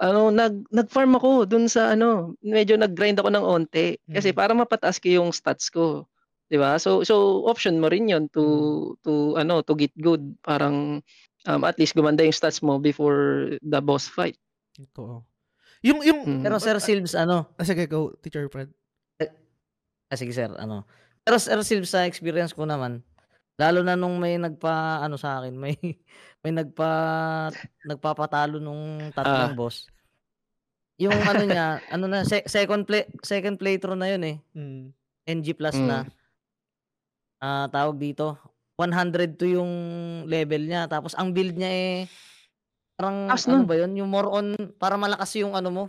[0.00, 4.00] Ano, nag, nag-farm ako dun sa ano, medyo nag-grind ako ng onte.
[4.08, 4.36] Kasi Mm.
[4.36, 6.08] para mapataas ko yung stats ko.
[6.48, 6.80] 'Di ba?
[6.80, 8.42] So so option mo rin 'yon to
[9.04, 10.24] to ano, to get good.
[10.40, 11.04] Parang
[11.44, 14.40] um, at least gumanda yung stats mo before the boss fight.
[14.80, 15.20] Ito.
[15.80, 16.42] Yung, yung, Mm.
[16.44, 18.68] Pero Sir Silves, ano, Ah, sige, go, Teacher Fred.
[20.10, 20.84] ah, sige sir, ano.
[21.24, 23.00] Pero Sir Silves, sa experience ko naman,
[23.60, 25.76] lalo na nung may nagpa, ano sa akin, may,
[26.42, 26.90] may nagpa,
[27.84, 29.84] nagpapatalo nung tatlong boss.
[30.96, 34.36] Yung ano niya, ano na, se- second play, second playthrough na yun eh.
[34.56, 34.84] Mm.
[35.28, 35.86] NG plus Mm.
[35.86, 35.98] na.
[37.38, 38.36] Ah, tawag dito.
[38.76, 39.72] 102 yung
[40.24, 40.88] level niya.
[40.88, 41.96] Tapos ang build niya eh
[42.96, 43.64] parang Taas ano nun.
[43.64, 43.92] ba 'yun?
[43.96, 44.46] Yung more on
[44.76, 45.84] para malakas yung ano mo,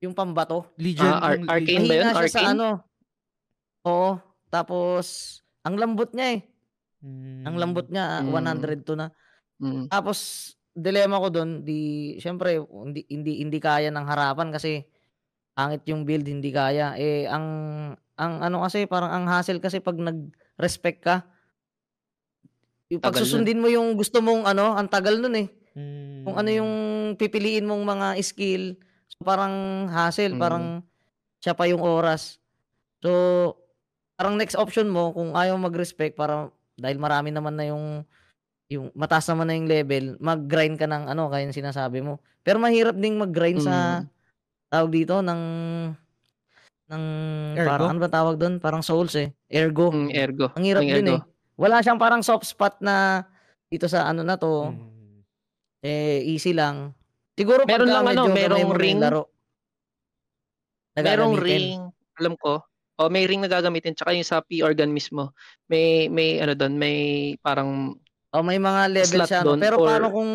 [0.00, 0.68] yung pambato.
[0.76, 1.04] Legion.
[1.10, 2.04] Ah, Ar- Arcane ba yun?
[2.06, 2.48] Siya sa Arcane?
[2.50, 2.68] ano.
[3.84, 4.10] Oo.
[4.48, 5.04] Tapos
[5.60, 6.40] ang lambot niya eh.
[7.00, 7.42] Mm.
[7.48, 8.32] Ang lambot niya ah, Mm.
[8.32, 9.08] 102 na.
[9.58, 9.88] Mm.
[9.88, 10.18] Tapos
[10.70, 11.80] dilemma ko doon, di
[12.16, 14.86] syempre hindi hindi hindi kaya ng harapan kasi
[15.52, 16.94] pangit yung build, hindi kaya.
[16.96, 17.46] Eh ang
[18.16, 21.16] ang ano kasi parang ang hassle kasi pag nag-respect ka,
[22.90, 23.24] yung Tagal nun.
[23.24, 25.48] susundin mo yung gusto mong ano, ang tagal nun eh.
[25.72, 26.26] Mm.
[26.26, 26.72] Kung ano yung
[27.16, 28.74] pipiliin mong mga skill,
[29.06, 30.40] so parang hassle, Mm.
[30.40, 30.64] parang
[31.40, 32.36] siya pa yung oras.
[33.00, 33.10] So
[34.14, 38.02] parang next option mo kung ayaw mag-respect para dahil marami naman na yung
[38.70, 42.22] yung mataas naman na yung level, mag-grind ka ng ano, kaya yung sinasabi mo.
[42.40, 44.06] Pero mahirap ding mag-grind sa
[44.70, 45.42] tawag dito ng
[46.90, 47.04] ng
[47.54, 47.66] Ergo?
[47.66, 48.54] parang ano ba tawag doon?
[48.58, 49.34] Parang souls eh.
[49.46, 49.90] Ergo.
[49.90, 50.46] Mm, ergo.
[50.54, 51.16] Ang hirap Ang din ergo.
[51.18, 51.22] eh.
[51.58, 53.26] Wala siyang parang soft spot na
[53.66, 55.22] dito sa ano na to, Mm.
[55.82, 56.94] eh easy lang.
[57.34, 58.98] Siguro Meron lang ano, merong ring.
[59.02, 59.30] laro.
[60.94, 61.78] Merong ring,
[62.18, 62.62] alam ko.
[63.00, 65.32] O may ring na gagamitin tsaka yung sa P organ mismo.
[65.66, 66.96] May may ano doon, may
[67.40, 67.96] parang
[68.30, 69.40] O may mga level siya.
[69.40, 69.56] no?
[69.56, 70.30] doon Pero or- paano kung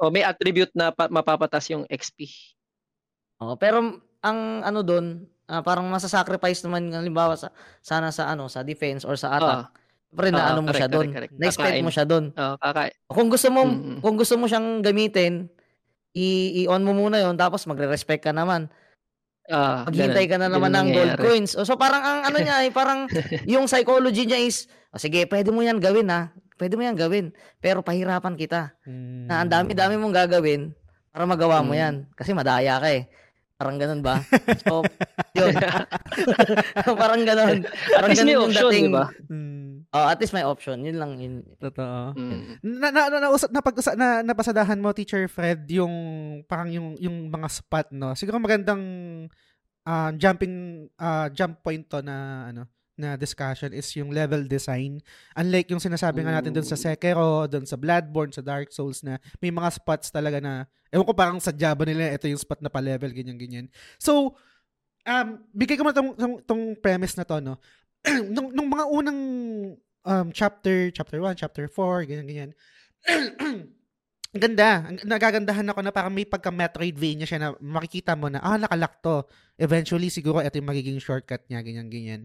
[0.00, 2.26] o may attribute na pa, mapapatas yung XP.
[3.38, 3.80] Oh, pero
[4.20, 7.48] ang ano doon, ah, parang masa-sacrifice naman halimbawa sa
[7.80, 9.60] sana sa ano, sa defense or sa attack.
[9.62, 9.72] Ah,
[10.10, 11.06] Pero na ah, ano mo siya doon.
[11.14, 11.80] Kakain.
[11.80, 12.24] mo siya doon.
[12.34, 14.02] oh, kaka Kung gusto mo Mm.
[14.02, 15.46] kung gusto mo siyang gamitin,
[16.12, 18.66] i-on mo muna 'yon tapos magre-respect ka naman.
[19.48, 21.52] Ah, Maghintay ka na naman ng gold coins.
[21.56, 23.08] O so parang ang ano niya ay parang
[23.52, 26.30] yung psychology niya is, "O, sige, pwede mo 'yan gawin ha.
[26.60, 27.32] Pwede mo 'yan gawin.
[27.58, 28.76] Pero pahirapan kita.
[28.84, 29.24] Mm.
[29.30, 30.76] Na ang dami-dami mong gagawin
[31.10, 31.80] para magawa mo Mm.
[31.80, 33.08] 'yan kasi madaya ka eh.
[33.60, 34.24] Parang ganun ba?
[34.64, 34.80] So,
[35.36, 35.52] yun.
[37.04, 37.68] parang ganun.
[37.68, 38.84] At Parang least may ganun yung option, dating.
[38.88, 39.06] di ba?
[39.28, 39.68] Mm.
[39.92, 40.78] Oh, at least may option.
[40.80, 41.34] Yun lang yun.
[41.60, 42.16] Totoo.
[42.16, 42.40] Mm.
[42.64, 45.92] Na na na, na, na, pag, na napasadahan mo Teacher Fred yung
[46.48, 48.16] parang yung yung mga spot no.
[48.16, 48.80] Siguro magandang
[49.84, 52.64] ah, jumping ah, jump point to na ano
[53.00, 55.00] na discussion is yung level design.
[55.32, 59.16] Unlike yung sinasabi nga natin doon sa Sekiro, doon sa Bloodborne, sa Dark Souls na
[59.40, 62.68] may mga spots talaga na ewan ko parang sa Java nila ito yung spot na
[62.68, 63.66] pa-level ganyan ganyan.
[63.96, 64.36] So
[65.08, 67.56] um bigay ko mo tong, tong, tong premise na to no.
[68.34, 69.20] nung, nung mga unang
[70.04, 72.50] um, chapter, chapter 1, chapter 4, ganyan, ganyan.
[74.30, 74.86] Ang ganda.
[75.02, 79.26] Nagagandahan ako na parang may pagka-Metroidvania siya na makikita mo na, ah, nakalak to.
[79.58, 82.22] Eventually, siguro ito yung magiging shortcut niya, ganyan, ganyan.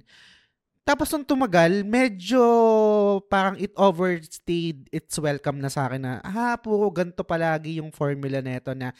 [0.85, 2.39] Tapos nung tumagal, medyo
[3.25, 8.37] parang it overstayed its welcome na sa akin na, ah, puro ganito palagi yung formula
[8.37, 8.93] nito na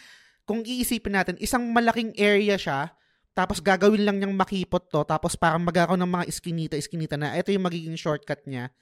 [0.50, 2.90] kung iisipin natin, isang malaking area siya,
[3.38, 7.70] tapos gagawin lang niyang makipot to, tapos parang magkakaroon ng mga iskinita-iskinita na ito yung
[7.70, 8.74] magiging shortcut niya.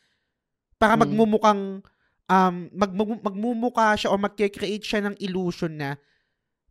[0.80, 1.04] Para Mm.
[1.04, 1.84] magmumukhang,
[2.32, 6.00] um, mag, mag- magmumukha siya o magkikreate siya ng illusion na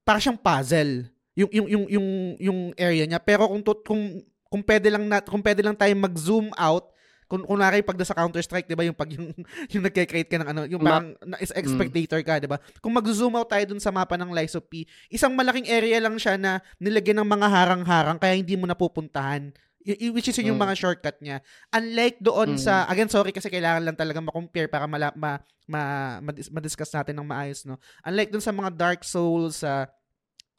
[0.00, 4.20] para siyang puzzle yung yung yung yung yung area niya pero kung tut- kung
[4.52, 6.92] kung pwede lang na, kung pwede lang tayo mag-zoom out
[7.24, 9.32] kung kunwari pag sa Counter Strike 'di ba yung pag yung
[9.72, 12.60] yung nagke-create ka ng ano yung parang na, is spectator ka 'di ba?
[12.84, 16.20] Kung mag-zoom out tayo dun sa mapa ng Lies of P isang malaking area lang
[16.20, 19.48] siya na nilagyan ng mga harang-harang kaya hindi mo napupuntahan.
[19.80, 20.68] Y- which is yun yung Mm.
[20.68, 21.40] mga shortcut niya.
[21.72, 22.60] Unlike doon Mm.
[22.60, 25.80] sa again sorry kasi kailangan lang talaga ma-compare para mala, ma, ma,
[26.22, 27.80] madis- madiscuss natin ng maayos no?
[28.04, 29.88] Unlike doon sa mga Dark Souls sa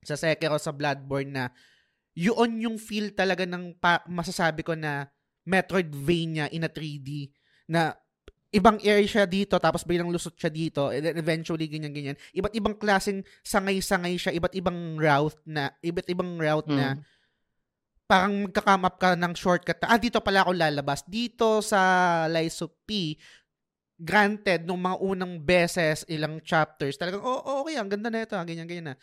[0.03, 1.43] sa Sekiro sa Bloodborne na
[2.13, 5.09] yun yung feel talaga ng pa, masasabi ko na
[5.43, 7.29] Metroidvania in a 3D
[7.67, 7.91] na
[8.53, 12.53] ibang area siya dito tapos bilang lusot siya dito and then eventually ganyan ganyan iba't
[12.53, 17.01] ibang klaseng sangay-sangay siya iba't ibang route na iba't ibang route na Mm.
[18.03, 21.01] parang magka-come up ka ng shortcut na, ah, dito pala ako lalabas.
[21.07, 21.81] Dito sa
[22.29, 23.17] Lies of P,
[23.97, 28.35] granted, nung mga unang beses, ilang chapters, talagang, oh, oh, okay, ang ganda na ito,
[28.37, 28.95] ganyan, ganyan na.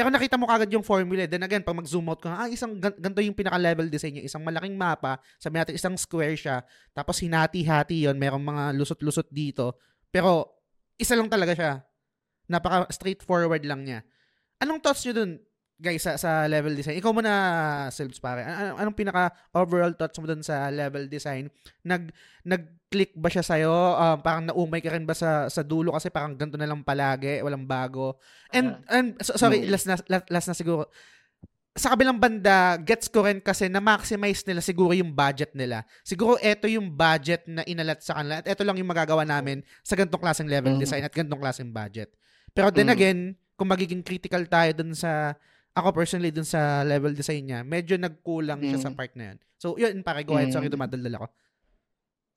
[0.00, 1.28] Pero nakita mo kagad yung formula.
[1.28, 4.32] Then again, pag mag-zoom out ka, ah, isang gan- ganito yung pinaka-level design niya.
[4.32, 6.64] Isang malaking mapa, sabi natin isang square siya,
[6.96, 9.76] tapos hinati-hati yon merong mga lusot-lusot dito.
[10.08, 10.56] Pero,
[10.96, 11.84] isa lang talaga siya.
[12.48, 14.00] Napaka straightforward lang niya.
[14.56, 15.36] Anong thoughts nyo dun,
[15.80, 17.00] guys, sa, sa level design?
[17.00, 17.32] Ikaw muna,
[17.88, 18.44] Silves, pare.
[18.44, 21.48] An- anong pinaka overall thoughts mo dun sa level design?
[21.80, 22.12] Nag,
[22.44, 23.72] nag-click ba siya sa'yo?
[23.96, 25.96] Um, parang naumay ka rin ba sa, sa dulo?
[25.96, 28.20] Kasi parang ganito na lang palagi, walang bago.
[28.52, 29.72] And, and so- sorry, Mm.
[29.72, 30.84] last na, last, last na siguro.
[31.72, 35.86] Sa kabilang banda, gets ko rin kasi na-maximize nila siguro yung budget nila.
[36.02, 39.96] Siguro eto yung budget na inalat sa kanila at eto lang yung magagawa namin sa
[39.96, 40.82] ganitong klaseng level Mm.
[40.82, 42.10] design at ganitong klaseng budget.
[42.52, 42.94] Pero then Mm.
[42.94, 43.18] again,
[43.54, 45.32] kung magiging critical tayo dun sa
[45.80, 48.84] ako personally dun sa level design niya, medyo nagkulang siya Mm.
[48.84, 49.38] sa part na yun.
[49.56, 50.52] So, yun, pare, go ahead.
[50.52, 50.74] Sorry, Mm.
[50.74, 51.26] dumadaldal ako.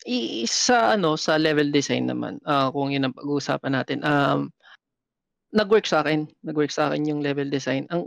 [0.04, 4.52] I- sa ano sa level design naman ah, kung yun ang pag-uusapan natin um
[5.56, 8.04] nag-work sa akin nag-work sa akin yung level design ang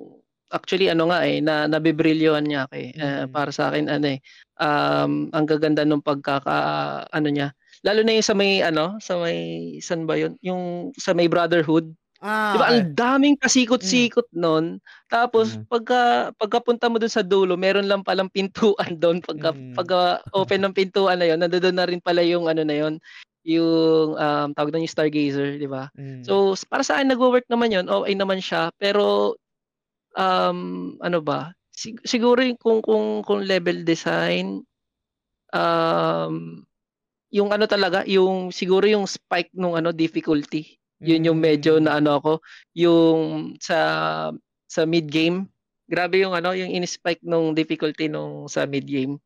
[0.53, 3.33] actually ano nga eh na nabibrilyohan niya ako eh Ah, Mm.
[3.33, 4.21] para sa akin ano eh
[4.61, 6.57] um ang gaganda nung pagkaka
[7.09, 9.39] ano niya lalo na yung sa may ano sa may
[9.81, 12.67] san ba yun yung sa may brotherhood Ah, Di ba?
[12.67, 12.73] okay.
[12.81, 14.81] Ang daming pasikot-sikot nun.
[15.07, 15.69] Tapos, Mm.
[15.69, 16.01] pagka,
[16.41, 19.21] pagkapunta mo dun sa dulo, meron lang palang pintuan doon.
[19.21, 19.77] Pagka, Mm.
[19.77, 19.99] pagka
[20.33, 22.95] open ng pintuan na yun, nandoon na rin pala yung ano na yun,
[23.45, 25.93] yung um, tawag na yung stargazer, di ba?
[25.95, 26.25] Mm.
[26.25, 27.87] So, para sa akin, nagwo-work naman yun.
[27.87, 28.73] Okay naman siya.
[28.81, 29.37] Pero,
[30.17, 30.59] um,
[31.05, 31.53] ano ba?
[31.71, 34.65] Sig- siguro yung kung, kung, kung level design,
[35.53, 36.65] um,
[37.29, 40.79] yung ano talaga, yung siguro yung spike nung ano difficulty.
[41.03, 41.85] Yun yung medyo Mm.
[41.87, 42.33] na ano ako,
[42.77, 43.19] yung
[43.61, 43.79] sa
[44.67, 45.47] sa mid game.
[45.87, 49.21] Grabe yung ano, yung in-spike nung difficulty nung sa mid game.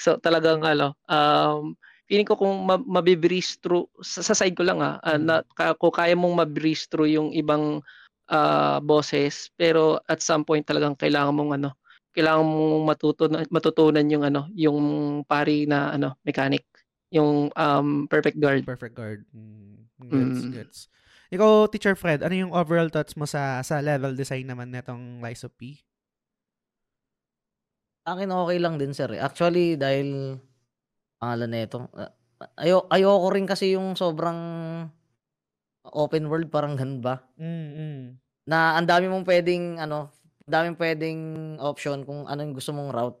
[0.00, 1.74] So talagang ano, um
[2.10, 5.24] feeling ko kung ma- mabibreeze through sa, sa side ko lang ah, Mm.
[5.30, 7.82] na, ka, kung kaya mong mabreeze through yung ibang
[8.30, 11.70] ah, bosses, pero at some point talagang kailangan mong ano,
[12.14, 14.78] kailangan mong matutunan matutunan yung ano, yung
[15.26, 16.62] pari na ano, mechanic,
[17.10, 18.62] yung um perfect guard.
[18.66, 19.22] Perfect guard.
[19.34, 20.52] Mm, gets, Mm.
[20.52, 20.78] gets.
[21.30, 25.46] Ikaw, Teacher Fred, ano yung overall thoughts mo sa sa level design naman netong Lies
[25.46, 25.78] of P?
[28.02, 29.12] Akin okay lang din sir.
[29.12, 29.20] eh.
[29.20, 30.40] Actually dahil
[31.20, 32.10] pangalan nito, ah,
[32.58, 34.40] ayo ayoko rin kasi yung sobrang
[35.84, 37.20] open world parang ganun ba?
[37.36, 38.00] Mm, mm.
[38.48, 40.10] Na ang dami mong pwedeng ano,
[40.48, 41.20] daming pwedeng
[41.60, 43.20] option kung ano yung gusto mong route.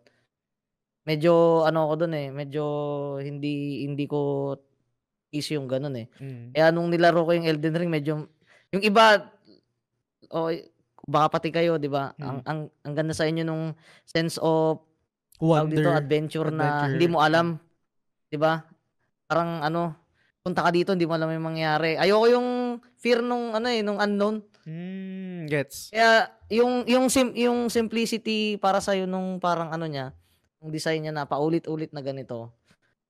[1.06, 2.64] Medyo ano ako doon eh, medyo
[3.20, 4.52] hindi hindi ko
[5.30, 6.06] easy yung ganun eh.
[6.18, 6.52] Mm.
[6.52, 8.26] Kaya nung nilaro ko yung Elden Ring medyo
[8.70, 9.30] yung iba
[10.30, 10.50] o
[11.02, 12.14] baka pati kayo, 'di ba?
[12.18, 12.46] Ang Mm.
[12.46, 13.74] ang ang ganda sa inyo nung
[14.04, 14.82] sense of
[15.34, 15.96] tawag dito Wonder.
[15.96, 16.90] adventure, na Adventure.
[16.92, 17.46] hindi mo alam,
[18.28, 18.62] 'di ba?
[19.26, 19.96] Parang ano,
[20.40, 21.96] punta ka dito hindi mo alam yung mangyayari.
[21.96, 22.48] Ayoko yung
[22.94, 24.44] fear nung ano eh, nung unknown.
[24.68, 25.88] Mm, gets.
[25.90, 30.12] Kaya yung yung sim, yung simplicity para sa nung parang ano niya,
[30.60, 32.52] yung design niya na paulit-ulit na ganito.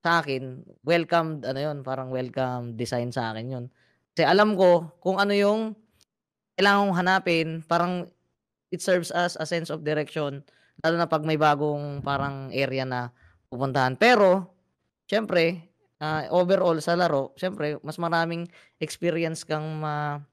[0.01, 3.65] Sa akin, welcome ano yun, parang welcome design sa akin yun.
[4.17, 5.77] Kasi alam ko kung ano yung
[6.57, 8.09] kailangan kong hanapin, parang
[8.73, 10.41] it serves as a sense of direction
[10.81, 13.13] lalo na pag may bagong parang area na
[13.53, 13.97] pupuntahan.
[14.01, 14.49] Pero
[15.05, 15.69] syempre,
[16.01, 18.49] ah, overall sa laro, syempre mas maraming
[18.81, 20.25] experience kang ma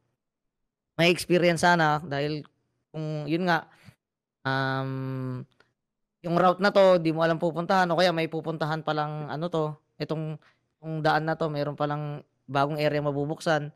[0.98, 2.42] may experience sana dahil
[2.90, 3.68] kung yun nga
[4.48, 5.44] um
[6.22, 9.46] yung route na to di mo alam pupuntahan o kaya may pupuntahan pa lang ano
[9.48, 10.38] to itong
[10.80, 13.70] yung daan na to mayroon pa lang bagong area mabubuksan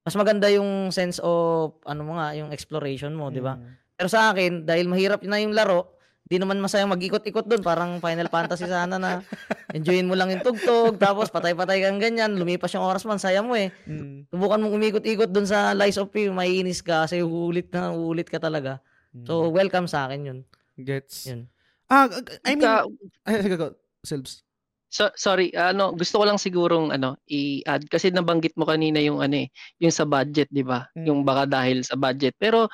[0.00, 3.76] mas maganda yung sense of ano mo nga yung exploration mo di ba Mm.
[3.94, 8.28] pero sa akin dahil mahirap na yung laro di naman masayang mag-ikot-ikot doon parang Final
[8.28, 9.20] Fantasy sana na
[9.68, 13.52] enjoyin mo lang yung tugtog tapos patay-patay kang ganyan lumipas yung oras man saya mo
[13.52, 14.30] eh Mm.
[14.30, 18.38] Subukan mong umikot-ikot doon sa Lies of P, maiinis ka kasi uulit na uulit ka
[18.38, 18.78] talaga.
[19.24, 19.52] So, Mm.
[19.52, 20.38] welcome sa akin yun.
[20.78, 21.26] gets.
[21.26, 21.50] Yun.
[21.90, 22.06] Ah,
[22.46, 22.86] I mean, Ka-
[23.26, 23.74] ay, sige, go.
[24.06, 24.46] Silbs.
[24.90, 29.46] So, sorry, ano, gusto ko lang sigurong ano, i-add kasi nabanggit mo kanina yung ano
[29.46, 29.48] eh,
[29.78, 30.90] yung sa budget, 'di ba?
[30.98, 31.06] Mm.
[31.06, 32.34] Yung baka dahil sa budget.
[32.42, 32.66] Pero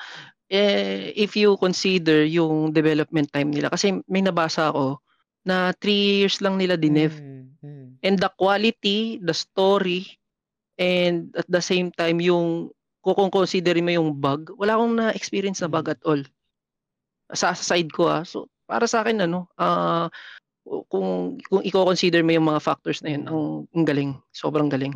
[0.49, 4.97] eh, if you consider yung development time nila kasi may nabasa ako
[5.45, 7.13] na 3 years lang nila dinev.
[7.21, 7.87] Mm, mm.
[8.01, 10.09] And the quality, the story
[10.81, 12.73] and at the same time yung
[13.05, 15.93] kung consider mo yung bug, wala akong na-experience na bug Mm.
[15.93, 16.21] at all.
[17.37, 18.25] Sa, sa side ko ah.
[18.25, 20.11] So para sa akin ano, ah
[20.91, 23.41] kung kung i-consider mo yung mga factors na yun, ang,
[23.71, 24.93] ang galing, sobrang galing.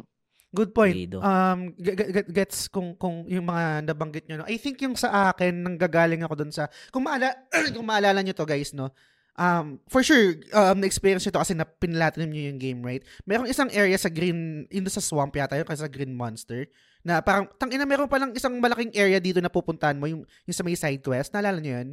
[0.51, 1.15] Good point.
[1.15, 4.43] Um, g- g- gets kung, kung yung mga nabanggit nyo.
[4.43, 4.47] No?
[4.51, 7.31] I think yung sa akin, nanggagaling ako dun sa, kung, maala,
[7.75, 8.91] kung maalala nyo to guys, no?
[9.39, 13.03] um, for sure, um, na-experience nyo to kasi na pinlatinum nyo yung game, right?
[13.23, 16.67] Merong isang area sa green, yun doon sa swamp yata yun, kasi sa green monster,
[17.01, 20.67] na parang, tangina, meron palang isang malaking area dito na pupuntahan mo, yung, yung sa
[20.67, 21.31] may side quest.
[21.31, 21.89] Naalala nyo yun?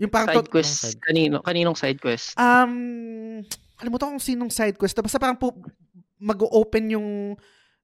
[0.00, 0.98] Yung parang, Side to- quest, side?
[0.98, 2.32] kanino, kaninong side quest?
[2.34, 3.44] um,
[3.76, 4.92] alam mo to kung sinong side quest.
[4.92, 5.00] to.
[5.00, 5.52] Basta parang po,
[6.18, 7.08] mag-open yung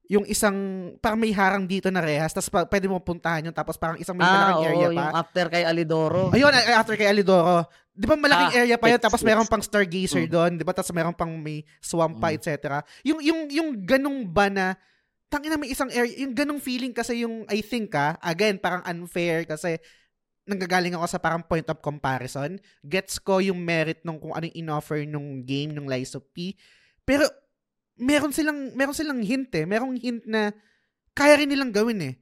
[0.07, 0.55] yung isang
[0.97, 4.15] parang may harang dito na rehas tapos pa, pwede mo puntahan yun tapos parang isang
[4.15, 4.95] may Ah, malaking oo, area pa.
[4.95, 6.25] yung after kay Alidoro.
[6.31, 7.67] Ayun, a- after kay Alidoro.
[7.91, 10.31] Di ba malaking Ah, area pa yun, tapos meron pang Stargazer Mm.
[10.31, 10.71] doon, di ba?
[10.71, 12.37] Tapos meron pang may swamp pa, Mm.
[12.39, 12.47] etc.
[13.03, 14.79] Yung, yung, yung ganong ba na,
[15.27, 19.43] tangina may isang area, yung ganong feeling kasi yung, I think ah, again, parang unfair
[19.43, 19.75] kasi
[20.47, 22.57] nanggagaling ako sa parang point of comparison.
[22.87, 26.55] Gets ko yung merit nung kung anong in-offer nung game, nung Lies of P.
[27.03, 27.27] Pero,
[27.99, 29.67] meron silang, meron silang hint eh.
[29.67, 30.55] Merong hint na,
[31.13, 32.15] kaya rin nilang gawin eh.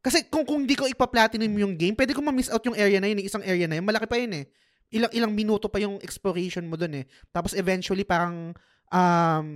[0.00, 3.06] Kasi kung kung di ko ipa-platinum yung game, pwede ko ma-miss out yung area na
[3.06, 3.86] yun, yung isang area na yun.
[3.86, 4.44] Malaki pa yun eh.
[4.90, 7.04] Ilang ilang minuto pa yung exploration mo dun eh.
[7.30, 8.56] Tapos eventually parang
[8.90, 9.46] um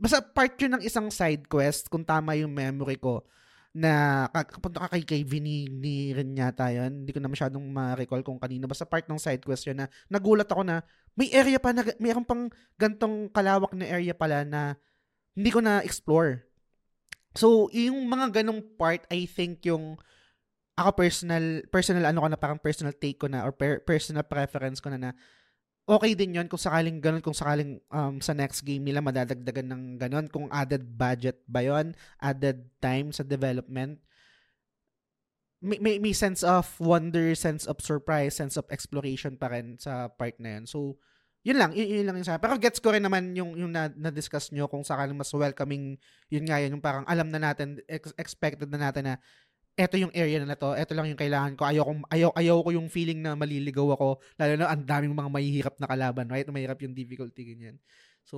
[0.00, 3.22] basta part yun ng isang side quest kung tama yung memory ko
[3.72, 7.04] na kapunta ka kay, kay Vinny ni rin yata yun.
[7.04, 8.68] Hindi ko na masyadong ma-recall kung kanino.
[8.68, 10.84] Basta part ng side quest yun na nagulat ako na
[11.16, 14.76] may area pa na mayroon pang gantong kalawak na area pala na
[15.32, 16.44] hindi ko na explore.
[17.32, 19.96] So, yung mga ganong part, I think yung
[20.76, 24.84] ako personal, personal ano ko na parang personal take ko na or per, personal preference
[24.84, 25.10] ko na na
[25.86, 29.84] okay din yon kung sakaling ganun, kung sakaling um, sa next game nila madadagdagan ng
[29.98, 33.98] ganun, kung added budget ba yon added time sa development.
[35.62, 40.10] May, may, may sense of wonder, sense of surprise, sense of exploration pa rin sa
[40.10, 40.66] part na yun.
[40.66, 40.98] So,
[41.46, 43.90] yun lang, yun, yun lang yung sa Pero gets ko rin naman yung, yung na,
[43.94, 45.98] na-discuss nyo kung sakaling mas welcoming,
[46.30, 49.14] yun nga yun, yung parang alam na natin, ex- expected na natin na
[49.72, 51.64] eto yung area na to, eto lang yung kailangan ko.
[51.64, 55.74] Ayaw, ayaw, ayaw ko yung feeling na maliligaw ako, lalo na ang daming mga mahihirap
[55.76, 56.44] na kalaban, right?
[56.44, 57.76] Mahirap yung difficulty, ganyan.
[58.22, 58.36] So,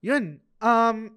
[0.00, 0.42] yun.
[0.58, 1.14] Um,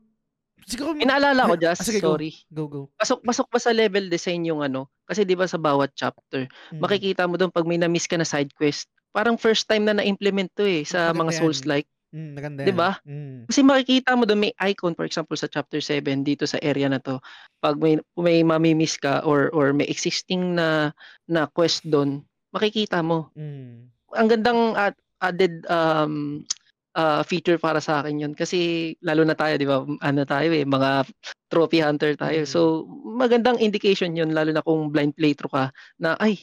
[0.64, 2.14] siguro, Inaalala ko, Ah, Just, sige, go.
[2.14, 2.32] sorry.
[2.48, 2.82] go, go.
[2.96, 4.88] Pasok, pasok ba sa level design yung ano?
[5.04, 6.80] Kasi di ba sa bawat chapter, Mm.
[6.80, 10.50] makikita mo doon pag may na-miss ka na side quest, parang first time na na-implement
[10.54, 11.42] to eh sa Maganda mga.
[11.42, 11.90] Souls-like.
[12.14, 12.78] Mm, maganda Di yan.
[12.78, 12.92] ba?
[13.04, 13.50] Mm.
[13.50, 17.02] Kasi makikita mo doon may icon for example sa chapter 7 dito sa area na
[17.02, 17.18] to.
[17.58, 20.94] Pag may may mamimiss ka or or may existing na
[21.26, 22.22] na quest doon,
[22.54, 23.34] makikita mo.
[23.34, 23.90] Mm.
[24.14, 26.46] Ang gandang ad- added um
[26.94, 29.82] uh, feature para sa akin 'yun kasi lalo na tayo 'di ba?
[30.06, 31.10] Ano tayo eh, mga
[31.50, 32.46] trophy hunter tayo.
[32.46, 32.50] Mm.
[32.50, 35.66] So magandang indication 'yun lalo na kung blind playthrough ka
[35.98, 36.38] na ay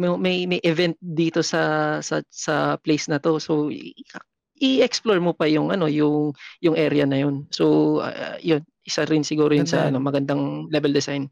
[0.00, 3.36] may may, may event dito sa sa sa place na to.
[3.42, 3.68] So
[4.60, 7.48] i-explore mo pa yung ano yung yung area na yun.
[7.48, 11.28] So uh, yun isa rin siguro yun Ganda sa ano magandang level design.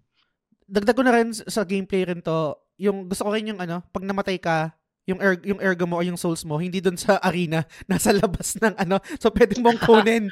[0.69, 4.05] Dagdag ko na rin sa gameplay rin to, yung gusto ko rin yung ano, pag
[4.05, 4.77] namatay ka,
[5.09, 8.53] yung er, yung ergo mo o yung souls mo, hindi doon sa arena, nasa labas
[8.61, 10.29] ng ano, so pwede mong kunin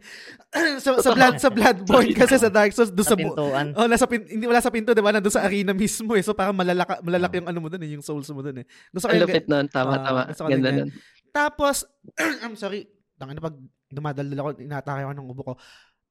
[0.85, 3.73] sa, sa blood sa bloodborne kasi sa Dark Souls doon Sa sa, bu- pintuan.
[3.73, 5.17] Oh, nasa pin, hindi wala sa pinto, 'di ba?
[5.17, 6.21] Nandun sa arena mismo eh.
[6.21, 8.67] So parang malalaka, malalaki yung ano mo doon eh, yung souls mo doon eh.
[8.93, 10.49] Gusto ko yung lupit nun, tama Ah, tama.
[10.53, 10.93] Ganda nun.
[11.37, 11.85] Tapos,
[12.45, 12.89] I'm sorry,
[13.21, 13.61] tanga na pag
[13.93, 15.55] dumadaldal ako, inatake ako ng ubo ko.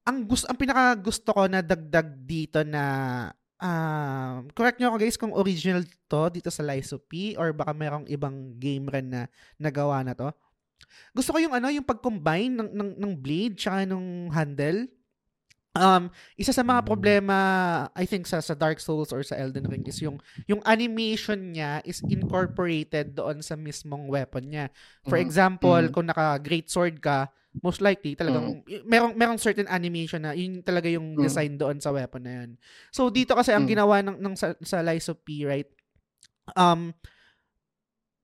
[0.05, 2.83] Ang gusto, ang pinaka gusto ko na dagdag dito na
[3.57, 6.93] um, correct nyo ako guys kung original to dito sa Lies
[7.41, 9.21] or baka merong ibang game rin na
[9.57, 10.29] nagawa na to.
[11.17, 14.85] Gusto ko yung ano, yung pag-combine ng, ng, ng blade tsaka ng handle.
[15.75, 16.07] Um,
[16.39, 17.35] isa sa mga problema
[17.91, 21.83] I think sa sa Dark Souls or sa Elden Ring is yung yung animation niya
[21.83, 24.71] is incorporated doon sa mismong weapon niya.
[25.03, 25.25] For Mhm.
[25.27, 25.91] example, Mhm.
[25.91, 27.27] kung naka great sword ka,
[27.59, 31.23] most likely talagang y- merong merong certain animation na yun talaga yung Mm.
[31.27, 32.49] design doon sa weapon na yun.
[32.87, 33.71] So dito kasi ang Mm.
[33.75, 35.67] ginawa ng, ng sa, sa Lies of P, right?
[36.55, 36.95] Um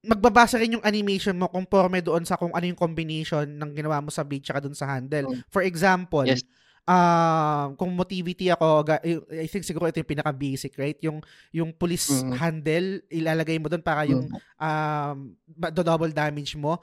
[0.02, 4.10] magbabasa rin yung animation mo conforme doon sa kung ano yung combination ng ginawa mo
[4.10, 5.30] sa blade tsaka doon sa handle.
[5.30, 5.46] Mm.
[5.52, 6.42] For example, Yes.
[6.82, 8.84] Um kung motivity ako,
[9.30, 10.98] I think siguro ito yung pinaka basic, right?
[11.02, 11.22] Yung
[11.54, 12.34] yung police Mm.
[12.34, 14.26] handle ilalagay mo doon para yung
[14.58, 15.18] um
[15.56, 16.82] ma- double damage mo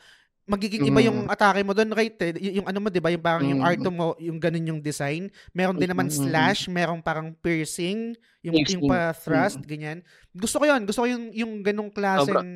[0.49, 1.35] magiging iba yung Mm.
[1.35, 2.33] atake mo doon right eh.
[2.41, 3.69] Y- yung ano mo 'di ba yung parang yung Mm.
[3.69, 6.17] R2 mo yung ganun yung design meron din naman Mm.
[6.25, 8.89] slash merong parang piercing yung yung Piercing.
[8.89, 10.01] pa thrust ganyan
[10.33, 12.49] gusto ko yun gusto ko yung yung ganung klaseng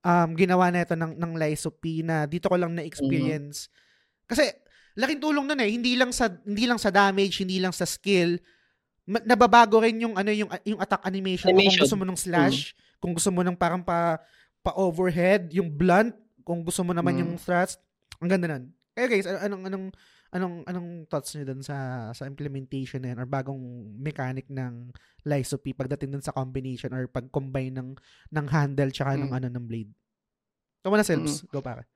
[0.00, 3.68] um ginawa na ito ng ng Lies of P na dito ko lang na experience
[4.24, 4.48] kasi
[4.94, 8.38] laking tulong nun eh hindi lang sa hindi lang sa damage hindi lang sa skill
[9.04, 11.52] nababago rin yung ano yung yung attack animation, mo.
[11.52, 11.82] kung Animation.
[11.84, 12.58] gusto mo ng slash
[12.96, 14.16] kung gusto mo ng parang pa
[14.58, 17.20] pa overhead yung blunt kung gusto mo naman Mm.
[17.20, 17.76] yung thrust
[18.16, 19.86] ang ganda nun kaya guys ano- anong anong
[20.30, 21.76] anong anong thoughts niyo dun sa
[22.10, 23.60] sa implementation na yan or bagong
[23.94, 24.88] mechanic ng
[25.22, 27.94] Lies of P pagdating dun sa combination or pag-combine ng
[28.30, 29.36] ng handle tsaka ng Mm.
[29.36, 29.92] ano ng blade
[30.82, 31.44] mo na, Silps.
[31.48, 31.88] Go para.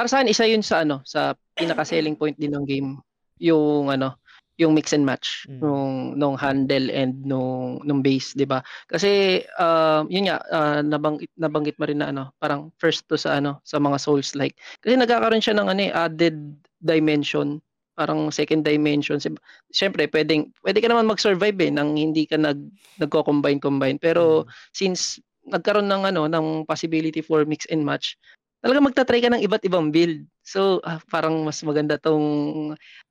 [0.00, 2.96] Para sa akin, isa yun sa ano, sa pinaka-selling point din ng game.
[3.36, 4.16] Yung ano,
[4.56, 5.60] yung mix and match Mm.
[5.60, 8.64] nung nung handle and nung nung base, 'di ba?
[8.88, 13.44] Kasi uh, yun nga uh, nabanggit nabanggit mo rin na ano, parang first to sa
[13.44, 14.56] ano, sa mga souls like.
[14.80, 16.36] Kasi nagkakaroon siya ng ano, eh, added
[16.80, 17.60] dimension,
[17.92, 19.20] parang second dimension.
[19.68, 22.56] Siyempre, pwedeng pwede ka naman mag-survive eh nang hindi ka nag
[23.04, 24.00] nagko-combine combine.
[24.00, 24.72] Pero Mm.
[24.72, 28.16] since nagkaroon ng ano ng possibility for mix and match,
[28.60, 30.24] talaga magta-try ka ng iba't ibang build.
[30.44, 32.26] So, ah, parang mas maganda tong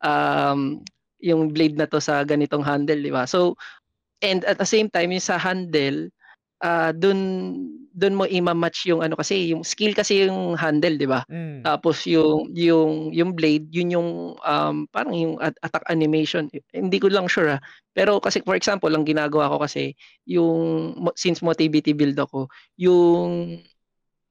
[0.01, 0.59] um,
[1.19, 3.25] yung blade na to sa ganitong handle, di ba?
[3.25, 3.57] So,
[4.21, 6.07] and at the same time, yung sa handle,
[6.63, 7.19] uh, dun,
[7.91, 11.25] dun mo ima-match yung ano kasi, yung skill kasi yung handle, di ba?
[11.27, 11.65] Mm.
[11.67, 14.09] Tapos yung yung yung blade, yun yung
[14.39, 16.47] um, parang yung at- attack animation.
[16.71, 17.61] Hindi ko lang sure ah.
[17.91, 22.47] Pero kasi for example, ang ginagawa ko kasi yung since motivity build ako,
[22.79, 23.59] yung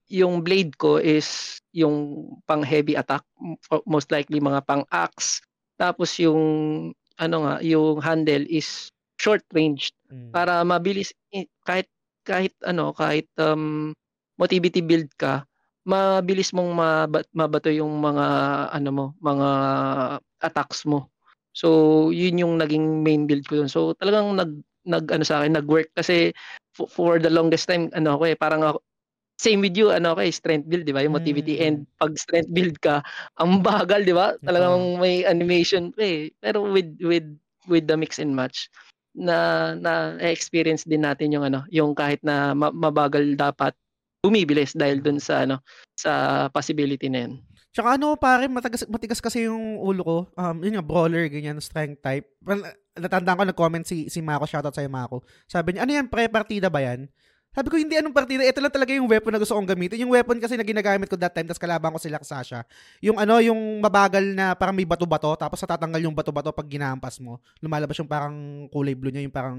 [0.08, 3.22] yung blade ko is yung pang heavy attack,
[3.84, 5.40] most likely mga pang axe.
[5.76, 6.40] Tapos yung
[7.18, 10.32] ano nga, yung handle is short range Mm.
[10.32, 11.84] para mabilis i- kahit
[12.24, 13.92] kahit ano kahit um,
[14.40, 15.44] motivity build ka
[15.88, 18.26] mabilis mong mabat, mabato yung mga
[18.72, 19.48] ano mo mga
[20.44, 21.08] attacks mo
[21.52, 24.52] so yun yung naging main build ko dun so talagang nag
[24.88, 26.32] nag ano sa akin nag-work kasi
[26.76, 28.78] for, for the longest time ano ako eh parang ako
[29.38, 31.64] same with you ano eh strength build di ba yung motivity Mm.
[31.64, 33.00] and pag strength build ka
[33.38, 37.24] ang bagal di ba talagang may animation pa eh pero with with
[37.70, 38.66] with the mix and match
[39.14, 43.72] na na experience din natin yung ano yung kahit na ma- mabagal dapat
[44.18, 45.62] bumibilis dahil dun sa ano
[45.94, 47.34] sa possibility na yun.
[47.70, 50.18] Tsaka ano pare, matigas, matigas kasi yung ulo ko.
[50.34, 52.26] Um, yun nga, brawler, ganyan, strength type.
[52.42, 52.66] Well,
[52.98, 55.22] natandaan ko, nag-comment si, si Mako, shoutout sa'yo Mako.
[55.46, 57.06] Sabi niya, ano yan, pre-partida ba yan?
[57.48, 58.44] Sabi ko, hindi anong partida.
[58.44, 60.04] Ito lang talaga yung weapon na gusto kong gamitin.
[60.04, 62.62] Yung weapon kasi na ginagamit ko that time, tapos kalaban ko sila Sasha.
[63.00, 67.40] Yung ano, yung mabagal na parang may bato-bato, tapos natatanggal yung bato-bato pag ginampas mo.
[67.58, 68.36] Lumalabas yung parang
[68.68, 69.58] kulay blue niya, yung parang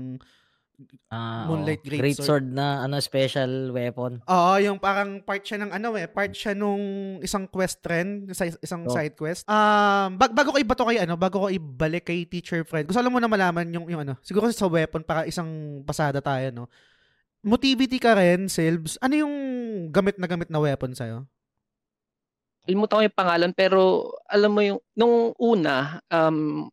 [1.11, 1.87] Ah, Moonlight oo.
[1.91, 2.39] Great Great Sword.
[2.39, 4.23] sword na ano special weapon.
[4.23, 6.79] Oo, yung parang part siya ng ano eh, part siya nung
[7.19, 8.93] isang quest trend, isa, isang Oh.
[8.95, 9.43] side quest.
[9.43, 12.87] Um, bag, bago ko ibato kay ano, bago ko ibalik kay teacher friend.
[12.87, 15.51] Gusto lang mo na malaman yung yung ano, siguro sa weapon para isang
[15.83, 16.71] pasada tayo, no.
[17.39, 18.99] Motivity ka rin, Silbs.
[18.99, 19.33] Ano yung
[19.89, 21.23] gamit na gamit na weapon sa'yo?
[22.67, 23.79] Kalimutan ko yung pangalan pero
[24.27, 26.67] alam mo yung nung una um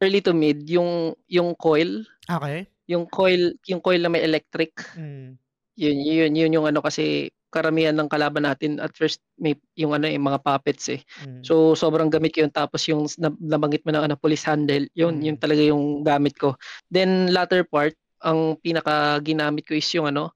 [0.00, 2.66] early to mid yung yung coil, Okay.
[2.88, 4.72] yung coil yung coil na may electric.
[4.96, 5.36] Mm.
[5.76, 10.08] Yun yun yun yung ano kasi karamihan ng kalaban natin at first may yung ano
[10.08, 11.00] yung mga puppets eh.
[11.22, 11.44] mm.
[11.44, 15.20] So sobrang gamit ko yun tapos yung na- nabanggit mo ng ano police handle, yun
[15.20, 15.24] Mm.
[15.30, 16.56] yung talaga yung gamit ko.
[16.88, 20.32] Then latter part, ang pinaka ginamit ko is yung ano,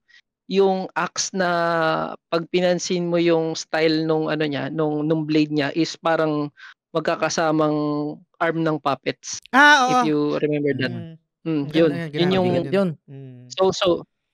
[0.51, 1.49] yung axe na
[2.27, 6.51] pag pinansin mo yung style nung ano niya, nung nung blade niya is parang
[6.91, 7.79] magkakasamang
[8.43, 9.39] arm ng puppets.
[9.55, 9.91] ah, oo.
[9.93, 10.91] If you remember that.
[10.93, 11.15] Mm.
[11.41, 11.91] Mm, yun.
[11.97, 12.89] Yun ginamit yung yun.
[13.09, 13.49] Mm.
[13.49, 13.89] so so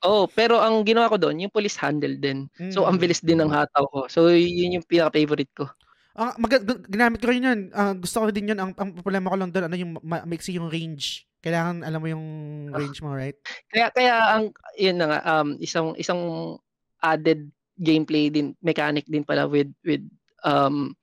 [0.06, 2.46] Oh, pero ang ginawa ko doon, yung police handle din.
[2.70, 3.02] So ang Mm.
[3.02, 4.00] bilis din ng hataw ko.
[4.06, 5.66] So yun yung pinaka-favorite ko.
[6.14, 7.60] Ah, mag- gu- ginamit ko rin yun.
[7.74, 8.60] Ah, gusto ko din yun.
[8.60, 11.25] Ang, ang problema ko lang doon, ano yung ma- maiksi yung range.
[11.44, 12.26] Kailangan alam mo yung
[12.74, 12.80] Ah.
[12.80, 13.36] range mo, right?
[13.72, 14.44] Kaya kaya ang
[14.78, 16.22] yun na nga um isang isang
[17.04, 17.50] added
[17.82, 20.02] gameplay din mechanic din pala with with
[20.46, 20.94] um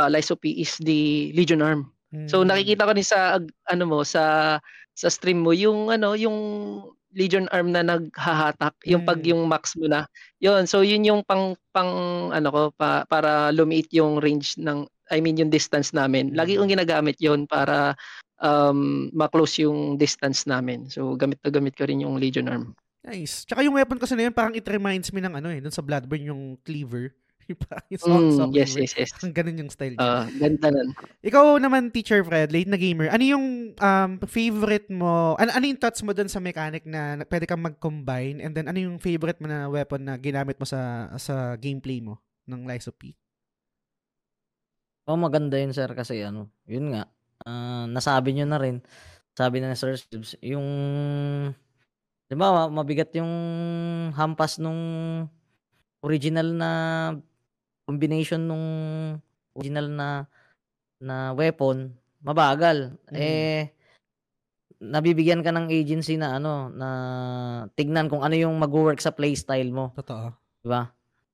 [0.00, 0.10] uh,
[0.40, 1.90] P is the Legion Arm.
[2.28, 2.46] So Mm.
[2.46, 3.38] nakikita ko din sa
[3.70, 4.56] ano mo sa
[4.96, 6.38] sa stream mo yung ano yung
[7.16, 9.26] Legion Arm na naghahatak yung pag Mm.
[9.26, 10.06] yung max mo na.
[10.40, 11.90] Yun, so yun yung pang pang
[12.30, 16.34] ano ko pa, para lumiit yung range ng I mean yung distance namin.
[16.38, 16.60] Lagi Mm.
[16.60, 17.98] kong ginagamit yon para
[18.40, 20.88] um ma-close yung distance namin.
[20.88, 22.72] So gamit na gamit ko rin yung Legion Arm.
[23.00, 23.48] Nice.
[23.48, 25.80] Tsaka yung weapon kasi na yun, parang it reminds me ng ano eh, dun sa
[25.80, 27.16] Bloodborne yung cleaver.
[27.90, 29.10] Yung Mm, yes, yes, yes.
[29.26, 30.22] Ang ganun yung style niya.
[30.22, 30.94] Ah, ganda nun.
[31.18, 35.80] Ikaw naman, Teacher Fred, late na gamer, ano yung um, favorite mo, ano, ano yung
[35.82, 39.42] thoughts mo dun sa mechanic na na pwede kang mag-combine and then ano yung favorite
[39.42, 43.18] mo na weapon na ginamit mo sa sa gameplay mo ng Lies of P?
[45.10, 47.10] Oh, maganda yun sir kasi ano, yun nga.
[47.46, 48.82] Ah, nasabi nyo na rin.
[49.36, 50.66] Sabi na ni Sir Sibs, yung
[52.28, 53.32] 'di ba ma- mabigat yung
[54.14, 54.80] hampas nung
[56.04, 56.70] original na
[57.84, 58.66] combination nung
[59.56, 60.08] original na
[61.00, 62.94] na weapon, mabagal.
[63.10, 63.16] Mm.
[63.16, 63.62] Eh
[64.80, 66.88] nabibigyan ka ng agency na ano na
[67.76, 69.92] tignan kung ano yung mag-work sa playstyle mo.
[69.92, 70.32] Totoo.
[70.64, 70.88] Di ba?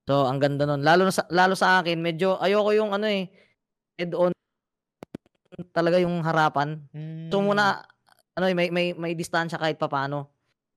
[0.07, 0.83] So, ang ganda nun.
[0.83, 3.27] Lalo, na sa, lalo sa akin, medyo ayoko yung ano eh,
[3.99, 4.31] head-on
[5.73, 6.81] talaga yung harapan.
[6.93, 7.29] Mm.
[7.33, 7.81] So, muna,
[8.37, 10.29] ano eh, may, may, may distansya kahit papano.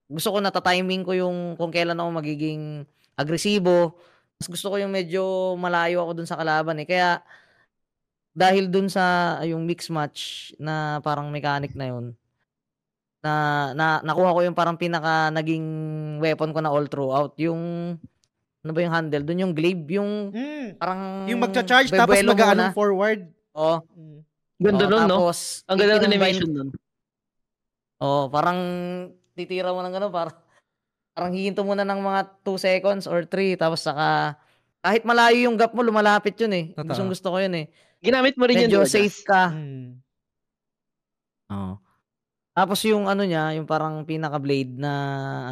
[0.09, 2.83] Gusto ko natatiming ko yung kung kailan ako magiging
[3.15, 3.95] agresibo,
[4.41, 6.89] Mas gusto ko yung medyo malayo ako dun sa kalaban eh.
[6.89, 7.21] Kaya
[8.33, 12.17] dahil dun sa yung mix match na parang mechanic na yun,
[13.21, 13.33] na,
[13.77, 15.67] na nakuha ko yung parang pinaka naging
[16.25, 17.37] weapon ko na all throughout.
[17.37, 17.61] Yung
[18.65, 19.25] ano ba yung handle?
[19.29, 20.81] Dun yung glaive, yung Mm.
[20.81, 23.29] parang Yung magcha-charge tapos mag-ano forward.
[23.53, 24.25] Mm.
[24.61, 25.17] Ganda Oo, nun, no?
[25.25, 26.69] tapos, Ang ganda ng animation nun.
[28.01, 28.59] Oo, parang
[29.33, 30.37] titira mo ng gano'n, parang,
[31.17, 34.37] parang hihinto mo na ng mga 2 seconds or 3, tapos saka,
[34.85, 36.65] kahit malayo yung gap mo, lumalapit yun eh.
[36.77, 36.89] Totoo.
[36.89, 37.67] Gustong gusto ko yun eh.
[38.01, 38.69] Ginamit mo rin yun.
[38.73, 39.53] Medyo di ba, safe ka.
[39.53, 40.01] Mm.
[41.51, 41.75] Oo.
[42.57, 44.93] Tapos yung ano niya, yung parang pinaka-blade na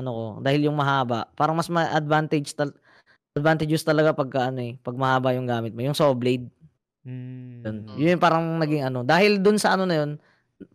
[0.01, 2.75] ano ko, dahil yung mahaba, parang mas ma-advantage tal
[3.39, 6.51] advantageous talaga pagka ano eh, pag mahaba yung gamit mo, yung saw blade.
[7.07, 7.63] Mm.
[7.65, 7.77] Yun.
[7.95, 9.01] Yun yung parang naging ano.
[9.03, 10.11] Dahil dun sa ano na yun,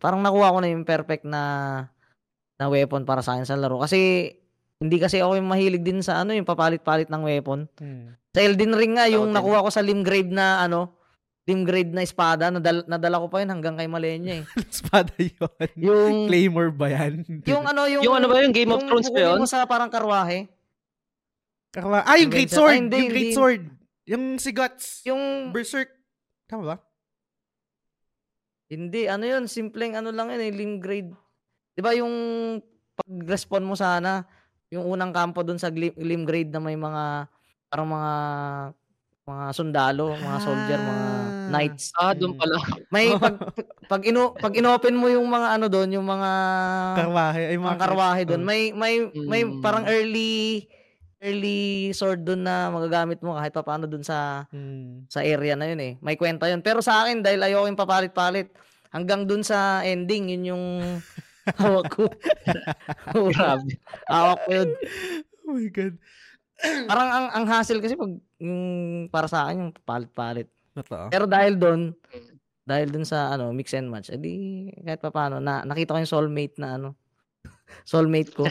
[0.00, 1.42] parang nakuha ko na yung perfect na
[2.54, 3.82] na weapon para sa akin sa laro.
[3.82, 4.30] Kasi
[4.78, 7.66] hindi kasi ako yung mahilig din sa ano, yung papalit-palit ng weapon.
[7.78, 8.14] Mm.
[8.34, 10.98] Sa Elden Ring nga, yung nakuha ko sa Limgrave na ano,
[11.44, 14.44] Limgrave na espada, nadal, nadala ko pa yun hanggang kay Malenya eh.
[14.72, 15.68] Espada yun.
[15.76, 17.20] Yung, Claymore ba yan?
[17.44, 19.38] yung ano, yung, Yung ano ba yung Game of Thrones ba yun?
[19.38, 20.48] mo sa parang karwahe.
[21.68, 22.48] Karwa- ah, yung Great.
[22.48, 22.72] Sword.
[22.72, 23.36] Ay, hindi, yung Great hindi.
[23.36, 23.62] Sword.
[24.08, 25.04] Yung si Guts.
[25.04, 25.92] Yung, Berserk.
[26.54, 26.84] Tama ba?
[28.70, 31.12] Hindi, ano yun, simpleng ano lang yun eh, limb grade.
[31.76, 32.12] Di ba yung
[32.96, 34.24] pag-respawn mo sana,
[34.72, 37.28] yung unang kampo dun sa limb grade na may mga,
[37.68, 38.12] parang mga,
[39.28, 41.48] mga sundalo, mga soldier, mga Ah.
[41.48, 41.92] knights.
[41.96, 42.40] Ah, doon Mm.
[42.40, 42.56] pala.
[42.94, 43.36] May pag,
[43.88, 46.30] pag, ino, pag inopen mo yung mga ano doon, yung mga,
[46.96, 47.42] Karwahe.
[47.50, 48.46] Ay, mga karwahe doon, Oh.
[48.46, 48.94] may, may,
[49.26, 49.60] may Mm.
[49.60, 50.64] parang early,
[51.24, 55.08] early sword doon na magagamit mo kahit pa paano doon sa, Mm.
[55.08, 55.92] sa area na yun eh.
[56.04, 56.60] May kwenta yun.
[56.60, 58.52] Pero sa akin, dahil ayoko yung papalit-palit,
[58.92, 60.64] hanggang dun sa ending, yun yung
[61.60, 62.04] hawak ko.
[63.34, 63.72] Grabe.
[64.06, 64.70] hawak ko yun.
[65.44, 65.94] Oh my God.
[66.90, 68.60] Parang ang, ang hassle kasi pag yung
[69.10, 70.48] para sa akin yung palit-palit.
[70.76, 71.08] Totoo.
[71.10, 71.92] Pero dahil doon,
[72.64, 76.12] dahil dun sa ano, mix and match, edi kahit pa paano, na, nakita ko yung
[76.14, 76.88] soulmate na ano,
[77.90, 78.46] soulmate ko.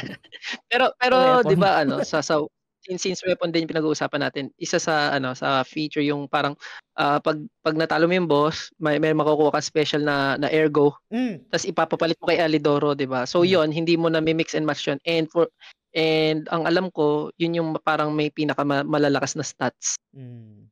[0.69, 1.41] Pero pero.
[1.41, 2.43] 'di ba ano sa sa
[2.83, 6.53] since, since weapon din yung pinag-uusapan natin, isa sa ano sa feature yung parang
[6.99, 10.93] ah, pag pag natalo mo yung boss, may may makukuha ka special na na ergo,
[11.09, 11.47] Mm.
[11.49, 13.23] tapos ipapapalit mo kay Alidoro, 'di ba?
[13.23, 13.49] So Mm.
[13.49, 14.99] 'yon, hindi mo na mix and match 'yon.
[15.07, 15.47] And for
[15.95, 19.95] and ang alam ko, yun yung parang may pinaka ma- malalakas na stats.
[20.13, 20.67] Mm.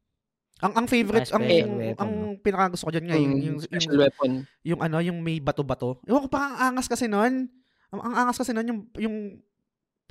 [0.61, 4.01] Ang ang favorite ang weapon, ang pinaka gusto ko diyan nga yung, yung, special yung,
[4.05, 4.31] weapon.
[4.61, 5.97] yung ano yung may bato-bato.
[6.05, 7.49] Ewan ko pa ang angas kasi noon.
[7.89, 9.15] Ang, ang angas kasi noon yung yung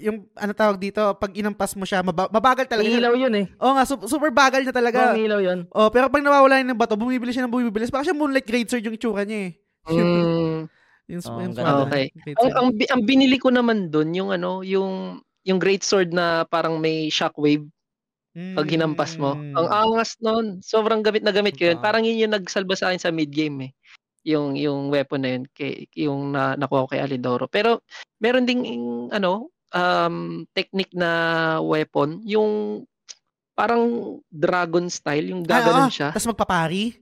[0.00, 2.88] yung ano tawag dito, pag inampas mo siya, maba- mabagal talaga.
[2.88, 3.46] Ilaw yun eh.
[3.60, 5.12] Oo nga, su- super bagal niya talaga.
[5.12, 5.20] Talaga.
[5.20, 5.58] ilaw yun.
[5.70, 7.84] Oh, pero pag nawawala yun ng bato, bumibili siya ng bumibili.
[7.86, 9.52] Baka siya Moonlight Great Sword yung itsura niya eh.
[9.88, 10.66] Mm,
[11.10, 11.54] Yung, Oh, yung.
[11.90, 12.14] Okay.
[12.22, 12.56] Great ang, Sword.
[12.56, 17.08] ang, ang binili ko naman doon yung ano, yung yung great sword na parang may
[17.08, 17.64] shockwave
[18.54, 19.34] pag hinampas mo.
[19.34, 19.58] Mm.
[19.58, 20.46] Ang angas noon.
[20.62, 21.78] Sobrang gamit na gamit ko yun.
[21.78, 21.82] Oo.
[21.82, 23.72] Parang yun yung nagsalba sa akin sa mid game eh.
[24.22, 27.48] Yung yung weapon na yun kay yung na, nakuha ko kay Alidoro.
[27.48, 27.82] Pero
[28.20, 28.62] meron ding
[29.10, 30.16] ano um
[30.50, 31.10] technique na
[31.60, 32.82] weapon yung
[33.52, 33.84] parang
[34.26, 35.92] dragon style, yung Ah, gaganon oo.
[35.92, 36.08] siya.
[36.10, 36.96] Tapos magpapari.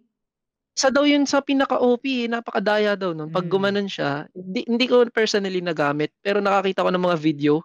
[0.75, 3.31] Isa daw yun sa pinaka-OP, eh, napakadaya daw nun.
[3.31, 3.51] Pag Mm.
[3.51, 7.63] gumanon siya, hindi, hindi ko personally nagamit, pero nakakita ko ng mga video,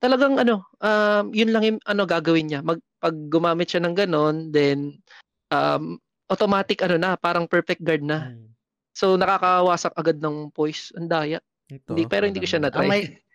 [0.00, 2.60] talagang ano, um, yun lang yung ano gagawin niya.
[2.60, 5.00] Mag, pag gumamit siya ng ganon, then
[5.48, 5.96] um,
[6.28, 8.32] automatic ano na, parang perfect guard na.
[8.32, 8.52] Mm.
[8.92, 10.92] So nakakawasak agad ng poise.
[10.92, 11.40] Ang daya.
[11.68, 11.92] Ito.
[11.92, 12.88] Hindi, pero hindi ko siya Ang na-try.
[12.88, 13.02] may,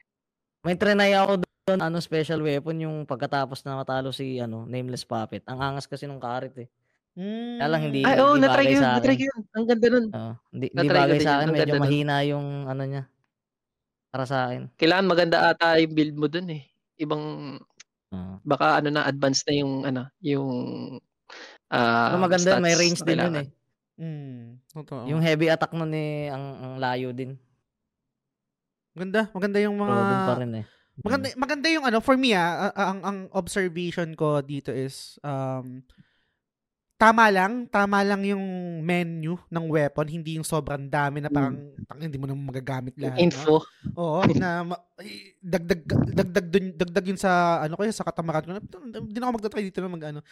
[0.66, 5.46] may trinay ako doon, ano, special weapon, yung pagkatapos na matalo si, ano, Nameless Puppet.
[5.46, 6.70] Ang angas kasi nung karit eh.
[7.16, 7.58] Mm.
[7.62, 8.82] Kaya lang hindi- Ay, oh, hindi na-try bagay ko yun.
[8.82, 9.22] sa Na-try akin.
[9.22, 9.42] ko yun.
[9.56, 10.06] Ang ganda nun.
[10.10, 10.34] Oo.
[10.52, 11.84] hindi, hindi bagay sa akin, medyo ganda nun.
[11.86, 13.04] mahina yung, ano niya.
[14.10, 14.62] Para sa akin.
[14.76, 16.64] Kailangan maganda ata yung build mo dun eh.
[16.98, 17.24] Ibang,
[18.12, 18.34] Oo.
[18.42, 20.50] baka ano na, advanced na yung, ano, yung
[21.70, 23.48] ah, Pero maganda, may stats range na din yun eh.
[23.96, 24.44] Mm.
[24.76, 25.04] Totoo.
[25.08, 27.40] Yung heavy attack nun eh, ang, ang layo din.
[28.96, 30.66] Maganda, maganda yung mga dun pa rin eh.
[30.96, 35.84] Maganda maganda yung ano for me ah, ah, ang ang observation ko dito is um
[36.96, 38.46] tama lang, tama lang yung
[38.80, 43.20] menu ng weapon, hindi yung sobrang dami na parang tang hindi mo na magagamit lahat.
[43.20, 43.24] no?
[43.28, 43.56] info.
[44.00, 44.64] Oo, na
[45.44, 45.84] dagdag
[46.16, 48.52] dagdag dun, dagdag yun sa ano yun, sa katamaran ko.
[48.80, 50.24] Hindi na ako magta-try dito na mag ano.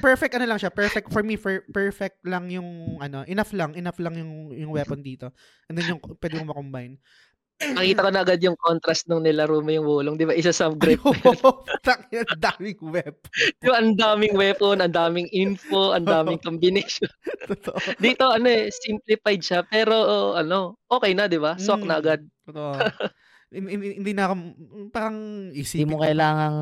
[0.00, 4.00] Perfect ano lang siya, perfect for me, for, perfect lang yung ano, enough lang, enough
[4.00, 5.28] lang yung yung weapon dito.
[5.68, 6.96] And then yung pwede mo ma-combine.
[7.58, 10.14] Nakita ko na agad yung contrast nung nilaro mo yung wulong.
[10.14, 10.30] Di ba?
[10.30, 11.02] Isa sa grip.
[11.86, 13.30] Tangin, daming weapon.
[13.66, 17.10] yung ang daming weapon, ang daming info, ang daming combination.
[17.50, 17.74] Totoo.
[17.98, 19.66] Dito, ano eh, simplified siya.
[19.66, 21.58] Pero, oh, ano, okay na, di ba?
[21.58, 22.00] Swak na Mm.
[22.00, 22.20] agad.
[22.46, 22.72] Totoo.
[23.48, 24.34] Hin- hin- Hindi na ako,
[24.88, 25.16] parang
[25.50, 26.02] Hindi isipin mo ko.
[26.04, 26.58] kailangang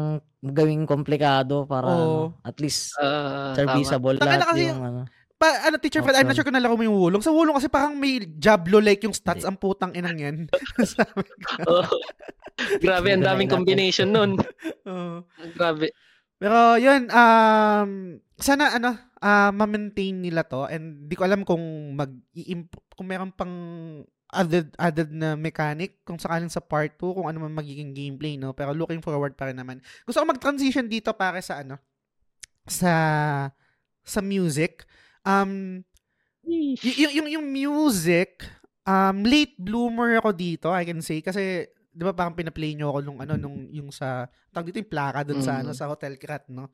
[0.46, 3.52] gawing komplikado para ano, at least tama.
[3.52, 5.00] serviceable Tangina lahat kasi yung ano.
[5.36, 7.20] Pa, ano, teacher Fred, I'm not sure kung nalaro mo yung wulong.
[7.20, 10.36] Sa wulong kasi parang may Diablo like yung stats ang putang inang yan.
[11.68, 11.84] Oo.
[12.80, 14.40] Grabe, ang daming combination nun.
[14.88, 15.28] Oo.
[15.52, 15.92] Grabe.
[16.40, 22.12] Pero yun, um, sana ano, ah ma-maintain nila to and di ko alam kung mag
[22.92, 23.52] kung meron pang
[24.28, 28.52] added, added na mechanic kung sakaling sa part 2 kung ano man magiging gameplay no
[28.52, 31.80] pero looking forward pa rin naman gusto ko mag-transition dito para sa ano
[32.68, 32.92] sa
[34.04, 34.84] sa music
[35.26, 35.82] um
[36.78, 38.46] y- yung yung yung music
[38.86, 41.18] um late bloomer ako dito I can say.
[41.20, 44.92] Kasi 'di ba parang pina-play niyo ako nung ano nung yung sa tawag dito yung
[44.92, 45.78] plaka dun sa ano Mm.
[45.80, 46.70] sa Hotel Krat no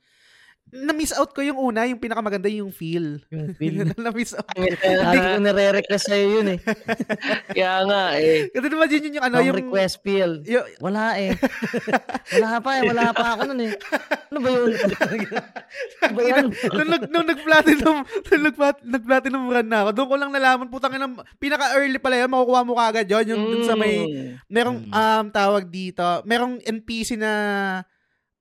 [0.73, 3.93] na-miss out ko yung una yung pinakamaganda yung feel Yung feel.
[3.93, 6.59] na-miss out Lagi ko nire-request sa'yo yun eh.
[7.57, 8.49] Kaya nga eh.
[8.49, 10.41] kasi diba yun yung, yung ano Yung yung request feel.
[10.43, 11.37] yung, Wala eh.
[12.41, 12.83] Wala pa eh.
[12.89, 13.73] Wala pa ako nun eh.
[14.33, 14.71] Ano ba yun?
[14.73, 16.47] ano ba yun?
[16.73, 20.97] nung, nag, nung nag-platinum, nung nag- nag-platinum run na ako, doon ko lang nalaman, putang
[20.97, 21.05] ina,
[21.37, 24.33] pinaka-early pala yun, makukuha mo kagad yun, yung dun sa may, Mm.
[24.49, 24.93] merong, Mm.
[24.95, 27.31] um, tawag dito, merong NPC na,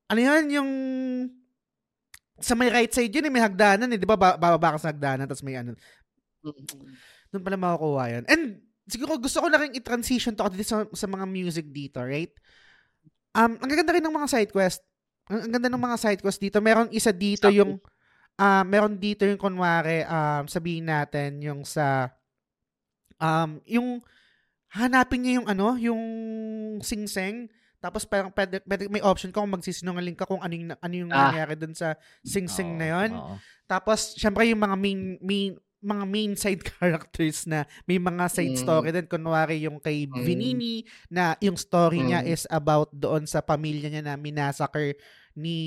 [0.07, 0.69] ano yun, yung,
[2.41, 4.91] sa may right side yun, eh, may hagdanan eh, di ba, ba- bababa ka sa
[4.91, 5.77] hagdanan, tapos may ano,
[7.31, 8.23] doon pala makukuha yun.
[8.27, 8.43] And,
[8.91, 12.35] siguro gusto ko na rin i-transition to dito sa, sa mga music dito, right?
[13.31, 14.83] Um, ang ganda rin ng mga side quest.
[15.31, 16.59] Ang, ang ganda ng mga side quest dito.
[16.59, 17.55] Meron isa dito Sakto.
[17.55, 17.79] yung
[18.39, 22.09] ah meron dito yung kunwari um sabihin natin yung sa
[23.19, 24.01] um yung
[24.71, 26.01] hanapin niya yung ano, yung
[26.79, 27.47] singseng
[27.81, 31.09] tapos parang pwede, pwede- may option ka kung magsisinungaling ka kung ano yung, ano yung
[31.09, 31.27] Ah.
[31.27, 33.11] nangyari dun sa singseng na Oo, yun.
[33.11, 33.35] oo.
[33.65, 35.51] Tapos, syempre yung mga main, main
[35.81, 38.61] mga main side characters na may mga side Mm.
[38.61, 39.05] story din.
[39.05, 40.21] Kunwari yung kay Mm.
[40.21, 40.75] Vinini
[41.09, 42.29] na yung story niya Mm.
[42.29, 44.93] is about doon sa pamilya niya na minasakar
[45.31, 45.57] ni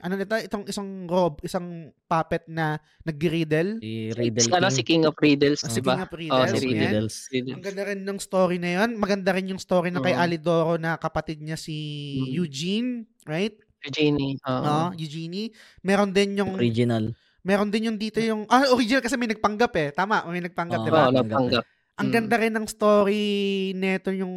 [0.00, 4.70] ano nito itong isang rob isang puppet na nag-riddle Si Riddle Ano, King.
[4.70, 5.98] si King of Riddles, si di ba?
[5.98, 6.78] King of Oh, Riddles si Si yan.
[6.78, 7.14] Riddles.
[7.28, 7.54] Riddles.
[7.54, 10.22] ang ganda rin ng story na yon maganda rin yung story na kay Oo.
[10.22, 11.74] Alidoro na kapatid niya si
[12.22, 12.30] Mm.
[12.32, 12.88] Eugene
[13.26, 14.38] right Eugenie.
[14.40, 14.62] Oo.
[14.62, 15.50] no Eugenie
[15.82, 17.10] meron din yung Original.
[17.44, 20.86] Meron din yung dito yung ah original kasi may nagpanggap eh tama may nagpanggap Oo.
[20.88, 21.64] di ba Oo, napanggap.
[21.94, 22.14] Ang Mm.
[22.18, 23.24] ganda rin ng story
[23.72, 24.34] neto yung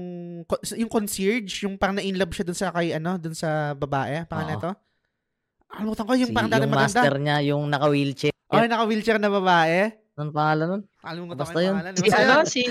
[0.77, 4.51] yung concierge, yung parang na-inlove siya dun sa kay ano, dun sa babae, parang Oo.
[4.53, 4.69] neto.
[5.73, 7.01] Ano ko yung Si, parang dati yung maganda.
[7.01, 8.33] master niya, yung naka-wheelchair.
[8.47, 9.89] Oh, yung naka-wheelchair na babae.
[10.13, 10.81] Anong pangalan nun?
[11.01, 11.73] Alam mo ko yung yun.
[11.73, 11.93] pangalan.
[11.97, 12.45] Si Basta ano, yun.
[12.45, 12.61] si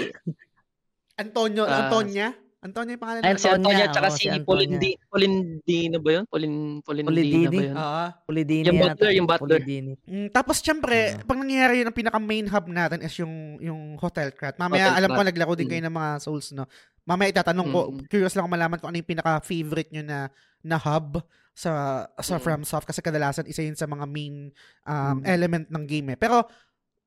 [1.17, 2.29] Antonio, Ah, Antonia.
[2.57, 3.21] Antonia yung pangalan.
[3.21, 3.39] Ay, niya.
[3.39, 4.39] si Antonia Antonia, tsaka oo, si si.
[4.43, 6.25] Polindi, Polindino ba yun?
[6.27, 7.47] Polin, Polindino Polidini.
[7.47, 7.77] ba yun?
[7.77, 8.05] Oo.
[8.27, 9.61] Polidini Yung butler, yung butler.
[9.61, 9.93] Polidini.
[10.03, 11.27] Mm, tapos syempre, Oo.
[11.29, 14.57] pag nangyayari yun, ang pinaka main hub natin is yung yung Hotel Crat.
[14.57, 15.29] Mamaya Hotel alam ko Crat.
[15.31, 15.73] naglaro din Mm.
[15.73, 16.65] kayo ng mga Souls, no.
[17.07, 17.99] Mamaya itatanong ko, Mm.
[18.09, 20.19] curious lang ako malaman kung ano yung pinaka favorite nyo na
[20.61, 21.23] na hub
[21.55, 22.43] sa sa Mm.
[22.43, 24.51] FromSoft kasi kadalasan isa yun sa mga main
[24.83, 25.25] um, Mm.
[25.25, 26.19] element ng game eh.
[26.19, 26.45] Pero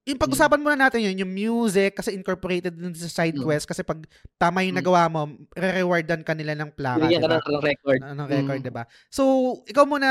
[0.09, 3.45] yung pag-usapan muna natin yun, yung music kasi incorporated din sa side Mm.
[3.45, 4.01] quest kasi pag
[4.35, 4.81] tama yung Mm.
[4.81, 5.21] nagawa mo,
[5.53, 7.37] re-rewardan ka nila ng plaka, Bigyan ka diba?
[7.45, 7.99] ng record.
[8.01, 8.67] ng record, Mm.
[8.67, 8.83] diba?
[9.07, 9.23] So,
[9.63, 10.09] ikaw muna,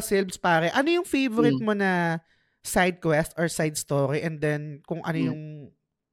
[0.00, 1.66] Silbs, pare, ano yung favorite Mm.
[1.66, 2.22] mo na
[2.62, 5.26] side quest or side story and then kung ano Mm.
[5.26, 5.42] yung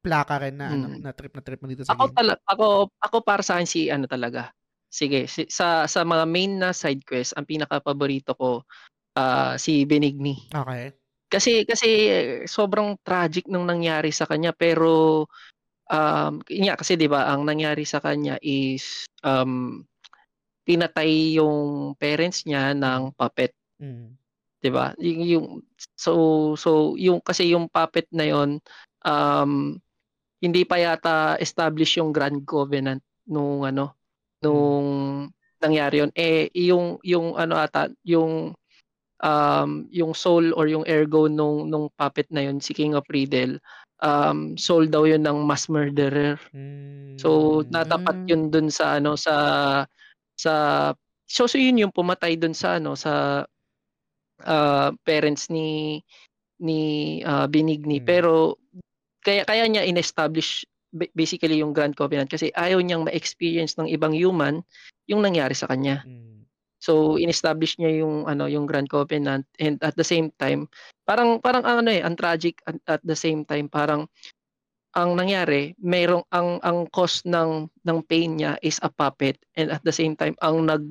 [0.02, 1.06] plaka rin na, ano, Mm.
[1.06, 2.16] na trip na trip mo dito sa Ako game?
[2.18, 2.66] tala, ako
[3.00, 4.50] ako para sa akin si ano talaga.
[4.90, 8.66] Sige, si, sa sa mga main na side quest, ang pinaka paborito ko
[9.20, 10.48] ah, si Benigni.
[10.50, 10.99] Okay.
[11.30, 11.90] Kasi kasi
[12.50, 15.24] sobrang tragic nung nangyari sa kanya pero
[15.92, 19.86] um nga kasi 'di ba ang nangyari sa kanya is um
[20.68, 24.18] pinatay yung parents niya ng puppet, Mm.
[24.62, 24.92] 'di ba?
[25.00, 25.48] Yung, yung
[25.96, 26.14] so
[26.60, 28.60] so yung kasi yung puppet na yon
[29.08, 29.78] um
[30.44, 33.96] hindi pa yata establish yung Grand Covenant nung ano
[34.44, 34.88] nung
[35.64, 38.56] nangyari yon eh yung yung ano ata yung
[39.20, 43.60] um yung soul or yung ergo nung nung puppet na yon si King of Riddle
[44.00, 47.20] um soul daw yun ng mass murderer Mm.
[47.20, 48.28] so natapat Mm.
[48.32, 49.36] yun dun sa ano sa
[50.40, 50.54] sa
[51.28, 53.44] so, so yun yung pumatay dun sa ano sa
[54.48, 56.00] ah, parents ni
[56.64, 56.80] ni
[57.24, 58.08] ah, Benigni Mm.
[58.08, 58.56] pero
[59.20, 60.64] kaya kaya niya in-establish
[60.96, 64.64] ba- basically yung Grand Covenant kasi ayaw niyang ma-experience ng ibang human
[65.12, 66.08] yung nangyari sa kanya.
[66.08, 66.39] Mm.
[66.80, 70.72] So in-establish niya yung ano yung Grand Covenant and at the same time
[71.04, 74.08] parang parang ang ano eh ang tragic at, at the same time parang
[74.98, 79.84] ang nangyari mayroong ang ang cause ng ng pain niya is a puppet and at
[79.86, 80.90] the same time ang nag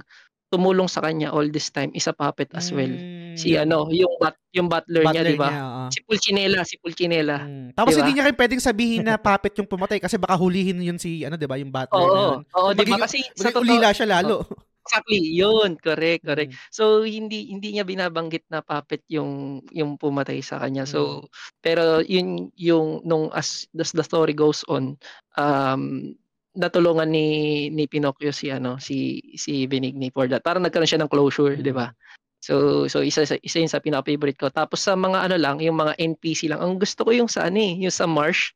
[0.49, 2.89] tumulong sa kanya all this time is a puppet as well.
[2.89, 5.51] Mm, Si ano, yung bat, yung butler, niya, butler 'di ba?
[5.53, 5.85] niya, oo.
[5.93, 7.37] Si Pulcinella, si Pulcinella.
[7.45, 7.69] Mm.
[7.77, 8.01] Tapos Di ba?
[8.03, 11.37] hindi niya rin pwedeng sabihin na puppet yung pumatay kasi baka hulihin yun si ano
[11.37, 12.97] 'di ba yung butler Oo, oo, 'di ba?
[13.05, 14.49] Kasi sa totoo, ulila siya lalo.
[14.89, 16.51] Exactly, 'yun, correct, correct.
[16.57, 16.59] Mm.
[16.73, 20.89] So hindi hindi niya binabanggit na puppet yung yung pumatay sa kanya.
[20.89, 21.29] So
[21.61, 24.97] pero yun yung nung as, as the story goes on,
[25.37, 26.17] um
[26.59, 30.43] natulungan ni ni Pinocchio si ano si si Benigni for that.
[30.43, 31.63] Parang nagkaroon siya ng closure, Mm.
[31.63, 31.93] 'di ba?
[32.41, 34.49] So so isa sa isa yun sa pinaka-favorite ko.
[34.51, 36.63] Tapos sa mga ano lang, yung mga NPC lang.
[36.65, 38.55] Ang gusto ko yung sa ano eh, yung sa Marsh,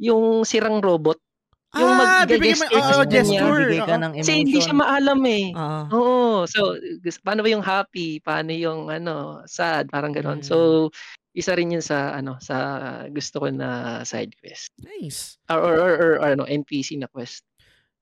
[0.00, 1.18] yung sirang robot.
[1.72, 3.08] Yung ah, mo, mag-gesture kasi niya.
[3.08, 3.60] gesture.
[3.64, 4.82] Bigay ka ng Kasi hindi siya emotion.
[4.84, 5.46] maalam eh.
[5.56, 5.80] Oo.
[5.96, 6.36] Oo.
[6.44, 6.60] So,
[7.24, 8.20] paano ba yung happy?
[8.20, 9.88] Paano yung ano, sad?
[9.88, 10.44] Parang gano'n.
[10.44, 10.46] Mm.
[10.46, 10.88] So,
[11.32, 12.56] isa rin yun sa ano sa
[13.08, 14.68] gusto ko na side quest.
[14.84, 15.40] Nice.
[15.48, 17.40] Or or, or, or, or ano, NPC na quest.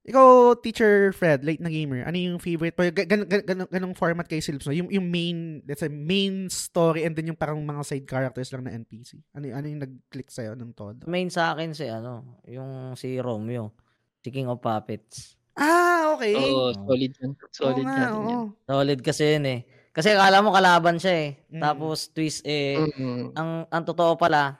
[0.00, 2.88] Ikaw, Teacher Fred, late na gamer, ano yung favorite mo?
[2.88, 4.72] Gan, gan, gan, ganong format kay Silps, no?
[4.72, 8.64] Yung, yung main, let's say, main story and then yung parang mga side characters lang
[8.64, 9.20] na NPC.
[9.36, 11.04] Ano, ano yung nag-click sa'yo ng todo?
[11.04, 13.76] Main sa akin si ano, yung si Romeo,
[14.24, 15.36] si King of Puppets.
[15.60, 16.32] Ah, okay.
[16.32, 16.88] Oo, Oo.
[16.88, 17.32] solid yan.
[17.52, 18.44] Solid Oo nga, din yan.
[18.64, 19.60] Solid kasi yun eh.
[19.92, 21.30] Kasi akala mo kalaban siya eh.
[21.52, 21.60] Mm.
[21.60, 23.36] Tapos twist eh, Mm.
[23.36, 24.56] ang ang totoo pala,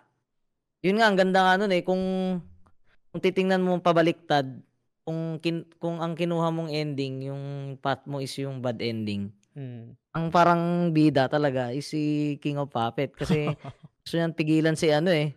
[0.85, 2.05] yun nga ang ganda nga nun eh kung
[3.09, 4.45] kung titingnan mo pabaliktad,
[5.03, 7.43] kung kin, kung ang kinuha mong ending, yung
[7.79, 9.33] path mo is yung bad ending.
[9.53, 9.97] Mm.
[10.15, 13.51] Ang parang bida talaga is si King of Puppet kasi
[14.03, 15.35] gusto niyang pigilan si ano eh.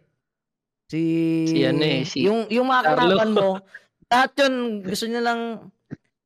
[0.88, 1.02] Si
[1.49, 3.49] Si ano eh, si yung yung mga kalaban mo,
[4.11, 5.41] lahat yun gusto niya lang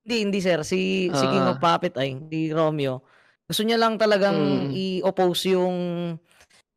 [0.03, 1.63] hindi hindi sir, si si King of Ah.
[1.63, 3.03] Puppet ay si Romeo.
[3.47, 4.75] Gusto niya lang talagang Mm.
[4.75, 5.75] i-oppose yung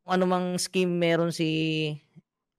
[0.03, 1.47] kung ano mang scheme meron si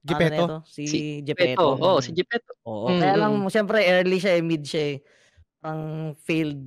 [0.03, 0.57] Ano na ito?
[0.67, 1.79] Si, Si Geppetto.
[1.79, 1.79] Petto.
[1.79, 2.53] Oo, si Gepetto.
[2.67, 3.49] Oo, Mm, kaya lang mm.
[3.49, 4.97] siyempre early siya eh, mid siya eh.
[5.63, 5.83] Parang
[6.19, 6.59] failed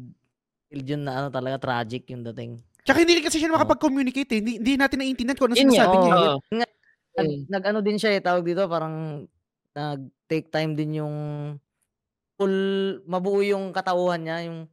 [0.65, 2.63] failed yun na ano talaga tragic yung dating.
[2.81, 4.39] Tsaka hindi kasi siya makapag-communicate eh.
[4.39, 6.15] Hindi, hindi natin naiintindihan kung ano sinasabi niya.
[6.15, 6.35] oo.
[6.53, 6.71] Nag,
[7.15, 7.41] Mm.
[7.47, 9.23] nag-ano din siya eh, tawag dito, parang
[9.71, 11.15] nag-take time din yung
[12.35, 12.55] full,
[13.03, 14.67] mabuo yung katauhan niya, yung,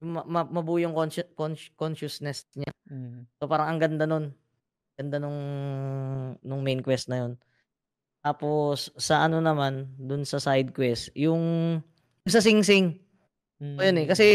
[0.00, 2.72] yung ma- ma- mabuo yung consci- consci- consciousness niya.
[2.88, 3.28] Mm.
[3.36, 4.32] So parang ang ganda nun.
[4.94, 5.40] Ganda nung,
[6.40, 7.32] nung main quest na yun.
[8.24, 11.76] Tapos sa ano naman, dun sa side quest, yung,
[12.24, 12.96] yung sa Sing Sing.
[13.60, 13.76] Mm.
[13.76, 14.26] O yun eh, kasi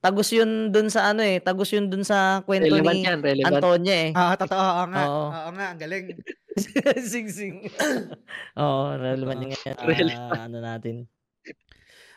[0.00, 3.52] tagos yun dun sa ano eh, tagos yun dun sa kwento Relevant ni yan, relevant.
[3.60, 4.10] Antonia eh.
[4.16, 4.56] Ah, totoo.
[4.64, 5.02] Oo nga.
[5.04, 5.24] Oo.
[5.28, 6.06] Oo nga, ang galing.
[7.12, 7.68] sing sing.
[8.56, 10.40] Oo, relevant yung uh, Relevant.
[10.40, 10.94] ano natin.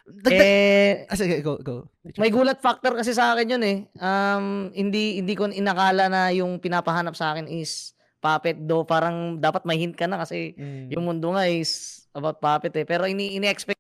[0.09, 1.85] Dagdag, Eh, ah, sige, go, go.
[2.17, 3.77] may gulat factor kasi sa akin yun eh.
[3.99, 8.83] Um, hindi hindi ko inakala na yung pinapahanap sa akin is puppet do.
[8.83, 10.91] Parang dapat may hint ka na kasi Mm.
[10.93, 12.85] yung mundo nga is about puppet eh.
[12.85, 13.79] Pero ini ini-expect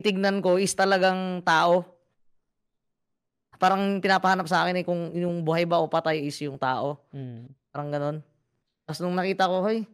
[0.00, 1.84] tignan ko is talagang tao.
[3.54, 6.98] Parang pinapahanap sa akin eh kung yung buhay ba o patay is yung tao.
[7.14, 7.46] Mm.
[7.70, 8.16] Parang ganon.
[8.84, 9.88] Tapos nung nakita ko, hoy,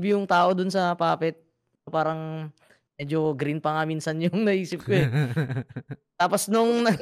[0.00, 1.38] yung tao dun sa puppet,
[1.86, 2.50] parang
[2.96, 5.06] medyo green pa nga minsan yung naisip ko eh.
[6.20, 6.98] Tapos nung na-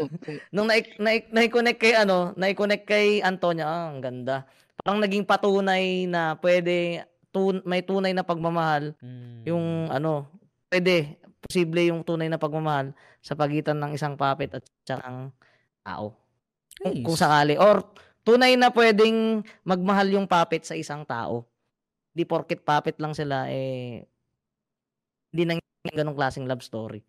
[0.48, 4.44] nung na na na-connect kay ano, na-connect kay Antonia, ah, ang ganda.
[4.80, 9.46] Parang naging patunay na pwede tun, may tunay na pagmamahal Mm.
[9.46, 10.26] yung ano,
[10.68, 15.30] pwede posible yung tunay na pagmamahal sa pagitan ng isang puppet at saka ng
[15.80, 16.16] tao.
[16.80, 17.04] Kung, Nice.
[17.04, 17.84] kung sakali or
[18.24, 21.44] tunay na pwedeng magmahal yung puppet sa isang tao.
[22.12, 24.04] Hindi porket puppet lang sila eh
[25.30, 25.60] hindi nang
[25.94, 27.00] ganong klaseng love story.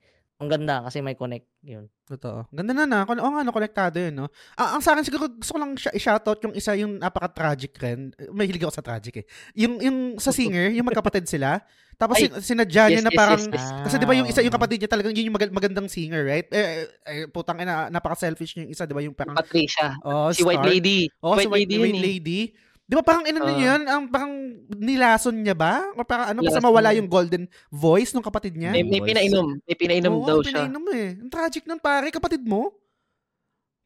[0.41, 1.85] Ang ganda kasi may connect yun.
[2.09, 2.49] Totoo.
[2.49, 2.99] Ganda na na.
[3.05, 4.27] Kung, oh, nga, no, konektado yun, no?
[4.57, 8.09] Ah, ang sa akin, siguro, gusto ko lang siya, i-shoutout yung isa, yung napaka-tragic rin.
[8.33, 9.25] May hilig ako sa tragic eh.
[9.53, 11.61] Yung, yung sa singer, yung magkapatid sila.
[11.93, 13.69] Tapos Ay, sin- sinadya niya yes, na yes, parang, yes, yes.
[13.85, 16.25] kasi di ba yung isa, yung Ah, kapatid niya talagang yun yung mag- magandang singer,
[16.25, 16.49] right?
[16.49, 19.05] Eh, eh, putang ina, napaka-selfish niya yung isa, di ba?
[19.05, 19.93] Yung parang, Patricia.
[20.01, 20.65] oh, Si White.
[20.65, 21.05] Lady.
[21.21, 22.45] Oh, si White White, Lady White yun eh.
[22.91, 23.31] Di ba parang Ah.
[23.31, 23.81] niya yun?
[23.87, 24.33] Ang parang
[24.67, 25.87] nilason niya ba?
[25.95, 26.59] O parang ano, Lason.
[26.59, 28.75] mawala yung golden voice ng kapatid niya?
[28.75, 29.63] May, may pinainom.
[29.63, 30.67] May pinainom Oo, daw ang siya.
[30.67, 31.07] pinainom eh.
[31.15, 32.11] Ang tragic nun, pare.
[32.11, 32.75] Kapatid mo?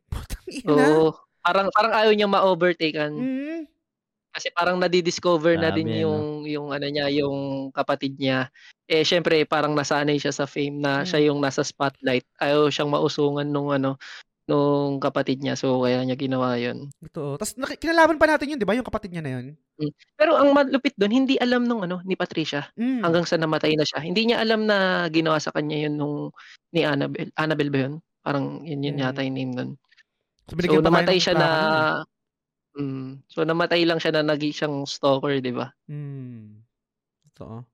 [0.10, 0.74] Putang ina.
[0.74, 1.14] Oo.
[1.38, 3.14] Parang parang ayaw niyang ma-overtaken.
[3.14, 3.62] Mm.
[4.34, 5.96] Kasi parang nadidiscover na din no?
[6.02, 8.50] yung yung ano niya, yung kapatid niya.
[8.90, 11.08] Eh syempre parang nasanay siya sa fame na Mm.
[11.08, 12.26] siya yung nasa spotlight.
[12.42, 14.02] Ayaw siyang mausungan nung ano
[14.46, 15.58] nung kapatid niya.
[15.58, 16.90] So kaya niya ginawa 'yon.
[17.02, 17.38] Ito.
[17.42, 18.78] Tapos kinalaban pa natin yun, di ba?
[18.78, 19.46] Yung kapatid niya na yun.
[20.16, 23.02] Pero ang malupit doon, hindi alam nung ano ni Patricia Mm.
[23.04, 24.00] hanggang sa namatay na siya.
[24.00, 26.16] Hindi niya alam na ginawa sa kanya yun nung
[26.72, 27.34] ni Annabelle.
[27.36, 27.94] Annabelle ba yun?
[28.22, 29.04] Parang yun yun Mm.
[29.04, 29.70] yata yung name nun.
[30.46, 31.48] So, So namatay siya na
[32.78, 32.82] eh.
[32.82, 35.74] mm, so namatay lang siya na naging siyang stalker, 'di ba?
[35.90, 36.62] Mm.
[37.34, 37.66] Ito.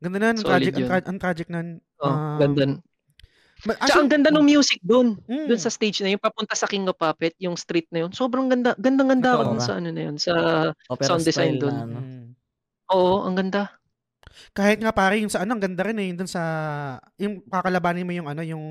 [0.00, 0.88] Ganda na, ang Solid tragic, ang, yun.
[0.88, 1.68] tra- ang tragic nun.
[2.00, 2.64] Oh, Um, ganda.
[3.62, 5.20] Ma- Tsaka ang ganda ng music doon.
[5.24, 5.46] Mm.
[5.46, 8.10] Doon sa stage na yun, papunta sa King of Puppet, yung street na yun.
[8.10, 8.72] Sobrang ganda.
[8.74, 10.16] Gandang-ganda ako dun sa ano na yun.
[10.16, 10.32] Sa
[10.86, 11.98] Opera sound design na ano.
[11.98, 12.26] Mm.
[12.90, 13.68] Oo, ang ganda.
[14.50, 16.42] Kahit nga pare yung sa ano, ang ganda rin eh, yung dun sa
[17.16, 18.64] yung kakalabanin mo yung ano, yung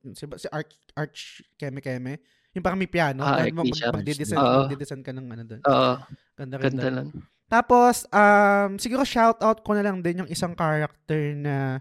[0.00, 1.20] yung si, si Arch Arch
[1.54, 2.18] Keme Keme.
[2.50, 3.94] Yung parang may piano, Ah, kahit mo Archbishop.
[3.94, 4.58] magde-descend, Oo.
[4.64, 5.60] magde-descend ka ng ano doon.
[5.62, 5.92] Oo,
[6.34, 6.94] Ganda rin ganda doon.
[6.96, 7.08] lang.
[7.46, 11.78] Tapos, um, siguro shout out ko na lang din yung isang character na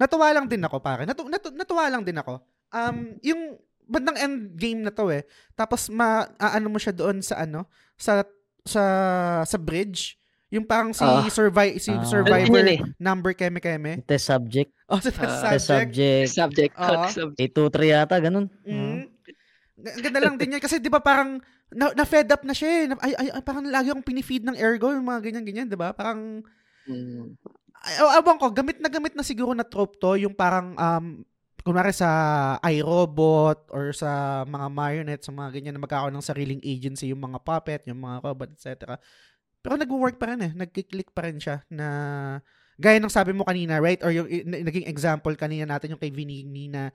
[0.00, 1.04] natuwa lang din ako, pare.
[1.04, 2.40] Natu, natu, natuwa lang din ako.
[2.72, 5.26] Um, yung bandang end game na to eh.
[5.52, 7.68] Tapos ma aano mo siya doon sa ano,
[7.98, 8.24] sa
[8.64, 8.82] sa
[9.44, 10.16] sa bridge.
[10.50, 11.26] Yung parang si Ah.
[11.30, 12.02] survive si Ah.
[12.02, 12.80] survivor yun eh?
[12.98, 14.02] number keme keme.
[14.02, 14.70] Test subject.
[14.90, 15.10] Oh, sa.
[15.10, 16.30] Test subject.
[16.30, 16.30] subject.
[16.34, 16.74] Subject.
[16.74, 17.06] Oo.
[17.06, 17.54] subject.
[17.54, 18.46] 823 yata, ganun.
[18.66, 19.06] Mm.
[19.80, 20.62] Ang ganda lang din yan.
[20.62, 21.38] Kasi di ba parang
[21.70, 22.84] na, na-fed up na siya eh.
[22.90, 25.94] Na, ay, ay, ay, parang lagi akong pinifeed ng ergo, yung mga ganyan-ganyan, di ba?
[25.94, 26.42] Parang,
[26.90, 27.38] Mm.
[27.80, 31.24] Ay, oh, abang ko, gamit na gamit na siguro na trope to, yung parang, um,
[31.60, 32.08] kunwari sa
[32.64, 37.40] iRobot or sa mga marionettes, sa mga ganyan na magkakaroon ng sariling agency, yung mga
[37.44, 38.96] puppet, yung mga robot, etc.
[39.60, 40.52] Pero nag-work pa rin eh.
[40.56, 41.86] Nag-click pa rin siya na
[42.80, 44.00] gaya ng sabi mo kanina, right?
[44.00, 46.88] Or yung naging example kanina natin yung kay Vinini na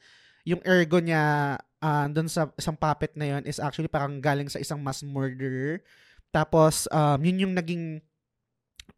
[0.45, 4.57] yung ergo niya ah doon sa isang puppet na yon is actually parang galing sa
[4.57, 5.86] isang mass murderer.
[6.34, 8.02] Tapos um, yun yung naging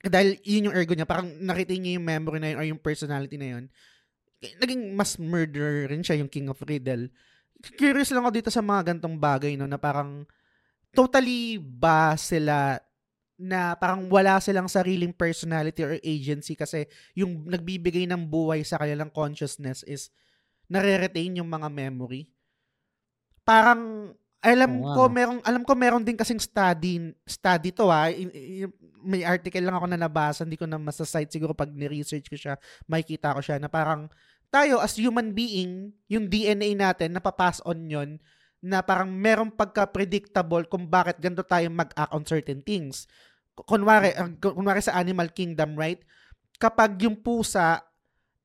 [0.06, 3.38] dahil yun yung ergo niya, parang na-retain niya yung memory na yun or yung personality
[3.40, 3.64] na yun.
[4.62, 7.10] Naging mass murderer rin siya, yung King of Riddle.
[7.74, 10.30] Curious lang ako dito sa mga gantong bagay, no, na parang
[10.94, 12.78] totally ba sila
[13.38, 19.14] na parang wala silang sariling personality or agency kasi yung nagbibigay ng buhay sa kanilang
[19.14, 20.10] consciousness is
[20.66, 22.34] nare-retain yung mga memory.
[23.46, 28.10] Parang alam Oo nga, ko merong alam ko meron din kasing study study to ha.
[29.08, 32.60] May article lang ako na nabasa, hindi ko na masasite siguro pag ni-research ko siya,
[32.92, 34.12] makikita ko siya na parang
[34.52, 38.20] tayo as human being, yung DNA natin napapass on yon
[38.60, 43.06] na parang merong pagka-predictable kung bakit ganito tayo mag-act on certain things.
[43.54, 44.12] Kunwari,
[44.42, 46.02] kunwari sa animal kingdom, right?
[46.58, 47.86] Kapag yung pusa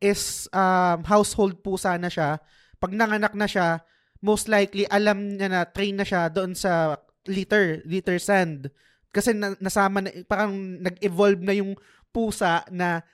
[0.02, 2.38] is um, household pusa na siya,
[2.76, 3.80] pag nanganak na siya,
[4.22, 8.68] most likely alam niya na train na siya doon sa litter, litter sand.
[9.12, 11.76] Kasi na, nasama na, parang nag-evolve na yung
[12.08, 13.04] pusa na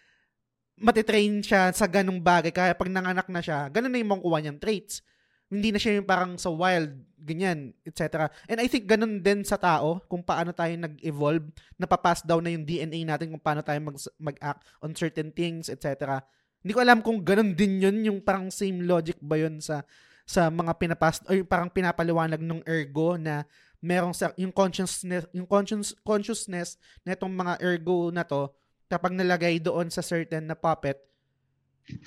[0.79, 2.55] matitrain siya sa ganong bagay.
[2.55, 5.03] Kaya pag nanganak na siya, ganun na yung makukuha niyang traits.
[5.51, 8.31] Hindi na siya yung parang sa wild, ganyan, etc.
[8.47, 11.51] And I think ganun din sa tao, kung paano tayo nag-evolve,
[11.81, 16.23] napapass down na yung DNA natin kung paano tayo mag- mag-act on certain things, etc.
[16.63, 19.83] Hindi ko alam kung ganun din yun, yung parang same logic ba yun sa
[20.29, 23.49] sa mga pinapas o yung parang pinapaliwanag ng ergo na
[23.79, 26.77] merong sa yung consciousness yung conscious consciousness
[27.07, 28.51] na itong mga ergo na to
[28.91, 30.99] kapag nalagay doon sa certain na puppet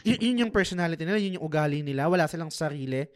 [0.04, 3.08] y- yun yung personality nila yun yung ugali nila wala silang sarili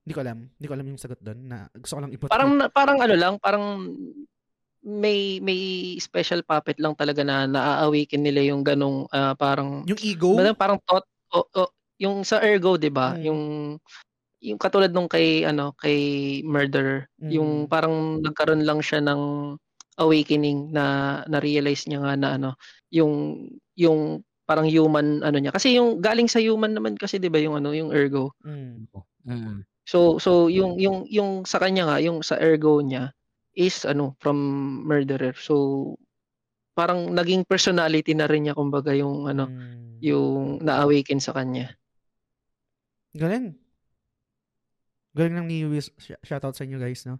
[0.00, 2.50] hindi ko alam hindi ko alam yung sagot doon na gusto ko lang ipot Parang
[2.70, 3.64] parang ano lang, parang
[4.80, 5.60] may may
[6.00, 10.78] special puppet lang talaga na naaawaken nila yung ganong ah, parang yung ego Parang parang
[10.88, 11.04] thought
[11.36, 13.12] o, o- yung sa ergo 'di ba?
[13.12, 13.22] Mm.
[13.28, 13.40] Yung
[14.40, 15.98] yung katulad nung kay ano kay
[16.44, 17.30] murderer, Mm.
[17.32, 19.54] yung parang nagkaroon lang siya ng
[20.00, 20.84] awakening na
[21.28, 22.50] na-realize niya nga na ano,
[22.92, 23.46] yung
[23.76, 25.52] yung parang human ano niya.
[25.54, 28.32] Kasi yung galing sa human naman kasi 'di ba yung ano, yung ergo.
[28.44, 28.88] Mm.
[29.28, 29.62] Mm.
[29.86, 33.12] So so yung yung yung sa kanya nga, yung sa ergo niya
[33.56, 34.38] is ano from
[34.88, 35.34] murderer.
[35.36, 35.94] So
[36.76, 40.00] parang naging personality na rin niya kumbaga yung ano, Mm.
[40.02, 41.76] yung na-awaken sa kanya.
[43.14, 43.58] galing
[45.16, 47.18] galing ng ni Wiz Sh- shoutout sa inyo guys no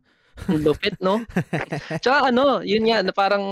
[0.48, 1.20] Lupit, no?
[2.02, 3.44] Tsaka ano, yun nga, na parang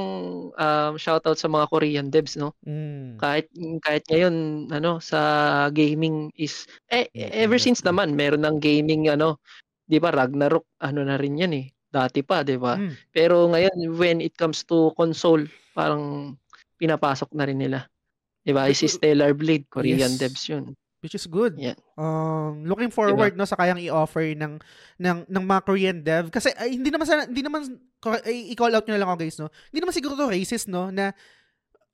[0.55, 2.56] um, shoutout sa mga Korean devs, no?
[2.65, 3.20] mm.
[3.20, 3.51] Kahit
[3.85, 9.36] kahit ngayon, ano, sa gaming is, eh, ever since naman, meron ng gaming, ano,
[9.85, 11.66] di ba, Ragnarok, ano na rin yan eh.
[11.89, 12.77] Dati pa, di ba?
[12.77, 12.93] Mm.
[13.12, 15.44] Pero ngayon, when it comes to console,
[15.77, 16.36] parang
[16.81, 17.85] pinapasok na rin nila.
[18.44, 18.69] Di ba?
[18.73, 20.20] Si Stellar Blade, Korean Yes.
[20.20, 20.73] devs yun.
[20.99, 21.55] Which is good.
[21.57, 21.79] Yeah.
[21.95, 24.59] Um looking forward no sa kayang i-offer ng
[24.99, 27.66] ng ng mga Korean dev kasi ay, hindi naman sana, hindi naman
[28.27, 29.49] i-call out nyo na lang ako guys no.
[29.70, 31.15] Hindi naman siguro to racist no na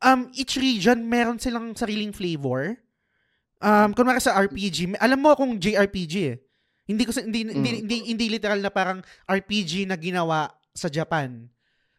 [0.01, 2.76] um each region meron silang sariling flavor.
[3.60, 6.36] Um kunwari sa RPG, alam mo kung JRPG eh.
[6.85, 7.78] Hindi ko sa- hindi, hindi, Mm.
[7.85, 11.48] hindi hindi literal na parang RPG na ginawa sa Japan.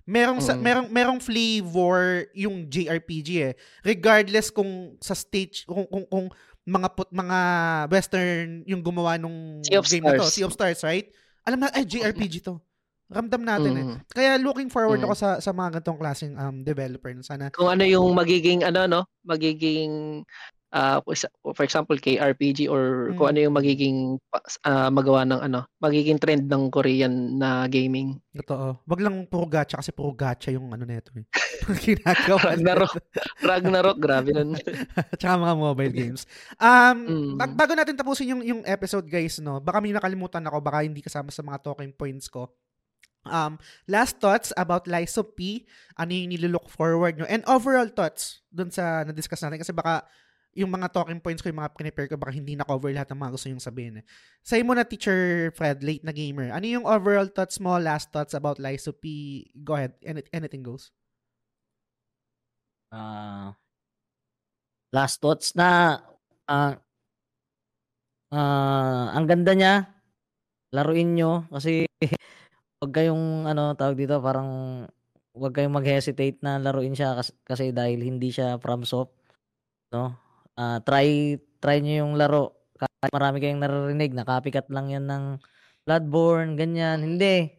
[0.05, 0.61] Merong sa, Mm.
[0.61, 3.53] merong merong flavor yung JRPG eh.
[3.81, 6.25] Regardless kung sa stage kung kung, kung
[6.65, 7.39] mga put, mga
[7.87, 10.33] western yung gumawa nung Sea of game na to, Stars.
[10.33, 11.07] Sea of Stars, right?
[11.45, 12.57] Alam na ay JRPG to.
[13.05, 13.85] Ramdam natin eh.
[13.85, 13.97] Mm.
[14.09, 15.05] Kaya looking forward Mm.
[15.05, 17.13] ako sa sa mga ganitong klaseng um developer.
[17.21, 19.01] Sana Kung ano yung magiging, ano, no?
[19.21, 20.25] Magiging
[21.07, 22.83] isa- for example KRPG or
[23.15, 23.59] kung ano yung Mm.
[23.63, 23.97] magiging
[24.61, 28.19] ah, magawa ng ano, magiging trend ng Korean na gaming.
[28.35, 28.83] Totoo.
[28.83, 31.23] Wag lang puro gacha kasi puro gacha yung ano nito eh.
[31.81, 32.93] Ginagawa Ragnarok.
[33.39, 34.59] Ragnarok, grabe nun.
[35.19, 36.27] Tsaka mga mobile games.
[36.57, 37.31] Um, Mm.
[37.37, 39.57] bag- bago natin tapusin yung yung episode guys, no.
[39.57, 42.51] Baka may nakalimutan ako, baka hindi kasama sa mga talking points ko.
[43.23, 45.65] Um, last thoughts about Lies of P,
[45.95, 50.05] ano yung nilook forward nyo, and overall thoughts dun sa na-discuss natin kasi baka
[50.55, 53.33] yung mga talking points ko, yung mga prepare ko, baka hindi na-cover lahat ng mga
[53.35, 53.99] gusto yung sabihin.
[53.99, 54.05] Eh.
[54.39, 56.49] Sa'yo mo na, Teacher Fred, late na gamer.
[56.55, 59.43] Ano yung overall thoughts mo, last thoughts about Lies of P?
[59.51, 59.99] Go ahead.
[59.99, 60.95] Any- anything goes.
[62.93, 63.57] Ah,
[64.95, 65.99] last thoughts na
[66.47, 66.79] ah
[68.33, 69.73] ah, ang ganda niya.
[70.73, 71.87] Laruin nyo kasi
[72.81, 74.49] wag kayong ano tawag dito parang
[75.35, 79.11] wag kayong mag-hesitate na laruin siya kasi, kasi dahil hindi siya from soft
[79.93, 80.24] no.
[80.55, 82.55] Ah, try try niyo yung laro.
[82.79, 85.23] Kahit marami kayong naririnig na copycat lang yan ng
[85.85, 87.03] Bloodborne, ganyan.
[87.05, 87.51] Hindi.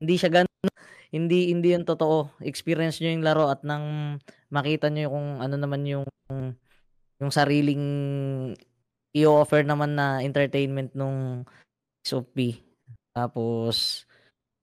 [0.00, 0.68] Hindi siya ganun.
[1.12, 2.40] Hindi hindi yun totoo.
[2.44, 4.18] Experience niyo yung laro at nang
[4.52, 6.04] makita nyo kung ano naman yung
[7.18, 7.84] yung sariling
[9.16, 11.44] i-offer naman na entertainment nung
[12.04, 12.60] SOP.
[13.16, 14.04] Tapos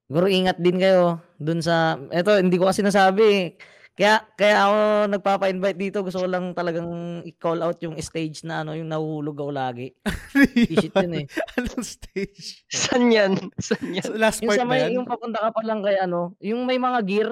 [0.05, 3.57] siguro ingat din kayo dun sa eto hindi ko kasi nasabi.
[3.95, 4.75] Kaya kaya ako
[5.15, 6.03] nagpapa-invite dito.
[6.03, 6.87] Gusto ko lang talagang
[7.23, 9.95] i-call out yung stage na ano yung nahuhulog ako lagi.
[10.75, 11.25] Shit yun eh.
[11.55, 12.67] Anong stage?
[12.67, 13.39] San yan?
[13.55, 14.03] San yan?
[14.03, 14.99] So, last Yung part sa ba may yan?
[14.99, 17.29] yung papunta ka pa lang kay ano, yung may mga gear,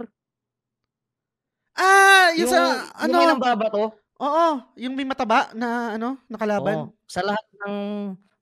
[1.74, 2.60] Ah, yung, yung, sa,
[3.02, 3.98] yung ano, may nambabato.
[4.22, 4.46] oo,
[4.78, 6.86] yung may mataba na, ano, nakalaban.
[6.86, 6.94] Oo.
[7.10, 7.76] Sa lahat ng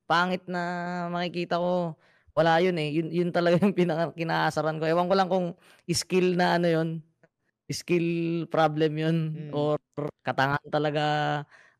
[0.04, 0.60] pangit na
[1.08, 1.96] makikita ko,
[2.36, 2.92] wala yun eh.
[2.92, 4.84] Yun, yun talaga yung pinaka kinaasaran ko.
[4.84, 5.56] Ewan ko lang kung
[5.88, 6.88] skill na ano yun.
[7.72, 8.08] Skill
[8.46, 9.16] problem yun.
[9.32, 9.50] Mm.
[9.50, 9.76] Or
[10.22, 11.04] katangan talaga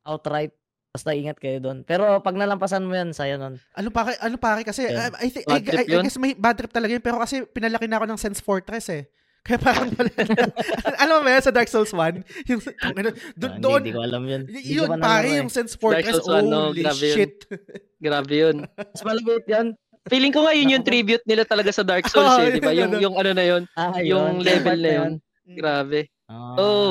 [0.03, 0.53] outright.
[0.89, 1.83] Basta ingat kayo doon.
[1.83, 3.57] Pero pag nalampasan mo yan, saya nun.
[3.73, 5.09] Ano pa ano pare kasi Yeah.
[5.15, 7.17] I, I, think, I, Bad trip I- I guess may bad trip talaga yun pero
[7.17, 9.09] kasi pinalaki na ako ng Sense Fortress eh.
[9.43, 10.07] Kaya parang wala
[11.03, 12.23] alam mo ba sa Dark Souls 1?
[12.47, 12.61] Yung,
[12.95, 14.43] ano, doon, Ah, doon, Hindi, ko alam yun.
[14.47, 15.39] y- yun pa pare, eh.
[15.43, 16.71] yung Sense Fortress, Souls 1, no?
[16.71, 17.17] holy Grabe yun.
[17.17, 17.35] shit.
[18.05, 18.57] Grabe yun.
[18.71, 19.67] Mas malapit yan.
[20.05, 22.71] Feeling ko nga yun yung tribute nila talaga sa Dark Souls Oo, eh, di ba?
[22.71, 24.45] yun, Yung, yung ano na yun, Ah, yung yun.
[24.45, 25.13] level na yun.
[25.47, 26.07] Grabe.
[26.31, 26.91] Ah, Oo.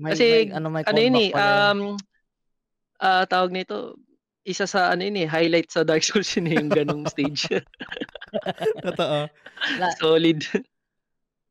[0.00, 1.80] may, Kasi, may, ano, may Ano yun eh, um,
[3.00, 3.96] ah tawag nito,
[4.44, 7.48] isa sa ano yun eh, highlight sa Dark Souls yun eh, yung ganong stage.
[8.86, 9.28] Totoo.
[10.00, 10.40] Solid.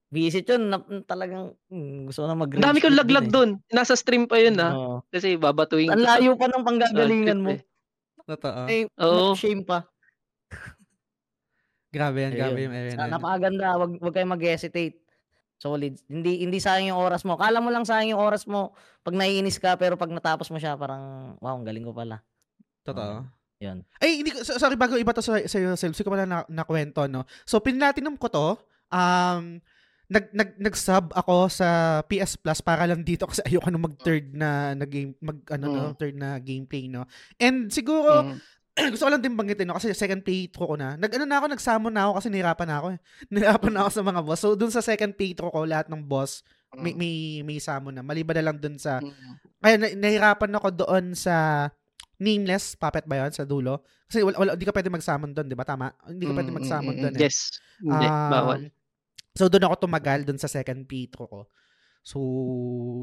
[0.10, 0.74] Visit yun.
[0.74, 3.62] Na, talagang hmm, gusto na mag Ang dami kong laglag doon.
[3.70, 4.74] Nasa stream pa yun ah.
[4.74, 5.06] Oo.
[5.14, 7.50] Kasi babatuin Ang layo pa ng panggagalingan mo.
[7.54, 7.62] eh.
[8.26, 8.62] Totoo.
[8.70, 9.34] Eh, Oo.
[9.38, 9.86] shame pa.
[11.94, 13.14] Grabe yan, grabe yung area Sa, na yun.
[13.18, 13.68] napakaganda.
[13.82, 14.98] Wag, wag kayong mag-hesitate.
[15.60, 16.00] Solid.
[16.08, 17.36] Hindi hindi sayang yung oras mo.
[17.36, 18.72] Kala mo lang sayang yung oras mo
[19.04, 22.24] pag naiinis ka pero pag natapos mo siya parang wow, ang galing ko pala.
[22.88, 23.28] Totoo.
[23.60, 23.84] Yun.
[24.00, 27.28] Ay, hindi sorry, bago iba to sa, sa iyo, Sel, ko pala na, nakwento, no?
[27.44, 28.48] So, pinlatinom ko to,
[28.88, 29.60] um,
[30.08, 34.74] nag, nag, nag-sub ako sa PS Plus para lang dito kasi ayoko na mag-third na,
[34.80, 35.96] na game, mag, ano, no, Mm.
[36.00, 37.04] third na gameplay, no?
[37.36, 38.40] And siguro, Mm.
[38.94, 39.76] gusto ko lang din banggitin, no?
[39.76, 40.96] Kasi second playthrough ko na.
[40.96, 43.00] Nag, ano na ako, nag-summon na ako kasi nahirapan na ako, eh.
[43.34, 44.40] Nahirapan na ako sa mga boss.
[44.40, 46.42] So, dun sa second playthrough ko, lahat ng boss,
[46.74, 48.04] may, may, may summon na.
[48.06, 49.34] Maliban na lang dun sa, Mm.
[49.60, 51.68] kaya na, nahirapan ako doon sa
[52.16, 53.82] nameless puppet ba yun sa dulo?
[54.06, 55.64] Kasi wala, wala, hindi ka pwede mag-summon doon, di ba?
[55.64, 55.90] Tama?
[56.06, 57.14] Hindi ka pwede Mm, mag-summon mm, doon.
[57.14, 57.20] mm.
[57.20, 57.24] Eh.
[57.26, 57.38] Yes.
[57.80, 58.62] Hindi, Um, bawal.
[59.34, 61.42] So, doon ako tumagal doon sa second playthrough ko.
[62.02, 62.18] So,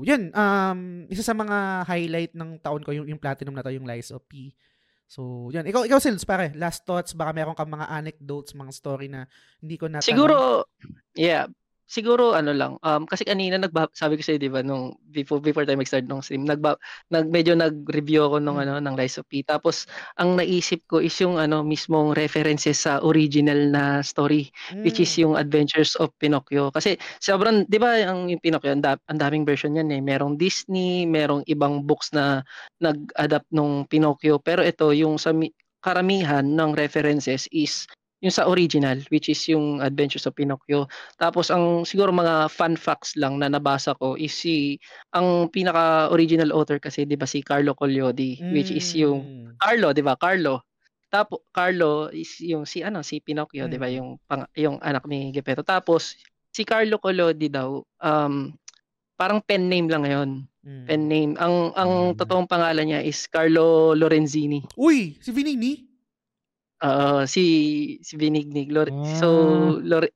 [0.03, 0.33] yun.
[0.33, 4.09] Um, isa sa mga highlight ng taon ko, yung, yung platinum na to, yung Lies
[4.11, 4.53] of P.
[5.07, 5.63] So, yun.
[5.63, 6.51] Ikaw, ikaw Sils, pare.
[6.59, 9.31] Last thoughts, baka meron kang mga anecdotes, mga story na
[9.63, 10.07] hindi ko natanong.
[10.07, 10.37] Siguro,
[11.15, 11.47] yeah,
[11.87, 15.63] siguro ano lang, um, kasi kanina nagba, sabi ko sa'yo, di ba, nung before, before
[15.63, 16.75] tayo mag-start ng stream, nagba,
[17.15, 18.65] nag, medyo nag-review ako nung, Mm.
[18.67, 19.47] ano, ng Rise of P.
[19.47, 19.87] Tapos,
[20.19, 24.51] ang naisip ko is yung, ano, mismong references sa original na story,
[24.83, 25.21] which is Mm.
[25.23, 26.75] yung Adventures of Pinocchio.
[26.75, 30.03] Kasi, sobrang, di ba, ang yung Pinocchio, ang, da- ang daming version yan eh.
[30.03, 32.43] Merong Disney, merong ibang books na
[32.83, 34.43] nag-adapt nung Pinocchio.
[34.43, 35.55] Pero ito, yung sa mi-
[35.87, 37.87] karamihan ng references is
[38.25, 40.89] yung sa original which is yung Adventures of Pinocchio.
[41.21, 44.81] Tapos ang siguro mga fun facts lang na nabasa ko is si
[45.13, 49.61] ang pinaka original author kasi 'di ba si Carlo Collodi which is yung Mm.
[49.61, 50.17] Carlo, 'di ba?
[50.17, 50.65] Carlo.
[51.07, 53.89] Tapos Carlo is yung si ano si Pinocchio, 'di ba?
[53.89, 53.97] Mm.
[54.01, 55.61] Yung pang, yung anak ni Geppetto.
[55.61, 56.17] Tapos
[56.53, 58.53] si Carlo Collodi daw um
[59.17, 60.31] parang pen name lang ngayon.
[60.65, 60.85] Mm.
[60.89, 61.33] Pen name.
[61.37, 62.17] Ang ang Mm.
[62.17, 64.65] totoong pangalan niya is Carlo Lorenzini.
[64.77, 65.85] Uy, si Vinini?
[66.85, 67.45] Oo, si
[68.05, 68.69] si Binignig.
[68.69, 69.81] Lore, So Ah.
[69.81, 70.13] Lore,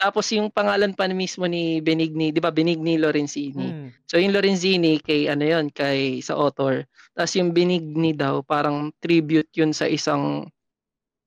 [0.00, 2.48] tapos yung pangalan pa mismo ni Benigni, 'di ba?
[2.48, 3.68] Benigni Lorenzini.
[3.68, 3.88] Mm.
[4.08, 6.88] So yung Lorenzini kay ano 'yon, kay sa author.
[7.12, 10.48] Tapos yung Benigni daw parang tribute 'yun sa isang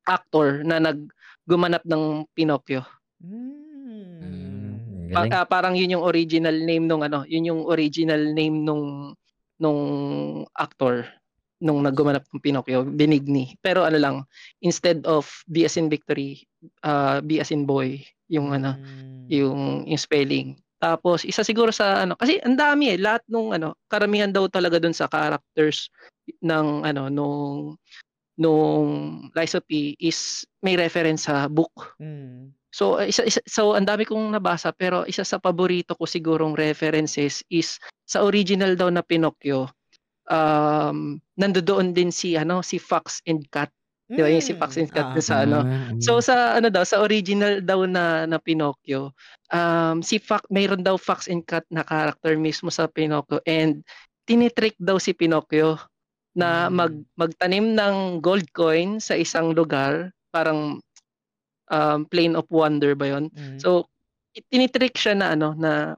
[0.10, 1.06] actor na nag
[1.46, 2.82] gumanap ng Pinocchio.
[3.22, 5.14] Mm.
[5.14, 5.34] Pa- Galing.
[5.38, 9.14] ah, parang yun yung original name nung ano, yun yung original name nung
[9.62, 9.82] nung
[10.58, 11.06] actor
[11.64, 13.56] nung naggumanap ng Pinocchio, Benigni.
[13.64, 14.16] Pero ano lang,
[14.60, 16.44] instead of B as in victory,
[16.84, 19.32] uh, B as in boy, yung ano, Mm.
[19.32, 20.60] yung yung spelling.
[20.84, 24.84] Tapos isa siguro sa ano kasi ang dami eh lahat nung ano karamihan daw talaga
[24.84, 25.88] dun sa characters
[26.44, 27.80] ng ano nung
[28.36, 28.88] nung
[29.32, 31.96] Lies of P is may reference sa book.
[32.04, 32.52] Mm.
[32.74, 36.58] So uh, isa, isa so ang dami kong nabasa pero isa sa paborito ko sigurong
[36.58, 39.72] references is sa original daw na Pinocchio.
[40.32, 43.68] Um nandoon din si ano si Fox and Cat.
[44.14, 45.20] Di ba yung si Fox and Cat Ah.
[45.20, 46.00] sa ano Mm.
[46.00, 49.12] So sa ano daw sa original daw na na Pinocchio,
[49.52, 53.84] um si Fox mayroon daw Fox and Cat na character mismo sa Pinocchio and
[54.30, 55.76] tinitrick daw si Pinocchio
[56.38, 56.74] na Mm.
[56.74, 60.80] mag magtanim ng gold coin sa isang lugar, parang
[61.72, 63.32] um plane of wonder ba 'yon?
[63.36, 63.60] Mm.
[63.60, 63.88] So
[64.52, 65.96] tinitrick siya na ano na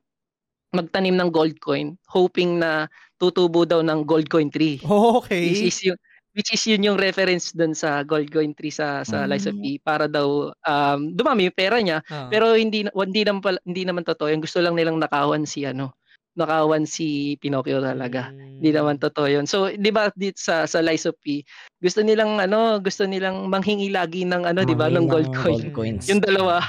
[0.76, 2.86] magtanim ng gold coin hoping na
[3.16, 4.78] tutubo daw ng gold coin tree.
[5.20, 5.50] okay.
[5.50, 6.00] Which is yung
[6.36, 9.80] which is yun yung reference dun sa gold coin tree sa sa Lies of P
[9.80, 12.28] para daw um dumami yung pera niya Ah.
[12.28, 15.96] pero hindi hindi naman pala- hindi naman totoo yung gusto lang nilang nakawan si ano
[16.36, 18.60] nakawan si Pinocchio talaga Mm.
[18.60, 21.40] hindi naman totoo yun so di ba dito sa sa Lies of P
[21.80, 26.12] gusto nilang ano gusto nilang manghingi lagi ng ano di ba ng gold coin coins.
[26.12, 26.60] yung dalawa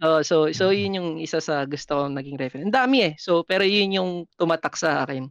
[0.00, 2.64] Oh, so so yun yung isa sa gusto kong naging reference.
[2.72, 3.12] Ang dami eh.
[3.20, 4.10] So pero yun yung
[4.40, 5.28] tumatak sa akin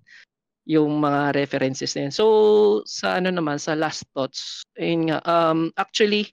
[0.70, 2.14] yung mga references na yun.
[2.14, 2.26] So
[2.86, 6.30] sa ano naman sa last thoughts, ayun nga um actually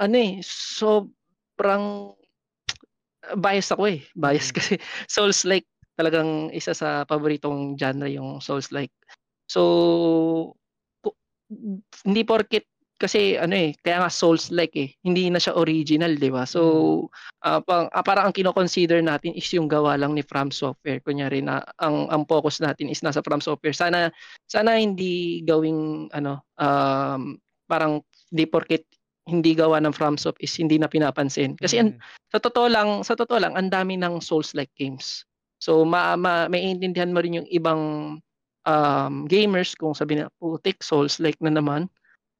[0.00, 2.16] ano eh sobrang
[3.36, 4.00] bias ako eh.
[4.16, 4.56] Bias Mm.
[4.56, 4.74] kasi
[5.12, 5.68] Souls like
[6.00, 8.92] talagang isa sa paboritong genre yung Souls like.
[9.52, 10.56] So
[12.08, 12.64] hindi porket
[12.96, 16.44] kasi ano eh, kaya nga Souls like eh, hindi na siya original, 'di ba?
[16.48, 16.60] So
[17.44, 21.00] ah, pang, ah, parang ang kino-consider natin is yung gawa lang ni From Software.
[21.04, 23.76] Kunyari na ang ang focus natin is nasa From Software.
[23.76, 24.08] Sana
[24.48, 27.36] sana hindi gawing ano um
[27.66, 28.00] parang
[28.32, 28.86] di porket
[29.26, 31.58] hindi gawa ng FromSoft is hindi na pinapansin.
[31.58, 32.30] Kasi ang, Mm.
[32.30, 35.26] sa totoo lang, sa totoo lang, ang dami ng Souls-like games.
[35.58, 37.82] So, ma, ma, maiintindihan mo rin yung ibang
[38.62, 41.90] um, gamers kung sabi na, putik, Souls-like na naman.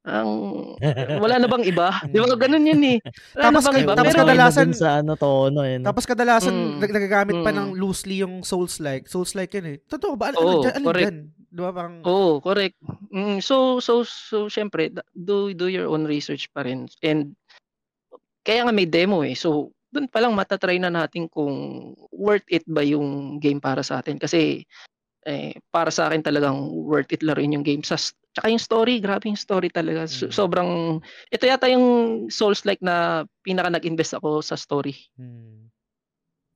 [0.07, 0.31] Ang,
[1.23, 1.91] wala na bang iba?
[2.07, 2.31] Di ba?
[2.31, 2.99] Ganun yun eh.
[3.35, 3.93] Wala Tapos na bang iba?
[3.93, 5.77] tapos Pero, kadalasan- sa ano tono eh.
[5.77, 5.85] no?
[5.85, 6.79] Tapos kadalasan Mm.
[6.79, 7.59] nag- nagagamit pa Mm.
[7.59, 9.11] ng loosely yung Souls-like.
[9.11, 9.77] Souls-like yun eh.
[9.83, 10.31] Totoo ba?
[10.33, 11.07] Oo, alin, alin correct.
[11.11, 11.19] dyan?
[11.47, 11.95] Di ba parang...
[12.07, 12.79] Oo, correct.
[13.11, 16.87] Mm, so, so, so, syempre, do, do your own research pa rin.
[17.01, 17.35] And,
[18.41, 19.35] kaya nga may demo eh.
[19.35, 21.51] So, doon pa lang matatry na natin kung
[22.09, 24.17] worth it ba yung game para sa atin.
[24.17, 24.63] Kasi,
[25.27, 26.55] eh, para sa akin talagang
[26.87, 27.83] worth it laruin yung game.
[27.83, 30.07] Sa, tsaka yung story, grabe yung story talaga.
[30.07, 30.35] So- Mm.
[30.35, 30.71] sobrang,
[31.35, 31.87] ito yata yung
[32.31, 35.67] Souls-like na pinaka nag-invest ako sa story Hmm.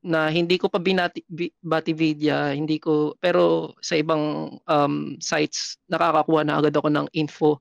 [0.00, 6.40] na hindi ko pa binati bi- Batividia, hindi ko pero sa ibang um, sites nakakakuha
[6.46, 7.60] na agad ako ng info.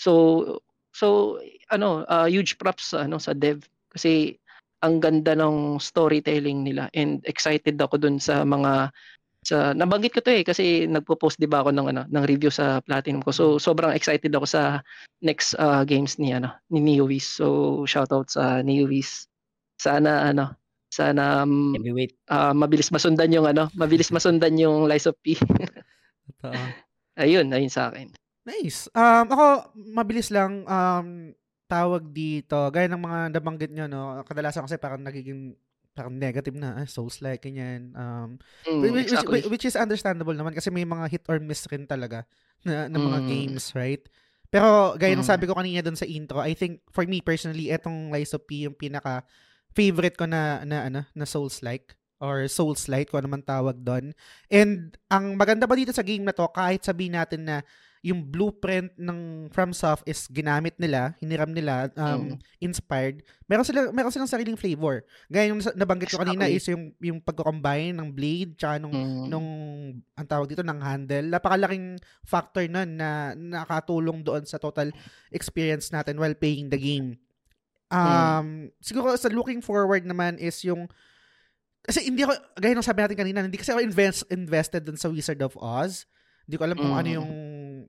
[0.00, 0.58] So
[0.90, 1.38] so
[1.70, 3.62] ano, uh, huge props sa ano sa dev
[3.94, 4.34] kasi
[4.82, 8.90] ang ganda ng storytelling nila and excited ako dun sa mga
[9.40, 12.84] sa nabanggit ko to eh kasi nagpo-post 'di ba ako ng ano ng review sa
[12.84, 13.32] Platinum ko.
[13.32, 14.84] So sobrang excited ako sa
[15.24, 17.40] next uh, games ni ano ni Neowiz.
[17.40, 19.28] So shoutout sa Neowiz.
[19.80, 20.60] Sana ano
[20.90, 21.70] sana um,
[22.26, 25.38] ah, mabilis masundan yung ano, mabilis masundan yung Lies of P.
[27.20, 28.10] Ayun, ayun sa akin.
[28.42, 28.90] Nice.
[28.90, 29.46] Um, ako,
[29.76, 31.30] mabilis lang, um,
[31.70, 35.54] tawag dito, gaya ng mga nabanggit nyo, no, kadalasan kasi parang nagiging
[35.92, 37.92] parang negative na, ah, souls-like, ganyan.
[37.94, 39.40] Um, Mm, which, which, exactly.
[39.50, 42.24] which is understandable naman kasi may mga hit or miss rin talaga
[42.62, 43.28] na, na mga Mm.
[43.28, 44.00] games, right?
[44.50, 45.30] Pero gaya ng Mm.
[45.30, 48.66] sabi ko kanina doon sa intro, I think for me personally, etong Lies of P
[48.66, 49.22] yung pinaka
[49.70, 54.10] favorite ko na na ano, na Souls-like or Souls-like kung ano man tawag doon.
[54.50, 57.56] And ang maganda pa dito sa game na to, kahit sabihin natin na
[58.00, 59.18] yung blueprint ng
[59.52, 65.04] FromSoft is ginamit nila, hiniram nila, um, inspired, meron sila meron silang sariling flavor.
[65.28, 66.56] Gaya yung nabanggit ko kanina Exactly.
[66.56, 69.24] is yung yung pagko-combine ng blade tsaka nung Mm.
[69.28, 69.48] nung
[70.16, 71.28] ang tawag dito ng handle.
[71.28, 74.88] Napakalaking factor nun na nakatulong doon sa total
[75.28, 77.20] experience natin while playing the game.
[77.90, 80.88] Um, siguro sa looking forward naman is yung
[81.80, 85.08] kasi hindi ako, gaya ng sabi natin kanina, hindi kasi ako invest, invested dun sa
[85.08, 86.04] Wizard of Oz.
[86.44, 87.00] Hindi ko alam kung Mm.
[87.00, 87.30] ano yung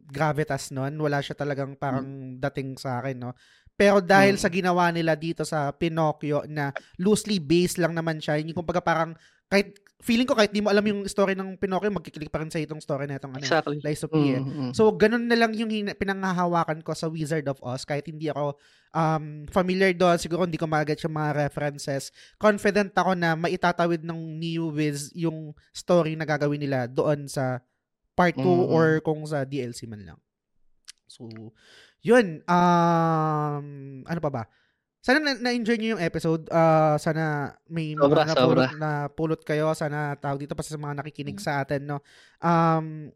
[0.07, 0.97] gravitas nun.
[0.97, 3.31] Wala siya talagang parang dating sa akin, no?
[3.73, 4.41] Pero dahil Mm.
[4.41, 6.69] sa ginawa nila dito sa Pinocchio na
[7.01, 9.17] loosely based lang naman siya, hindi kumbaga parang
[9.49, 12.57] kahit feeling ko kahit di mo alam yung story ng Pinocchio, magkiklik pa rin sa
[12.57, 13.77] itong story na itong ano, Exactly.
[13.81, 14.37] Lies of P.
[14.37, 14.71] Mm.
[14.73, 18.57] So, ganun na lang yung pinanghahawakan ko sa Wizard of Oz kahit hindi ako
[18.93, 20.17] um, familiar doon.
[20.17, 22.09] Siguro hindi ko magat yung mga references.
[22.37, 27.61] Confident ako na maitatawid ng New Wiz yung story na gagawin nila doon sa
[28.11, 28.69] part 2 Mm, mm.
[28.69, 30.19] or kung sa DLC man lang.
[31.05, 31.27] So,
[31.99, 32.39] yun.
[32.45, 33.65] Um,
[34.03, 34.43] ano pa ba?
[35.01, 36.45] Sana na- na-enjoy nyo yung episode.
[36.47, 38.77] Ah, sana may Sobra, mga napulot, sobra.
[38.77, 39.73] na pulot kayo.
[39.73, 41.97] Sana tawag dito pa sa mga nakikinig sa atin, no?
[42.38, 43.09] Um,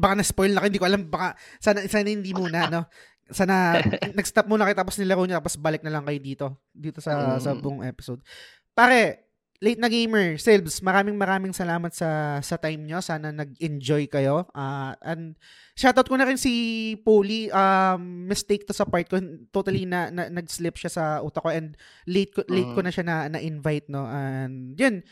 [0.00, 1.02] baka na-spoil na kayo, hindi ko alam.
[1.06, 2.82] Baka, sana, sana hindi muna, no?
[3.28, 3.78] Sana,
[4.16, 6.46] nag-stop muna kayo tapos nilaro nyo tapos balik na lang kayo dito.
[6.72, 7.60] Dito sa, sa Mm.
[7.60, 8.24] buong episode.
[8.72, 9.29] Pare,
[9.60, 13.04] late na gamer, Silbs, maraming maraming salamat sa sa time nyo.
[13.04, 14.48] Sana nag-enjoy kayo.
[14.56, 15.36] Ah, and
[15.76, 17.52] shoutout ko na rin si Poli.
[17.52, 19.20] Um, mistake to sa part ko.
[19.52, 21.76] Totally na, na nag-slip siya sa utak ko and
[22.08, 22.86] late ko, late ko Mm.
[22.88, 24.08] na siya na, na-invite, no?
[24.08, 25.04] And yun,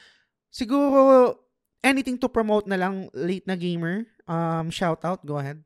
[0.49, 1.37] siguro
[1.85, 4.09] anything to promote na lang late na gamer.
[4.25, 5.61] Um, shoutout, go ahead.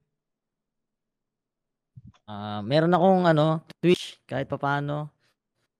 [2.26, 5.10] Ah, meron akong ano, Twitch kahit papaano.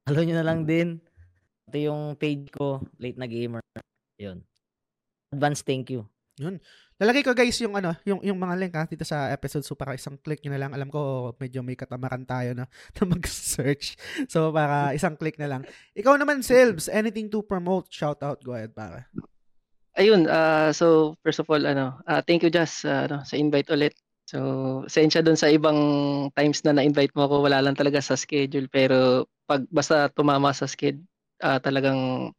[0.07, 0.99] Follow nyo na lang din.
[1.73, 3.65] Ito yung page ko, Late na Gamer.
[4.21, 4.45] 'Yun.
[5.33, 6.05] Advance thank you.
[7.01, 9.97] Lalagay ko guys yung ano, yung yung mga link ha, dito sa episode so para
[9.97, 10.73] isang click nyo na lang.
[10.77, 12.69] Alam ko medyo may katamaran tayo na,
[13.01, 13.97] na mag-search.
[14.29, 15.63] So para isang click na lang.
[15.97, 19.09] Ikaw naman Silbs, anything to promote, shout out, go ahead para.
[19.97, 23.73] Ayun, ah, so first of all, ano, ah, thank you Jazz ah, ano, sa invite
[23.73, 23.97] ulit.
[24.33, 24.39] So,
[24.89, 25.77] sensya doon sa ibang
[26.33, 28.65] times na na-invite mo ako, wala lang talaga sa schedule.
[28.73, 31.05] Pero pag basta tumama sa schedule,
[31.43, 32.33] ah, talagang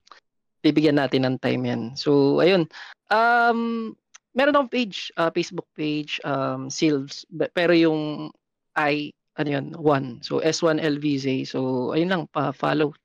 [0.64, 1.82] bibigyan natin ng time yan.
[2.00, 2.72] So, ayun.
[3.12, 3.94] Um,
[4.32, 7.28] meron akong page, ah, Facebook page, um, Silves.
[7.52, 8.32] Pero yung
[8.80, 10.24] I, ano yun, one.
[10.24, 11.52] So, S1LVZ.
[11.52, 12.96] So, ayun lang, pa-follow.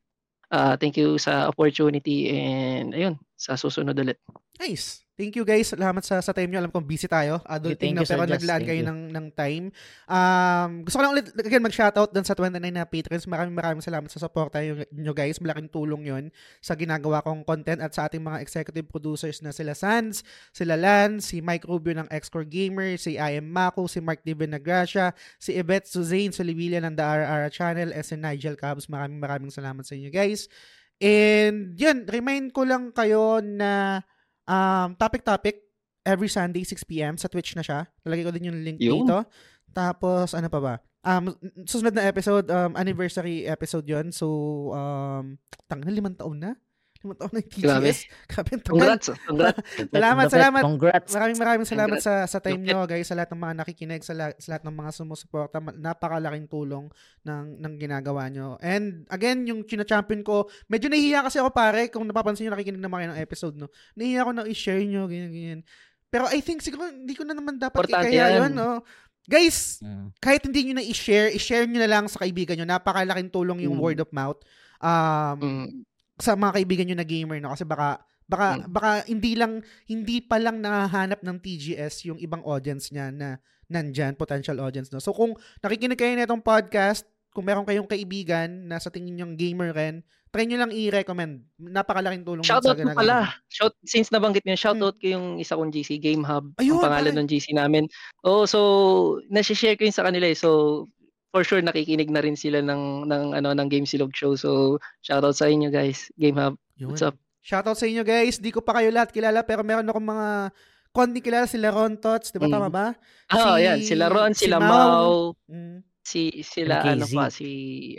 [0.48, 4.16] Ah, thank you sa opportunity and ayun, sa susunod ulit.
[4.56, 5.07] Nice.
[5.18, 5.74] Thank you guys.
[5.74, 6.62] Salamat sa sa time nyo.
[6.62, 7.42] Alam kong busy tayo.
[7.42, 8.86] Adulting thank na pero naglaan kayo you.
[8.86, 9.74] ng, ng time.
[10.06, 13.26] Um, gusto ko lang ulit again mag-shoutout dun sa 29 na patrons.
[13.26, 15.42] Maraming maraming salamat sa suporta nyo guys.
[15.42, 16.24] Malaking tulong yon
[16.62, 20.22] sa ginagawa kong content at sa ating mga executive producers na sila Sans,
[20.54, 24.38] sila Lance, si Mike Rubio ng Xcore Gamer, si I am Mako, si Mark D.
[24.38, 25.10] Benagracia,
[25.42, 28.86] si Yvette Suzanne Solivilla ng The RR Channel, at si Nigel Cabs.
[28.86, 30.46] Maraming maraming salamat sa inyo guys.
[31.02, 34.02] And yun, remind ko lang kayo na
[34.48, 35.60] um, topic-topic
[36.08, 37.84] every Sunday 6pm sa Twitch na siya.
[38.02, 39.04] Lalagay ko din yung link Yun.
[39.04, 39.28] dito.
[39.76, 40.74] Tapos, ano pa ba?
[41.04, 41.36] Um,
[41.68, 44.26] susunod na episode, um, anniversary episode yon So,
[44.72, 45.36] um,
[45.68, 46.56] tang na, limang taon na?
[46.98, 47.88] Limang taon na yung Grabe.
[47.88, 47.98] TGS.
[48.26, 48.62] Grabe, ang.
[48.64, 49.60] Congrats, oh, congrats.
[49.94, 50.62] Salamat, salamat.
[50.62, 51.10] Congrats.
[51.14, 52.26] Maraming maraming salamat Congrats.
[52.26, 54.76] sa sa time nyo guys, sa lahat ng mga nakikinig, sa, la- sa lahat ng
[54.76, 55.56] mga sumusuporta.
[55.62, 56.90] Napakalaking tulong
[57.22, 58.58] ng ng ginagawa nyo.
[58.58, 62.98] And again, yung china-champion ko, medyo nahihiya kasi ako pare, kung napapansin nyo nakikinig naman
[63.00, 63.70] kayo ng episode, no?
[63.94, 65.60] Nahihiya ako na i-share nyo, ganyan, ganyan.
[66.08, 68.50] Pero I think siguro hindi ko na naman dapat Importante ikaya yan.
[68.50, 68.82] yun, no?
[69.22, 70.08] Guys, Mm.
[70.18, 72.64] kahit hindi nyo na i-share, i-share nyo na lang sa kaibigan nyo.
[72.64, 73.84] Napakalaking tulong yung Mm.
[73.84, 74.40] word of mouth.
[74.80, 75.68] Um, Mm,
[76.18, 78.62] sa mga kaibigan nyo na gamer no kasi baka baka Mm.
[78.68, 79.52] baka hindi lang
[79.86, 84.98] hindi pa lang nahahanap ng TGS yung ibang audience niya na nandyan, potential audience no.
[84.98, 89.72] So kung nakikinig kayo nitong podcast, kung meron kayong kaibigan na sa tingin nyo gamer
[89.72, 91.44] rin, try nyo lang i-recommend.
[91.56, 93.18] Napakalaking tulong Shoutout sa ginagawa pala.
[93.28, 93.48] nyo.
[93.48, 96.52] Shout, since nabanggit niyo, shoutout ko yung isa kong GC, Game Hub.
[96.56, 97.20] Ayun, ang pangalan pare.
[97.20, 97.84] ng GC namin.
[98.24, 98.58] Oh, so
[99.28, 100.36] nasi-share ko yun sa kanila eh.
[100.36, 100.84] So
[101.38, 104.34] for sure nakikinig na rin sila ng ng ano ng Game Silog Show.
[104.34, 104.50] So
[104.98, 106.58] shoutout sa inyo guys, Game Hub.
[106.74, 106.90] Yun.
[106.90, 107.14] What's up?
[107.40, 108.42] Shoutout sa inyo guys.
[108.42, 110.28] Di ko pa kayo lahat kilala pero meron akong mga
[110.90, 112.52] konti kilala sila Ron Tots, di ba Mm.
[112.52, 112.86] tama ba?
[113.30, 114.66] Ah, Si- yan, sila Ron, si sila Mau.
[114.66, 115.14] Mau,
[115.46, 115.78] Mm.
[116.02, 117.14] si sila ano MKZ.
[117.14, 117.48] pa si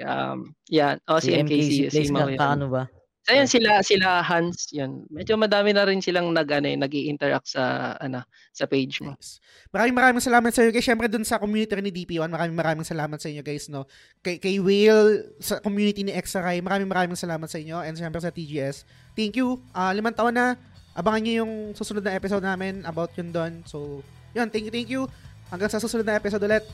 [0.02, 2.28] um yan, oh si, MKC, si place Mau.
[2.28, 2.38] na yan.
[2.38, 2.84] paano ba?
[3.30, 5.06] So, yan sila sila Hans, yan.
[5.14, 9.14] Medyo madami na rin silang nag ano, nag-interact sa ano sa page mo.
[9.14, 9.38] Nice.
[9.70, 10.88] Maraming maraming salamat sa inyo guys.
[10.90, 13.86] Syempre dun sa community ni DP1, maraming maraming salamat sa inyo guys, no.
[14.26, 17.78] Kay, kay Will, sa community ni XRI, maraming maraming salamat sa inyo.
[17.86, 18.90] And syempre sa TGS.
[19.14, 19.62] Thank you.
[19.78, 20.58] Ah, limang taon na.
[20.98, 23.62] Abangan niyo yung susunod na episode namin about yun doon.
[23.70, 24.02] So,
[24.34, 24.50] yun.
[24.50, 25.06] Thank you, thank you.
[25.54, 26.66] Hanggang sa susunod na episode ulit.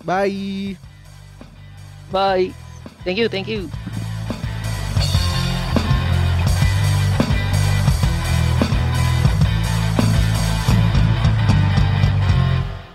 [0.00, 0.80] Bye!
[2.08, 2.56] Bye.
[3.04, 3.68] Thank you, thank you.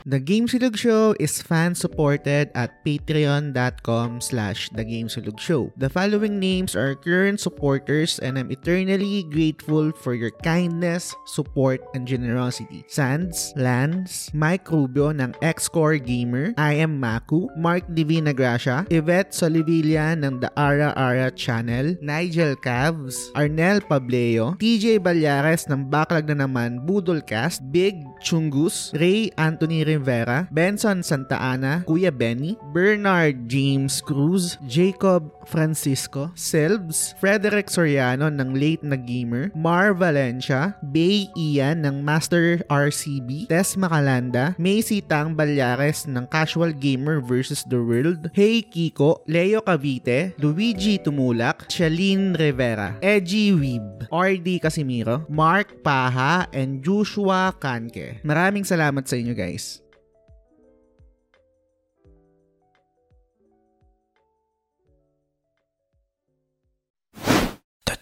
[0.05, 5.73] The Game Silog Show is fan-supported at patreon.com slash The Game Silog Show.
[5.81, 12.05] The following names are current supporters and I'm eternally grateful for your kindness, support, and
[12.05, 12.85] generosity.
[12.85, 20.13] Sands, Lance, Mike Rubio ng X-Core Gamer, I am Maku, Mark Divina Gracia, Yvette Solivilla
[20.13, 26.85] ng The Ara Ara Channel, Nigel Cavs, Arnel Pableo, TJ Balyares ng Backlog na naman
[26.85, 35.31] Budolcast, Big Chungus, Ray Anthony Rivera, Benson Santa Ana, Kuya Benny, Bernard James Cruz, Jacob
[35.47, 43.47] Francisco, Selbs, Frederick Soriano ng Late na Gamer, Mar Valencia, Bay Ian ng Master RCB,
[43.47, 47.63] Tess Macalanda, Macy Tang Balyares ng Casual Gamer vs.
[47.71, 55.79] The World, Hey Kiko, Leo Cavite, Luigi Tumulak, Shalene Rivera, Edgy Weeb, RD Casimiro, Mark
[55.85, 58.19] Paha, and Joshua Kanke.
[58.25, 59.84] Maraming salamat sa inyo guys.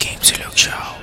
[0.04, 1.03] Game Silog Show.